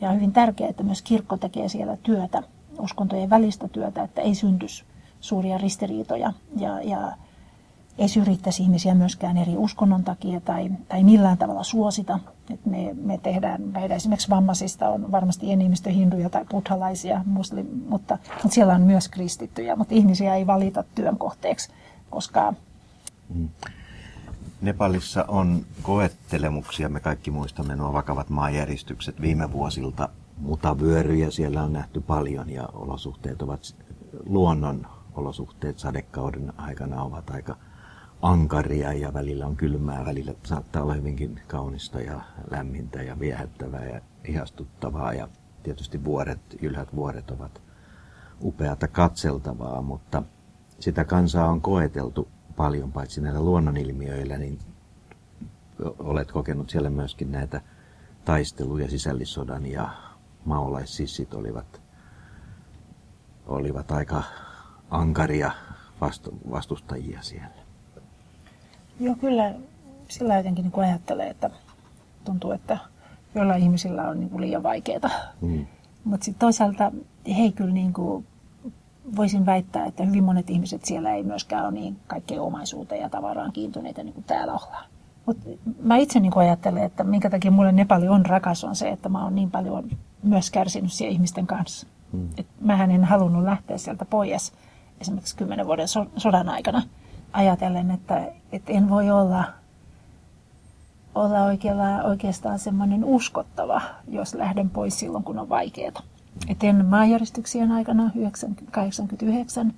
Ja 0.00 0.12
hyvin 0.12 0.32
tärkeää, 0.32 0.70
että 0.70 0.82
myös 0.82 1.02
kirkko 1.02 1.36
tekee 1.36 1.68
siellä 1.68 1.96
työtä, 2.02 2.42
uskontojen 2.80 3.30
välistä 3.30 3.68
työtä, 3.68 4.02
että 4.02 4.20
ei 4.20 4.34
syntys 4.34 4.84
suuria 5.20 5.58
ristiriitoja 5.58 6.32
ja, 6.56 6.80
ja 6.80 7.12
ei 7.98 8.08
syrjittäisi 8.08 8.62
ihmisiä 8.62 8.94
myöskään 8.94 9.36
eri 9.36 9.56
uskonnon 9.56 10.04
takia 10.04 10.40
tai, 10.40 10.70
tai 10.88 11.04
millään 11.04 11.38
tavalla 11.38 11.62
suosita. 11.62 12.18
Et 12.50 12.66
me, 12.66 12.94
me 13.02 13.18
tehdään, 13.18 13.62
meidän 13.62 13.96
esimerkiksi 13.96 14.30
vammaisista 14.30 14.88
on 14.88 15.12
varmasti 15.12 15.52
enemmistö 15.52 15.90
hinduja 15.90 16.30
tai 16.30 16.44
buddhalaisia, 16.50 17.22
muslim, 17.26 17.66
mutta, 17.88 18.18
mutta 18.42 18.54
siellä 18.54 18.74
on 18.74 18.80
myös 18.80 19.08
kristittyjä, 19.08 19.76
mutta 19.76 19.94
ihmisiä 19.94 20.34
ei 20.34 20.46
valita 20.46 20.84
työn 20.94 21.18
kohteeksi, 21.18 21.70
koska... 22.10 22.54
Mm. 23.34 23.48
Nepalissa 24.60 25.24
on 25.28 25.66
koettelemuksia. 25.82 26.88
Me 26.88 27.00
kaikki 27.00 27.30
muistamme 27.30 27.76
nuo 27.76 27.92
vakavat 27.92 28.30
maanjäristykset 28.30 29.20
viime 29.20 29.52
vuosilta. 29.52 30.08
Mutavyöryjä 30.40 31.30
siellä 31.30 31.62
on 31.62 31.72
nähty 31.72 32.00
paljon 32.00 32.50
ja 32.50 32.68
olosuhteet 32.72 33.42
ovat, 33.42 33.76
luonnon 34.26 34.86
olosuhteet 35.14 35.78
sadekauden 35.78 36.52
aikana 36.56 37.02
ovat 37.02 37.30
aika 37.30 37.56
ankaria 38.22 38.92
ja 38.92 39.12
välillä 39.12 39.46
on 39.46 39.56
kylmää, 39.56 40.04
välillä 40.04 40.34
saattaa 40.42 40.82
olla 40.82 40.94
hyvinkin 40.94 41.40
kaunista 41.46 42.00
ja 42.00 42.20
lämmintä 42.50 43.02
ja 43.02 43.20
viehättävää 43.20 43.84
ja 43.84 44.00
ihastuttavaa 44.24 45.12
ja 45.12 45.28
tietysti 45.62 46.04
vuoret, 46.04 46.40
ylhät 46.62 46.94
vuoret 46.94 47.30
ovat 47.30 47.62
upeata 48.42 48.88
katseltavaa, 48.88 49.82
mutta 49.82 50.22
sitä 50.80 51.04
kansaa 51.04 51.48
on 51.48 51.60
koeteltu 51.60 52.28
paljon, 52.56 52.92
paitsi 52.92 53.20
näillä 53.20 53.40
luonnonilmiöillä, 53.40 54.38
niin 54.38 54.58
olet 55.98 56.32
kokenut 56.32 56.70
siellä 56.70 56.90
myöskin 56.90 57.32
näitä 57.32 57.60
taisteluja 58.24 58.90
sisällissodan 58.90 59.66
ja 59.66 60.09
maolaississit 60.44 61.34
olivat, 61.34 61.80
olivat 63.46 63.90
aika 63.90 64.22
ankaria 64.90 65.50
vastustajia 66.50 67.22
siellä. 67.22 67.60
Joo, 69.00 69.14
kyllä 69.14 69.54
sillä 70.08 70.36
jotenkin 70.36 70.64
niin 70.64 70.84
ajattelee, 70.84 71.30
että 71.30 71.50
tuntuu, 72.24 72.52
että 72.52 72.78
jollain 73.34 73.62
ihmisillä 73.62 74.08
on 74.08 74.20
niin 74.20 74.30
kuin 74.30 74.40
liian 74.40 74.62
vaikeaa. 74.62 75.10
Mm. 75.40 75.66
Mutta 76.04 76.24
sitten 76.24 76.40
toisaalta 76.40 76.92
he 77.38 77.52
kyllä 77.52 77.74
niin 77.74 77.92
kuin 77.92 78.26
voisin 79.16 79.46
väittää, 79.46 79.86
että 79.86 80.04
hyvin 80.04 80.24
monet 80.24 80.50
ihmiset 80.50 80.84
siellä 80.84 81.14
ei 81.14 81.22
myöskään 81.22 81.64
ole 81.64 81.72
niin 81.72 81.96
kaikkeen 82.06 82.40
omaisuuteen 82.40 83.00
ja 83.00 83.10
tavaraan 83.10 83.52
kiintyneitä 83.52 84.02
niin 84.02 84.14
kuin 84.14 84.24
täällä 84.24 84.52
ollaan. 84.52 84.84
Mutta 85.26 85.48
mä 85.82 85.96
itse 85.96 86.20
niin 86.20 86.36
ajattelen, 86.36 86.84
että 86.84 87.04
minkä 87.04 87.30
takia 87.30 87.50
mulle 87.50 87.72
Nepali 87.72 88.08
on 88.08 88.26
rakas 88.26 88.64
on 88.64 88.76
se, 88.76 88.88
että 88.88 89.08
mä 89.08 89.24
oon 89.24 89.34
niin 89.34 89.50
paljon 89.50 89.90
myös 90.22 90.50
kärsinyt 90.50 90.92
siellä 90.92 91.12
ihmisten 91.12 91.46
kanssa. 91.46 91.86
Hmm. 92.12 92.28
Et 92.38 92.46
mähän 92.60 92.90
en 92.90 93.04
halunnut 93.04 93.44
lähteä 93.44 93.78
sieltä 93.78 94.04
pois 94.04 94.52
esimerkiksi 95.00 95.36
kymmenen 95.36 95.66
vuoden 95.66 95.88
so- 95.88 96.10
sodan 96.16 96.48
aikana 96.48 96.82
ajatellen, 97.32 97.90
että, 97.90 98.32
että 98.52 98.72
en 98.72 98.88
voi 98.88 99.10
olla, 99.10 99.44
olla 101.14 101.44
oikealla, 101.44 102.02
oikeastaan 102.02 102.58
semmoinen 102.58 103.04
uskottava, 103.04 103.80
jos 104.08 104.34
lähden 104.34 104.70
pois 104.70 104.98
silloin, 104.98 105.24
kun 105.24 105.38
on 105.38 105.48
vaikeaa. 105.48 106.02
Et 106.48 106.64
ennen 106.64 106.86
maanjäristyksien 106.86 107.72
aikana 107.72 108.02
1989 108.02 109.74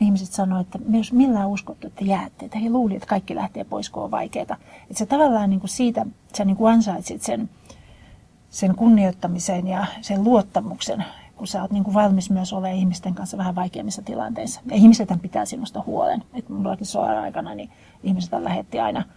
ihmiset 0.00 0.32
sanoivat, 0.32 0.66
että 0.66 0.88
myös 0.88 1.12
millään 1.12 1.48
uskottu, 1.48 1.86
että 1.86 2.04
jäätte. 2.04 2.44
Että 2.44 2.58
he 2.58 2.70
luulivat, 2.70 3.02
että 3.02 3.10
kaikki 3.10 3.34
lähtee 3.34 3.64
pois, 3.64 3.90
kun 3.90 4.02
on 4.02 4.10
vaikeaa. 4.10 4.42
Että 4.42 4.98
se 4.98 5.06
tavallaan 5.06 5.50
niin 5.50 5.60
kuin 5.60 5.70
siitä, 5.70 6.06
sä 6.36 6.44
niin 6.44 6.56
kuin 6.56 6.72
ansaitsit 6.72 7.22
sen, 7.22 7.50
sen 8.56 8.74
kunnioittamisen 8.74 9.66
ja 9.66 9.86
sen 10.00 10.24
luottamuksen, 10.24 11.04
kun 11.36 11.46
sä 11.46 11.62
oot 11.62 11.70
niin 11.70 11.84
kuin 11.84 11.94
valmis 11.94 12.30
myös 12.30 12.52
olemaan 12.52 12.78
ihmisten 12.78 13.14
kanssa 13.14 13.38
vähän 13.38 13.54
vaikeimmissa 13.54 14.02
tilanteissa. 14.02 14.60
Ja 14.70 14.76
ihmiset 14.76 15.08
pitää 15.22 15.44
sinusta 15.44 15.82
huolen. 15.86 16.22
Että 16.34 16.52
mullakin 16.52 16.86
sodan 16.86 17.18
aikana 17.18 17.54
niin 17.54 17.70
ihmiset 18.02 18.32
lähetti 18.32 18.80
aina– 18.80 19.04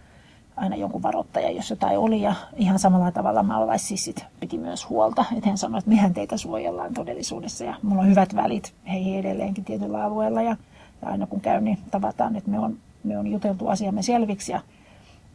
aina 0.56 0.76
jonkun 0.76 1.02
varoittaja, 1.02 1.50
jos 1.50 1.70
jotain 1.70 1.98
oli. 1.98 2.22
Ja 2.22 2.34
ihan 2.56 2.78
samalla 2.78 3.12
tavalla 3.12 3.42
maalaississit 3.42 4.24
piti 4.40 4.58
myös 4.58 4.88
huolta. 4.88 5.24
Että 5.36 5.48
hän 5.48 5.58
sanoi, 5.58 5.78
että 5.78 5.90
mehän 5.90 6.14
teitä 6.14 6.36
suojellaan 6.36 6.94
todellisuudessa. 6.94 7.64
Ja 7.64 7.74
mulla 7.82 8.02
on 8.02 8.08
hyvät 8.08 8.36
välit 8.36 8.74
heihin 8.88 9.18
edelleenkin 9.18 9.64
tietyllä 9.64 10.04
alueella. 10.04 10.42
Ja, 10.42 10.56
ja 11.02 11.08
aina 11.08 11.26
kun 11.26 11.40
käyn, 11.40 11.64
niin 11.64 11.78
tavataan, 11.90 12.36
että 12.36 12.50
me 12.50 12.58
on, 12.58 12.78
me 13.04 13.18
on 13.18 13.26
juteltu 13.26 13.68
asiamme 13.68 14.02
selviksi. 14.02 14.52
Ja 14.52 14.60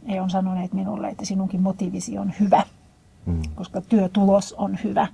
he 0.08 0.20
on 0.20 0.30
sanoneet 0.30 0.72
minulle, 0.72 1.08
että 1.08 1.24
sinunkin 1.24 1.62
motiivisi 1.62 2.18
on 2.18 2.32
hyvä, 2.40 2.62
mm. 3.26 3.42
koska 3.54 3.80
työtulos 3.80 4.52
on 4.52 4.78
hyvä. 4.84 5.06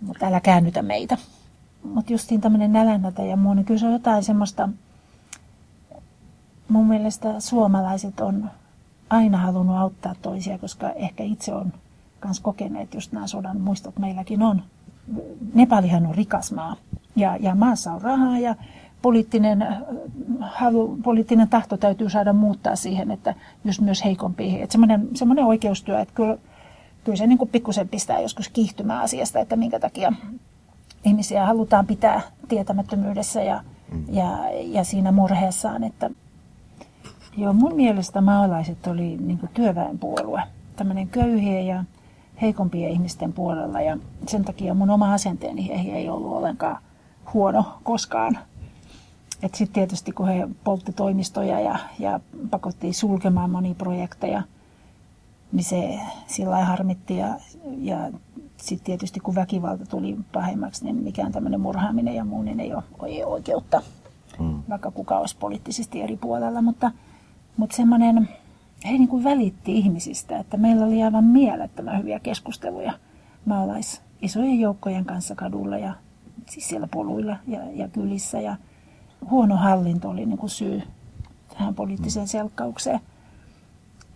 Mutta 0.00 0.26
älä 0.26 0.40
käännytä 0.40 0.82
meitä. 0.82 1.18
Mutta 1.94 2.12
justiin 2.12 2.40
tämmöinen 2.40 2.72
nälänhätä 2.72 3.22
ja 3.22 3.36
muu, 3.36 3.54
niin 3.54 3.64
kyllä 3.64 3.80
se 3.80 3.86
on 3.86 3.92
jotain 3.92 4.22
semmoista, 4.22 4.68
mun 6.68 6.86
mielestä 6.86 7.40
suomalaiset 7.40 8.20
on 8.20 8.50
aina 9.10 9.38
halunnut 9.38 9.76
auttaa 9.76 10.14
toisia, 10.22 10.58
koska 10.58 10.90
ehkä 10.90 11.22
itse 11.24 11.54
on 11.54 11.72
myös 12.24 12.40
kokeneet 12.40 12.94
just 12.94 13.12
nämä 13.12 13.26
sodan 13.26 13.60
muistot 13.60 13.98
meilläkin 13.98 14.42
on. 14.42 14.62
Nepalihan 15.54 16.06
on 16.06 16.14
rikas 16.14 16.52
maa 16.52 16.76
ja, 17.16 17.36
ja 17.36 17.54
maassa 17.54 17.92
on 17.92 18.02
rahaa 18.02 18.38
ja 18.38 18.54
poliittinen, 19.02 19.62
äh, 19.62 19.78
halu, 20.40 20.98
poliittinen 21.02 21.48
tahto 21.48 21.76
täytyy 21.76 22.10
saada 22.10 22.32
muuttaa 22.32 22.76
siihen, 22.76 23.10
että 23.10 23.34
just 23.64 23.80
myös 23.80 24.04
heikompiin. 24.04 24.62
Että 24.62 24.72
semmoinen, 24.72 25.08
semmoinen 25.14 25.44
oikeustyö, 25.44 26.00
että 26.00 26.14
kyllä, 26.14 26.38
kyllä 27.04 27.16
se 27.16 27.26
niin 27.26 27.38
kuin 27.38 27.50
pikkusen 27.50 27.88
pistää 27.88 28.20
joskus 28.20 28.48
kiihtymään 28.48 29.02
asiasta, 29.02 29.40
että 29.40 29.56
minkä 29.56 29.80
takia 29.80 30.12
ihmisiä 31.04 31.46
halutaan 31.46 31.86
pitää 31.86 32.20
tietämättömyydessä 32.48 33.42
ja, 33.42 33.64
mm. 33.92 34.04
ja, 34.14 34.38
ja 34.52 34.84
siinä 34.84 35.12
murheessaan, 35.12 35.84
että 35.84 36.10
Joo, 37.36 37.52
mun 37.52 37.76
mielestä 37.76 38.20
maalaiset 38.20 38.86
oli 38.86 39.16
niin 39.16 39.40
työväenpuolue, 39.54 40.42
tämmöinen 40.76 41.08
köyhien 41.08 41.66
ja 41.66 41.84
heikompien 42.42 42.90
ihmisten 42.90 43.32
puolella 43.32 43.80
ja 43.80 43.98
sen 44.28 44.44
takia 44.44 44.74
mun 44.74 44.90
oma 44.90 45.14
asenteeni 45.14 45.72
ei, 45.72 45.90
ei 45.90 46.08
ollut 46.08 46.32
ollenkaan 46.32 46.78
huono 47.34 47.64
koskaan. 47.82 48.38
Sitten 49.40 49.74
tietysti 49.74 50.12
kun 50.12 50.28
he 50.28 50.48
poltti 50.64 50.92
toimistoja 50.92 51.60
ja, 51.60 51.78
ja 51.98 52.20
pakottiin 52.50 52.94
sulkemaan 52.94 53.50
monia 53.50 53.74
projekteja, 53.74 54.42
niin 55.54 55.64
se 55.64 56.00
sillä 56.26 56.64
harmitti 56.64 57.16
ja, 57.16 57.34
ja 57.78 58.10
sitten 58.56 58.86
tietysti 58.86 59.20
kun 59.20 59.34
väkivalta 59.34 59.86
tuli 59.86 60.16
pahemmaksi, 60.32 60.84
niin 60.84 60.96
mikään 60.96 61.32
tämmöinen 61.32 61.60
murhaaminen 61.60 62.14
ja 62.14 62.24
muu 62.24 62.42
niin 62.42 62.60
ei 62.60 62.74
ole, 62.74 62.82
ei 63.06 63.24
oikeutta, 63.24 63.82
hmm. 64.38 64.62
vaikka 64.68 64.90
kuka 64.90 65.18
olisi 65.18 65.36
poliittisesti 65.36 66.02
eri 66.02 66.16
puolella, 66.16 66.62
mutta– 66.62 66.90
mutta 67.56 67.76
semmoinen, 67.76 68.28
he 68.84 68.92
niin 68.92 69.08
kuin 69.08 69.24
välitti 69.24 69.78
ihmisistä, 69.78 70.38
että 70.38 70.56
meillä 70.56 70.86
oli 70.86 71.02
aivan 71.02 71.24
mielettömän 71.24 71.98
hyviä 71.98 72.20
keskusteluja 72.20 72.92
maalais 73.44 74.02
isojen 74.22 74.60
joukkojen 74.60 75.04
kanssa 75.04 75.34
kadulla 75.34 75.78
ja 75.78 75.94
siis 76.50 76.68
siellä 76.68 76.88
poluilla 76.90 77.36
ja, 77.46 77.60
ja 77.72 77.88
kylissä. 77.88 78.40
Ja 78.40 78.56
huono 79.30 79.56
hallinto 79.56 80.10
oli 80.10 80.26
niin 80.26 80.38
kuin 80.38 80.50
syy 80.50 80.82
tähän 81.48 81.74
poliittiseen 81.74 82.28
selkkaukseen. 82.28 83.00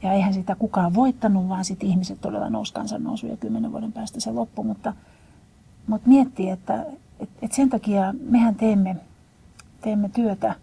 Ja 0.03 0.12
eihän 0.12 0.34
sitä 0.34 0.55
kukaan 0.55 0.94
voittanut, 0.94 1.49
vaan 1.49 1.64
sitten 1.64 1.88
ihmiset 1.88 2.20
todella 2.20 2.51
nousi 2.51 2.72
kansannousu 2.72 3.26
ja 3.26 3.36
kymmenen 3.36 3.72
vuoden 3.72 3.92
päästä 3.92 4.20
se 4.20 4.30
loppu. 4.30 4.64
Mutta, 4.64 4.94
mutta 5.86 6.09
miettii, 6.09 6.51
että, 6.51 6.86
että, 7.20 7.38
että 7.42 7.57
sen 7.57 7.70
takia 7.70 8.14
mehän 8.20 8.55
teemme, 8.55 8.96
teemme 9.80 10.09
työtä– 10.09 10.55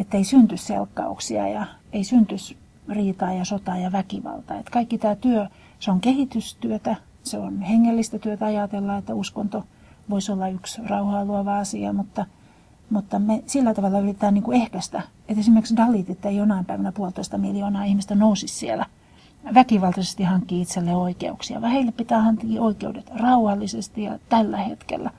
että 0.00 0.16
ei 0.16 0.24
synty 0.24 0.56
selkkauksia 0.56 1.48
ja 1.48 1.66
ei 1.92 2.04
syntyisi 2.04 2.56
riitaa 2.88 3.32
ja 3.32 3.44
sotaa 3.44 3.76
ja 3.76 3.92
väkivaltaa. 3.92 4.58
Että 4.58 4.70
kaikki 4.70 4.98
tämä 4.98 5.16
työ, 5.16 5.46
se 5.78 5.90
on 5.90 6.00
kehitystyötä, 6.00 6.96
se 7.22 7.38
on 7.38 7.60
hengellistä 7.60 8.18
työtä 8.18 8.46
ajatella, 8.46 8.96
että 8.96 9.14
uskonto 9.14 9.64
voisi 10.10 10.32
olla 10.32 10.48
yksi 10.48 10.82
rauhaa 10.86 11.24
luova 11.24 11.58
asia, 11.58 11.92
mutta, 11.92 12.26
mutta 12.90 13.18
me 13.18 13.42
sillä 13.46 13.74
tavalla 13.74 13.98
yritetään 13.98 14.34
niin 14.34 14.44
kuin 14.44 14.62
ehkäistä, 14.62 15.02
että 15.28 15.40
esimerkiksi 15.40 15.76
Dalitit 15.76 16.26
ei 16.26 16.36
jonain 16.36 16.64
päivänä 16.64 16.92
puolitoista 16.92 17.38
miljoonaa 17.38 17.84
ihmistä 17.84 18.14
nousisi 18.14 18.54
siellä 18.54 18.86
väkivaltaisesti 19.54 20.22
hankkii 20.22 20.60
itselle 20.60 20.96
oikeuksia, 20.96 21.60
vaan 21.60 21.72
heille 21.72 21.92
pitää 21.92 22.22
hankkia 22.22 22.62
oikeudet 22.62 23.10
rauhallisesti 23.14 24.02
ja 24.02 24.18
tällä 24.28 24.56
hetkellä. 24.56 25.10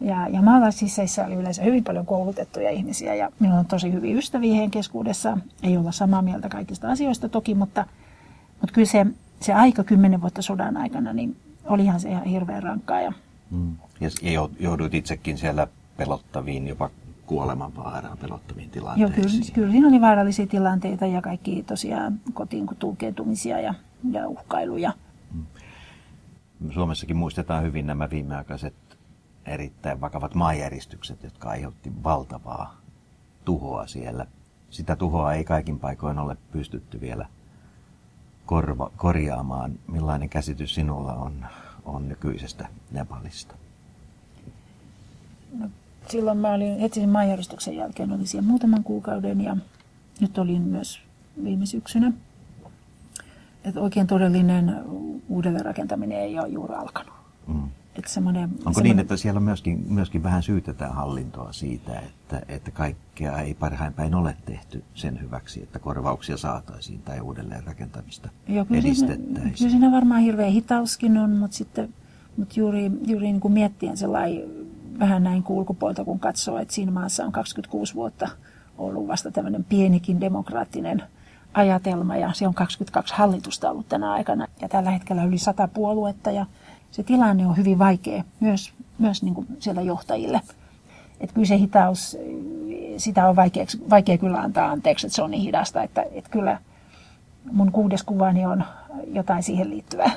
Ja, 0.00 0.28
ja 0.28 0.42
maalaississeissä 0.42 1.26
oli 1.26 1.34
yleensä 1.34 1.62
hyvin 1.62 1.84
paljon 1.84 2.06
koulutettuja 2.06 2.70
ihmisiä 2.70 3.14
ja 3.14 3.30
minulla 3.38 3.58
on 3.58 3.66
tosi 3.66 3.92
hyviä 3.92 4.16
ystäviä 4.16 4.54
heidän 4.54 4.70
keskuudessa. 4.70 5.38
Ei 5.62 5.76
olla 5.76 5.92
samaa 5.92 6.22
mieltä 6.22 6.48
kaikista 6.48 6.90
asioista 6.90 7.28
toki, 7.28 7.54
mutta, 7.54 7.86
mutta 8.60 8.74
kyllä 8.74 8.86
se, 8.86 9.06
se 9.40 9.52
aika 9.52 9.84
kymmenen 9.84 10.20
vuotta 10.20 10.42
sodan 10.42 10.76
aikana, 10.76 11.12
niin 11.12 11.36
olihan 11.64 12.00
se 12.00 12.10
ihan 12.10 12.24
hirveän 12.24 12.62
rankkaa. 12.62 13.00
Ja, 13.00 13.12
mm. 13.50 13.76
ja 14.00 14.48
joudut 14.60 14.94
itsekin 14.94 15.38
siellä 15.38 15.66
pelottaviin, 15.96 16.68
jopa 16.68 16.90
kuolemanvaaraan 17.32 18.18
pelottaviin 18.18 18.70
tilanteisiin. 18.70 19.22
Joo, 19.22 19.30
kyllä, 19.30 19.54
kyllä 19.54 19.72
siinä 19.72 19.88
oli 19.88 20.00
vaarallisia 20.00 20.46
tilanteita 20.46 21.06
ja 21.06 21.22
kaikki 21.22 21.62
tosiaan 21.62 22.20
kotiin 22.34 22.66
tulkeutumisia 22.78 23.60
ja, 23.60 23.74
ja 24.10 24.28
uhkailuja. 24.28 24.92
Mm. 25.34 25.46
Suomessakin 26.70 27.16
muistetaan 27.16 27.62
hyvin 27.62 27.86
nämä 27.86 28.10
viimeaikaiset 28.10 28.74
erittäin 29.46 30.00
vakavat 30.00 30.34
maanjäristykset, 30.34 31.22
jotka 31.22 31.50
aiheutti 31.50 31.92
valtavaa 32.04 32.76
tuhoa 33.44 33.86
siellä. 33.86 34.26
Sitä 34.70 34.96
tuhoa 34.96 35.34
ei 35.34 35.44
kaikin 35.44 35.78
paikoin 35.78 36.18
ole 36.18 36.36
pystytty 36.52 37.00
vielä 37.00 37.26
korva, 38.46 38.90
korjaamaan. 38.96 39.72
Millainen 39.86 40.28
käsitys 40.28 40.74
sinulla 40.74 41.12
on, 41.14 41.46
on 41.84 42.08
nykyisestä 42.08 42.68
Nepalista? 42.90 43.54
No, 45.58 45.68
silloin 46.08 46.38
mä 46.38 46.52
olin 46.52 46.78
heti 46.78 47.00
sen 47.00 47.08
maanjäristyksen 47.08 47.76
jälkeen 47.76 48.12
olin 48.12 48.26
siellä 48.26 48.48
muutaman 48.48 48.84
kuukauden 48.84 49.40
ja 49.40 49.56
nyt 50.20 50.38
olin 50.38 50.62
myös 50.62 51.00
viime 51.44 51.66
syksynä. 51.66 52.12
että 53.64 53.80
oikein 53.80 54.06
todellinen 54.06 54.76
uudelleenrakentaminen 55.28 56.18
ei 56.18 56.38
ole 56.38 56.48
juuri 56.48 56.74
alkanut. 56.74 57.14
Mm. 57.46 57.68
Että 57.96 58.10
semmoinen, 58.10 58.42
Onko 58.42 58.56
semmoinen... 58.56 58.82
niin, 58.82 58.98
että 58.98 59.16
siellä 59.16 59.40
myöskin, 59.40 59.84
myöskin 59.88 60.22
vähän 60.22 60.42
syytetään 60.42 60.94
hallintoa 60.94 61.52
siitä, 61.52 62.00
että, 62.00 62.42
että 62.48 62.70
kaikkea 62.70 63.38
ei 63.38 63.54
parhain 63.54 63.92
päin 63.92 64.14
ole 64.14 64.36
tehty 64.46 64.84
sen 64.94 65.20
hyväksi, 65.20 65.62
että 65.62 65.78
korvauksia 65.78 66.36
saataisiin 66.36 67.02
tai 67.02 67.20
uudelleen 67.20 67.64
rakentamista 67.64 68.28
Joo, 68.48 68.64
kyllä 68.64 68.80
edistettäisiin? 68.80 69.36
Siinä, 69.36 69.56
kyllä 69.58 69.70
siinä 69.70 69.90
varmaan 69.90 70.20
hirveä 70.20 70.50
hitauskin 70.50 71.18
on, 71.18 71.30
mutta 71.30 71.56
sitten 71.56 71.94
mutta 72.36 72.60
juuri, 72.60 72.90
juuri 73.06 73.26
niin 73.26 73.40
kuin 73.40 73.52
miettien 73.52 73.96
sellainen 73.96 74.61
vähän 74.98 75.22
näin 75.22 75.42
kulkupuolta, 75.42 76.04
kun 76.04 76.20
katsoo, 76.20 76.58
että 76.58 76.74
siinä 76.74 76.92
maassa 76.92 77.24
on 77.24 77.32
26 77.32 77.94
vuotta 77.94 78.28
ollut 78.78 79.08
vasta 79.08 79.30
tämmöinen 79.30 79.64
pienikin 79.64 80.20
demokraattinen 80.20 81.02
ajatelma 81.54 82.16
ja 82.16 82.32
se 82.32 82.46
on 82.46 82.54
22 82.54 83.14
hallitusta 83.14 83.70
ollut 83.70 83.88
tänä 83.88 84.12
aikana 84.12 84.46
ja 84.60 84.68
tällä 84.68 84.90
hetkellä 84.90 85.24
yli 85.24 85.38
100 85.38 85.68
puoluetta 85.68 86.30
ja 86.30 86.46
se 86.90 87.02
tilanne 87.02 87.46
on 87.46 87.56
hyvin 87.56 87.78
vaikea 87.78 88.24
myös, 88.40 88.72
myös 88.98 89.22
niin 89.22 89.34
kuin 89.34 89.46
siellä 89.58 89.82
johtajille. 89.82 90.40
Että 91.20 91.34
kyllä 91.34 91.46
se 91.46 91.58
hitaus, 91.58 92.16
sitä 92.96 93.28
on 93.28 93.36
vaikea, 93.36 93.64
vaikea 93.90 94.18
kyllä 94.18 94.40
antaa 94.40 94.70
anteeksi, 94.70 95.06
että 95.06 95.16
se 95.16 95.22
on 95.22 95.30
niin 95.30 95.42
hidasta, 95.42 95.82
että, 95.82 96.02
että 96.12 96.30
kyllä 96.30 96.58
mun 97.52 97.72
kuudes 97.72 98.02
kuvani 98.02 98.46
on 98.46 98.64
jotain 99.12 99.42
siihen 99.42 99.70
liittyvää. 99.70 100.10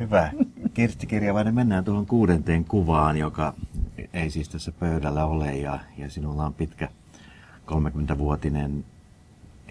Hyvä. 0.00 0.30
Kirsti 0.74 1.06
Kirjavainen, 1.06 1.54
mennään 1.54 1.84
tuohon 1.84 2.06
kuudenteen 2.06 2.64
kuvaan, 2.64 3.16
joka 3.16 3.54
ei 4.12 4.30
siis 4.30 4.48
tässä 4.48 4.72
pöydällä 4.72 5.24
ole 5.24 5.56
ja, 5.56 5.78
ja 5.96 6.10
sinulla 6.10 6.46
on 6.46 6.54
pitkä 6.54 6.88
30-vuotinen 7.66 8.84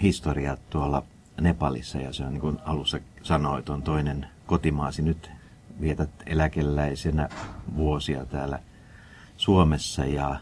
historia 0.01 0.57
tuolla 0.69 1.03
Nepalissa 1.41 1.97
ja 1.97 2.13
se 2.13 2.25
on 2.25 2.33
niin 2.33 2.41
kuin 2.41 2.59
alussa 2.65 2.99
sanoit, 3.23 3.69
on 3.69 3.81
toinen 3.81 4.27
kotimaasi. 4.45 5.01
Nyt 5.01 5.31
vietät 5.81 6.09
eläkeläisenä 6.25 7.29
vuosia 7.75 8.25
täällä 8.25 8.59
Suomessa 9.37 10.05
ja, 10.05 10.39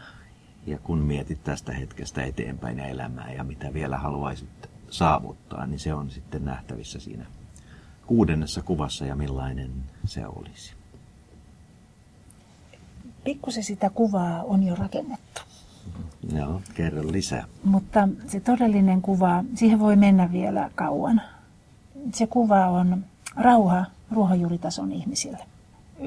ja 0.66 0.78
kun 0.78 0.98
mietit 0.98 1.44
tästä 1.44 1.72
hetkestä 1.72 2.22
eteenpäin 2.22 2.78
ja 2.78 2.86
elämää 2.86 3.32
ja 3.32 3.44
mitä 3.44 3.74
vielä 3.74 3.98
haluaisit 3.98 4.70
saavuttaa, 4.90 5.66
niin 5.66 5.80
se 5.80 5.94
on 5.94 6.10
sitten 6.10 6.44
nähtävissä 6.44 7.00
siinä 7.00 7.26
kuudennessa 8.06 8.62
kuvassa 8.62 9.06
ja 9.06 9.16
millainen 9.16 9.70
se 10.04 10.26
olisi? 10.26 10.72
Pikkusen 13.24 13.64
sitä 13.64 13.90
kuvaa 13.90 14.42
on 14.42 14.62
jo 14.62 14.74
rakennettu. 14.74 15.40
Joo, 16.36 16.60
kerro 16.74 17.12
lisää. 17.12 17.44
Mutta 17.64 18.08
se 18.26 18.40
todellinen 18.40 19.02
kuva, 19.02 19.44
siihen 19.54 19.78
voi 19.78 19.96
mennä 19.96 20.32
vielä 20.32 20.70
kauan. 20.74 21.22
Se 22.14 22.26
kuva 22.26 22.66
on 22.66 23.04
rauha 23.36 23.84
ruohonjuuritason 24.10 24.92
ihmisille. 24.92 25.38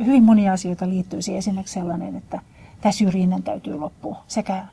Hyvin 0.05 0.23
monia 0.23 0.53
asioita 0.53 0.89
liittyy 0.89 1.21
siihen. 1.21 1.39
Esimerkiksi 1.39 1.73
sellainen, 1.73 2.15
että 2.15 2.41
tämä 2.81 2.91
syrjinnän 2.91 3.43
täytyy 3.43 3.75
loppua. 3.79 4.23
Sekä 4.27 4.65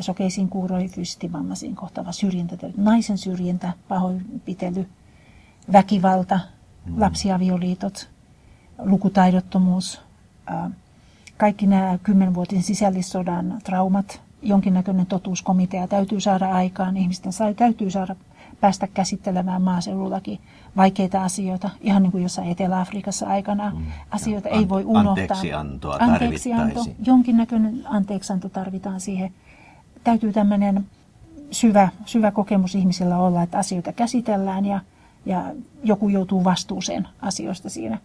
sokeisiin, 0.00 0.48
kuuroihin, 0.48 0.90
fyysisesti 0.90 1.32
vammaisiin 1.32 1.76
kohtava 1.76 2.12
syrjintä, 2.12 2.56
naisen 2.76 3.18
syrjintä, 3.18 3.72
pahoinpitely, 3.88 4.88
väkivalta. 5.72 6.40
Lapsiavioliitot, 6.96 8.10
lukutaidottomuus, 8.78 10.00
kaikki 11.36 11.66
nämä 11.66 11.98
kymmenvuotisen 12.02 12.62
sisällissodan 12.62 13.58
traumat, 13.64 14.20
jonkinnäköinen 14.42 15.06
totuuskomitea 15.06 15.88
täytyy 15.88 16.20
saada 16.20 16.52
aikaan. 16.52 16.96
Ihmisten 16.96 17.32
täytyy 17.56 17.90
saada 17.90 18.16
päästä 18.60 18.86
käsittelemään 18.86 19.62
maaseudullakin 19.62 20.38
vaikeita 20.76 21.24
asioita, 21.24 21.70
ihan 21.80 22.02
niin 22.02 22.12
kuin 22.12 22.22
jossain 22.22 22.50
Etelä-Afrikassa 22.50 23.26
aikana. 23.26 23.70
Mm, 23.70 23.86
asioita 24.10 24.48
ei 24.48 24.68
voi 24.68 24.84
unohtaa. 24.84 25.10
Anteeksiantoa 25.10 25.96
Anteeksianto, 26.00 26.84
jonkinnäköinen 27.06 27.82
anteeksianto 27.84 28.48
tarvitaan 28.48 29.00
siihen. 29.00 29.32
Täytyy 30.04 30.32
tämmöinen 30.32 30.86
syvä, 31.50 31.88
syvä 32.06 32.30
kokemus 32.30 32.74
ihmisillä 32.74 33.18
olla, 33.18 33.42
että 33.42 33.58
asioita 33.58 33.92
käsitellään 33.92 34.66
ja 34.66 34.80
ja 35.26 35.44
joku 35.84 36.08
joutuu 36.08 36.44
vastuuseen 36.44 37.08
asioista 37.22 37.68
siinä. 37.70 37.98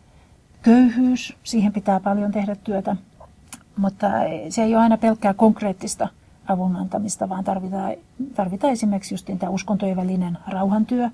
Köyhyys, 0.62 1.34
siihen 1.44 1.74
pitää 1.74 2.00
paljon 2.00 2.32
tehdä 2.32 2.56
työtä, 2.56 2.96
mutta 3.78 4.08
se 4.50 4.64
ei 4.64 4.76
ole 4.76 4.84
aina 4.84 4.98
pelkkää 4.98 5.34
konkreettista 5.34 6.08
avun 6.48 6.76
antamista, 6.76 7.30
vaan 7.30 7.44
tarvitaan, 7.44 7.94
tarvitaan 8.36 8.74
esimerkiksi 8.74 9.14
just 9.14 9.30
tämä 9.40 9.50
uskontojen 9.50 9.98
välinen 9.98 10.38
rauhantyö, 10.48 11.10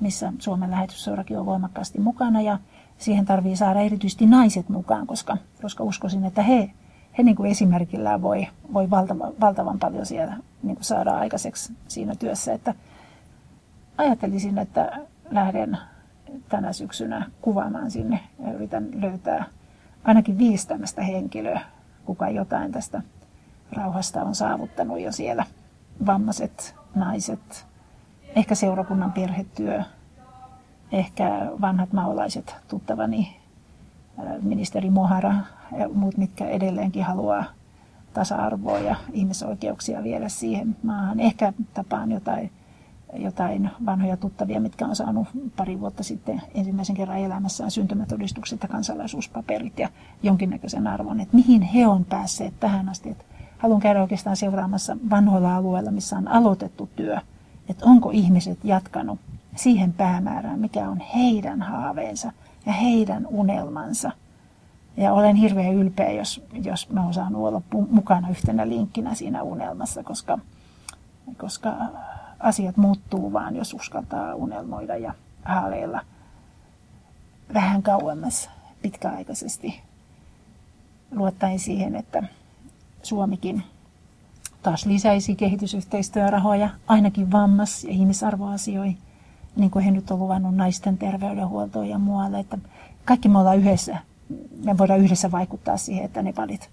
missä 0.00 0.32
Suomen 0.38 0.70
lähetysseurakin 0.70 1.38
on 1.38 1.46
voimakkaasti 1.46 2.00
mukana 2.00 2.40
ja 2.40 2.58
siihen 2.98 3.24
tarvii 3.24 3.56
saada 3.56 3.80
erityisesti 3.80 4.26
naiset 4.26 4.68
mukaan, 4.68 5.06
koska, 5.06 5.36
koska 5.62 5.84
uskoisin, 5.84 6.24
että 6.24 6.42
he, 6.42 6.70
he 7.18 7.22
niin 7.22 7.36
kuin 7.36 7.50
esimerkillään 7.50 8.22
voi, 8.22 8.46
voi 8.72 8.90
valtavan, 8.90 9.32
valtavan 9.40 9.78
paljon 9.78 10.06
siellä 10.06 10.36
niin 10.62 10.76
kuin 10.76 10.84
saada 10.84 11.18
aikaiseksi 11.18 11.72
siinä 11.88 12.14
työssä. 12.14 12.52
Että 12.52 12.74
ajattelisin, 13.98 14.58
että 14.58 14.98
lähden 15.30 15.78
tänä 16.48 16.72
syksynä 16.72 17.30
kuvaamaan 17.40 17.90
sinne 17.90 18.20
ja 18.46 18.52
yritän 18.52 18.88
löytää 18.94 19.44
ainakin 20.04 20.38
viisi 20.38 20.68
tämmöistä 20.68 21.02
henkilöä, 21.02 21.60
kuka 22.04 22.28
jotain 22.28 22.72
tästä 22.72 23.02
rauhasta 23.72 24.22
on 24.22 24.34
saavuttanut 24.34 25.00
jo 25.00 25.12
siellä. 25.12 25.46
Vammaiset, 26.06 26.74
naiset, 26.94 27.66
ehkä 28.36 28.54
seurakunnan 28.54 29.12
perhetyö, 29.12 29.82
ehkä 30.92 31.50
vanhat 31.60 31.92
maolaiset 31.92 32.56
tuttavani, 32.68 33.36
ministeri 34.42 34.90
Mohara 34.90 35.34
ja 35.78 35.88
muut, 35.88 36.16
mitkä 36.16 36.46
edelleenkin 36.46 37.04
haluaa 37.04 37.44
tasa-arvoa 38.14 38.78
ja 38.78 38.96
ihmisoikeuksia 39.12 40.02
viedä 40.02 40.28
siihen 40.28 40.76
maahan. 40.82 41.20
Ehkä 41.20 41.52
tapaan 41.74 42.12
jotain 42.12 42.52
jotain 43.14 43.70
vanhoja 43.86 44.16
tuttavia, 44.16 44.60
mitkä 44.60 44.86
on 44.86 44.96
saanut 44.96 45.28
pari 45.56 45.80
vuotta 45.80 46.02
sitten 46.02 46.42
ensimmäisen 46.54 46.96
kerran 46.96 47.18
elämässään 47.18 47.70
syntymätodistukset 47.70 48.62
ja 48.62 48.68
kansalaisuuspaperit 48.68 49.78
ja 49.78 49.88
jonkinnäköisen 50.22 50.86
arvon, 50.86 51.20
että 51.20 51.36
mihin 51.36 51.62
he 51.62 51.86
on 51.86 52.04
päässeet 52.04 52.54
tähän 52.60 52.88
asti. 52.88 53.10
Että 53.10 53.24
haluan 53.58 53.80
käydä 53.80 54.02
oikeastaan 54.02 54.36
seuraamassa 54.36 54.96
vanhoilla 55.10 55.56
alueilla, 55.56 55.90
missä 55.90 56.18
on 56.18 56.28
aloitettu 56.28 56.90
työ, 56.96 57.18
että 57.68 57.86
onko 57.86 58.10
ihmiset 58.10 58.58
jatkanut 58.64 59.20
siihen 59.56 59.92
päämäärään, 59.92 60.58
mikä 60.60 60.88
on 60.88 61.00
heidän 61.00 61.62
haaveensa 61.62 62.32
ja 62.66 62.72
heidän 62.72 63.26
unelmansa. 63.26 64.12
Ja 64.96 65.12
olen 65.12 65.36
hirveän 65.36 65.74
ylpeä, 65.74 66.12
jos, 66.12 66.42
jos 66.64 66.90
mä 66.90 67.04
oon 67.04 67.14
saanut 67.14 67.46
olla 67.46 67.62
mukana 67.90 68.30
yhtenä 68.30 68.68
linkkinä 68.68 69.14
siinä 69.14 69.42
unelmassa, 69.42 70.02
koska, 70.02 70.38
koska 71.36 71.72
asiat 72.40 72.76
muuttuu 72.76 73.32
vaan, 73.32 73.56
jos 73.56 73.74
uskaltaa 73.74 74.34
unelmoida 74.34 74.96
ja 74.96 75.14
haaveilla 75.44 76.00
vähän 77.54 77.82
kauemmas 77.82 78.50
pitkäaikaisesti. 78.82 79.80
Luottaen 81.10 81.58
siihen, 81.58 81.96
että 81.96 82.22
Suomikin 83.02 83.62
taas 84.62 84.86
lisäisi 84.86 85.34
kehitysyhteistyörahoja, 85.34 86.70
ainakin 86.86 87.32
vammas- 87.32 87.84
ja 87.84 87.90
ihmisarvoasioihin, 87.90 88.98
niin 89.56 89.70
kuin 89.70 89.84
he 89.84 89.90
nyt 89.90 90.10
on 90.10 90.18
luvannut 90.18 90.56
naisten 90.56 90.98
terveydenhuoltoon 90.98 91.88
ja 91.88 91.98
muualle. 91.98 92.38
Että 92.38 92.58
kaikki 93.04 93.28
me 93.28 93.38
ollaan 93.38 93.58
yhdessä, 93.58 93.98
me 94.64 94.78
voidaan 94.78 95.00
yhdessä 95.00 95.30
vaikuttaa 95.30 95.76
siihen, 95.76 96.04
että 96.04 96.22
Nepalit 96.22 96.70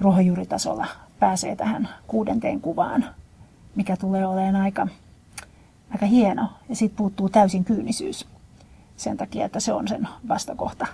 ruohonjuuritasolla 0.00 0.86
pääsee 1.20 1.56
tähän 1.56 1.88
kuudenteen 2.06 2.60
kuvaan 2.60 3.04
mikä 3.80 3.96
tulee 3.96 4.26
olemaan 4.26 4.56
aika, 4.56 4.86
aika 5.90 6.06
hieno. 6.06 6.48
Ja 6.68 6.76
siitä 6.76 6.96
puuttuu 6.96 7.28
täysin 7.28 7.64
kyynisyys 7.64 8.26
sen 8.96 9.16
takia, 9.16 9.46
että 9.46 9.60
se 9.60 9.72
on 9.72 9.88
sen 9.88 10.08
vastakohta 10.28 10.86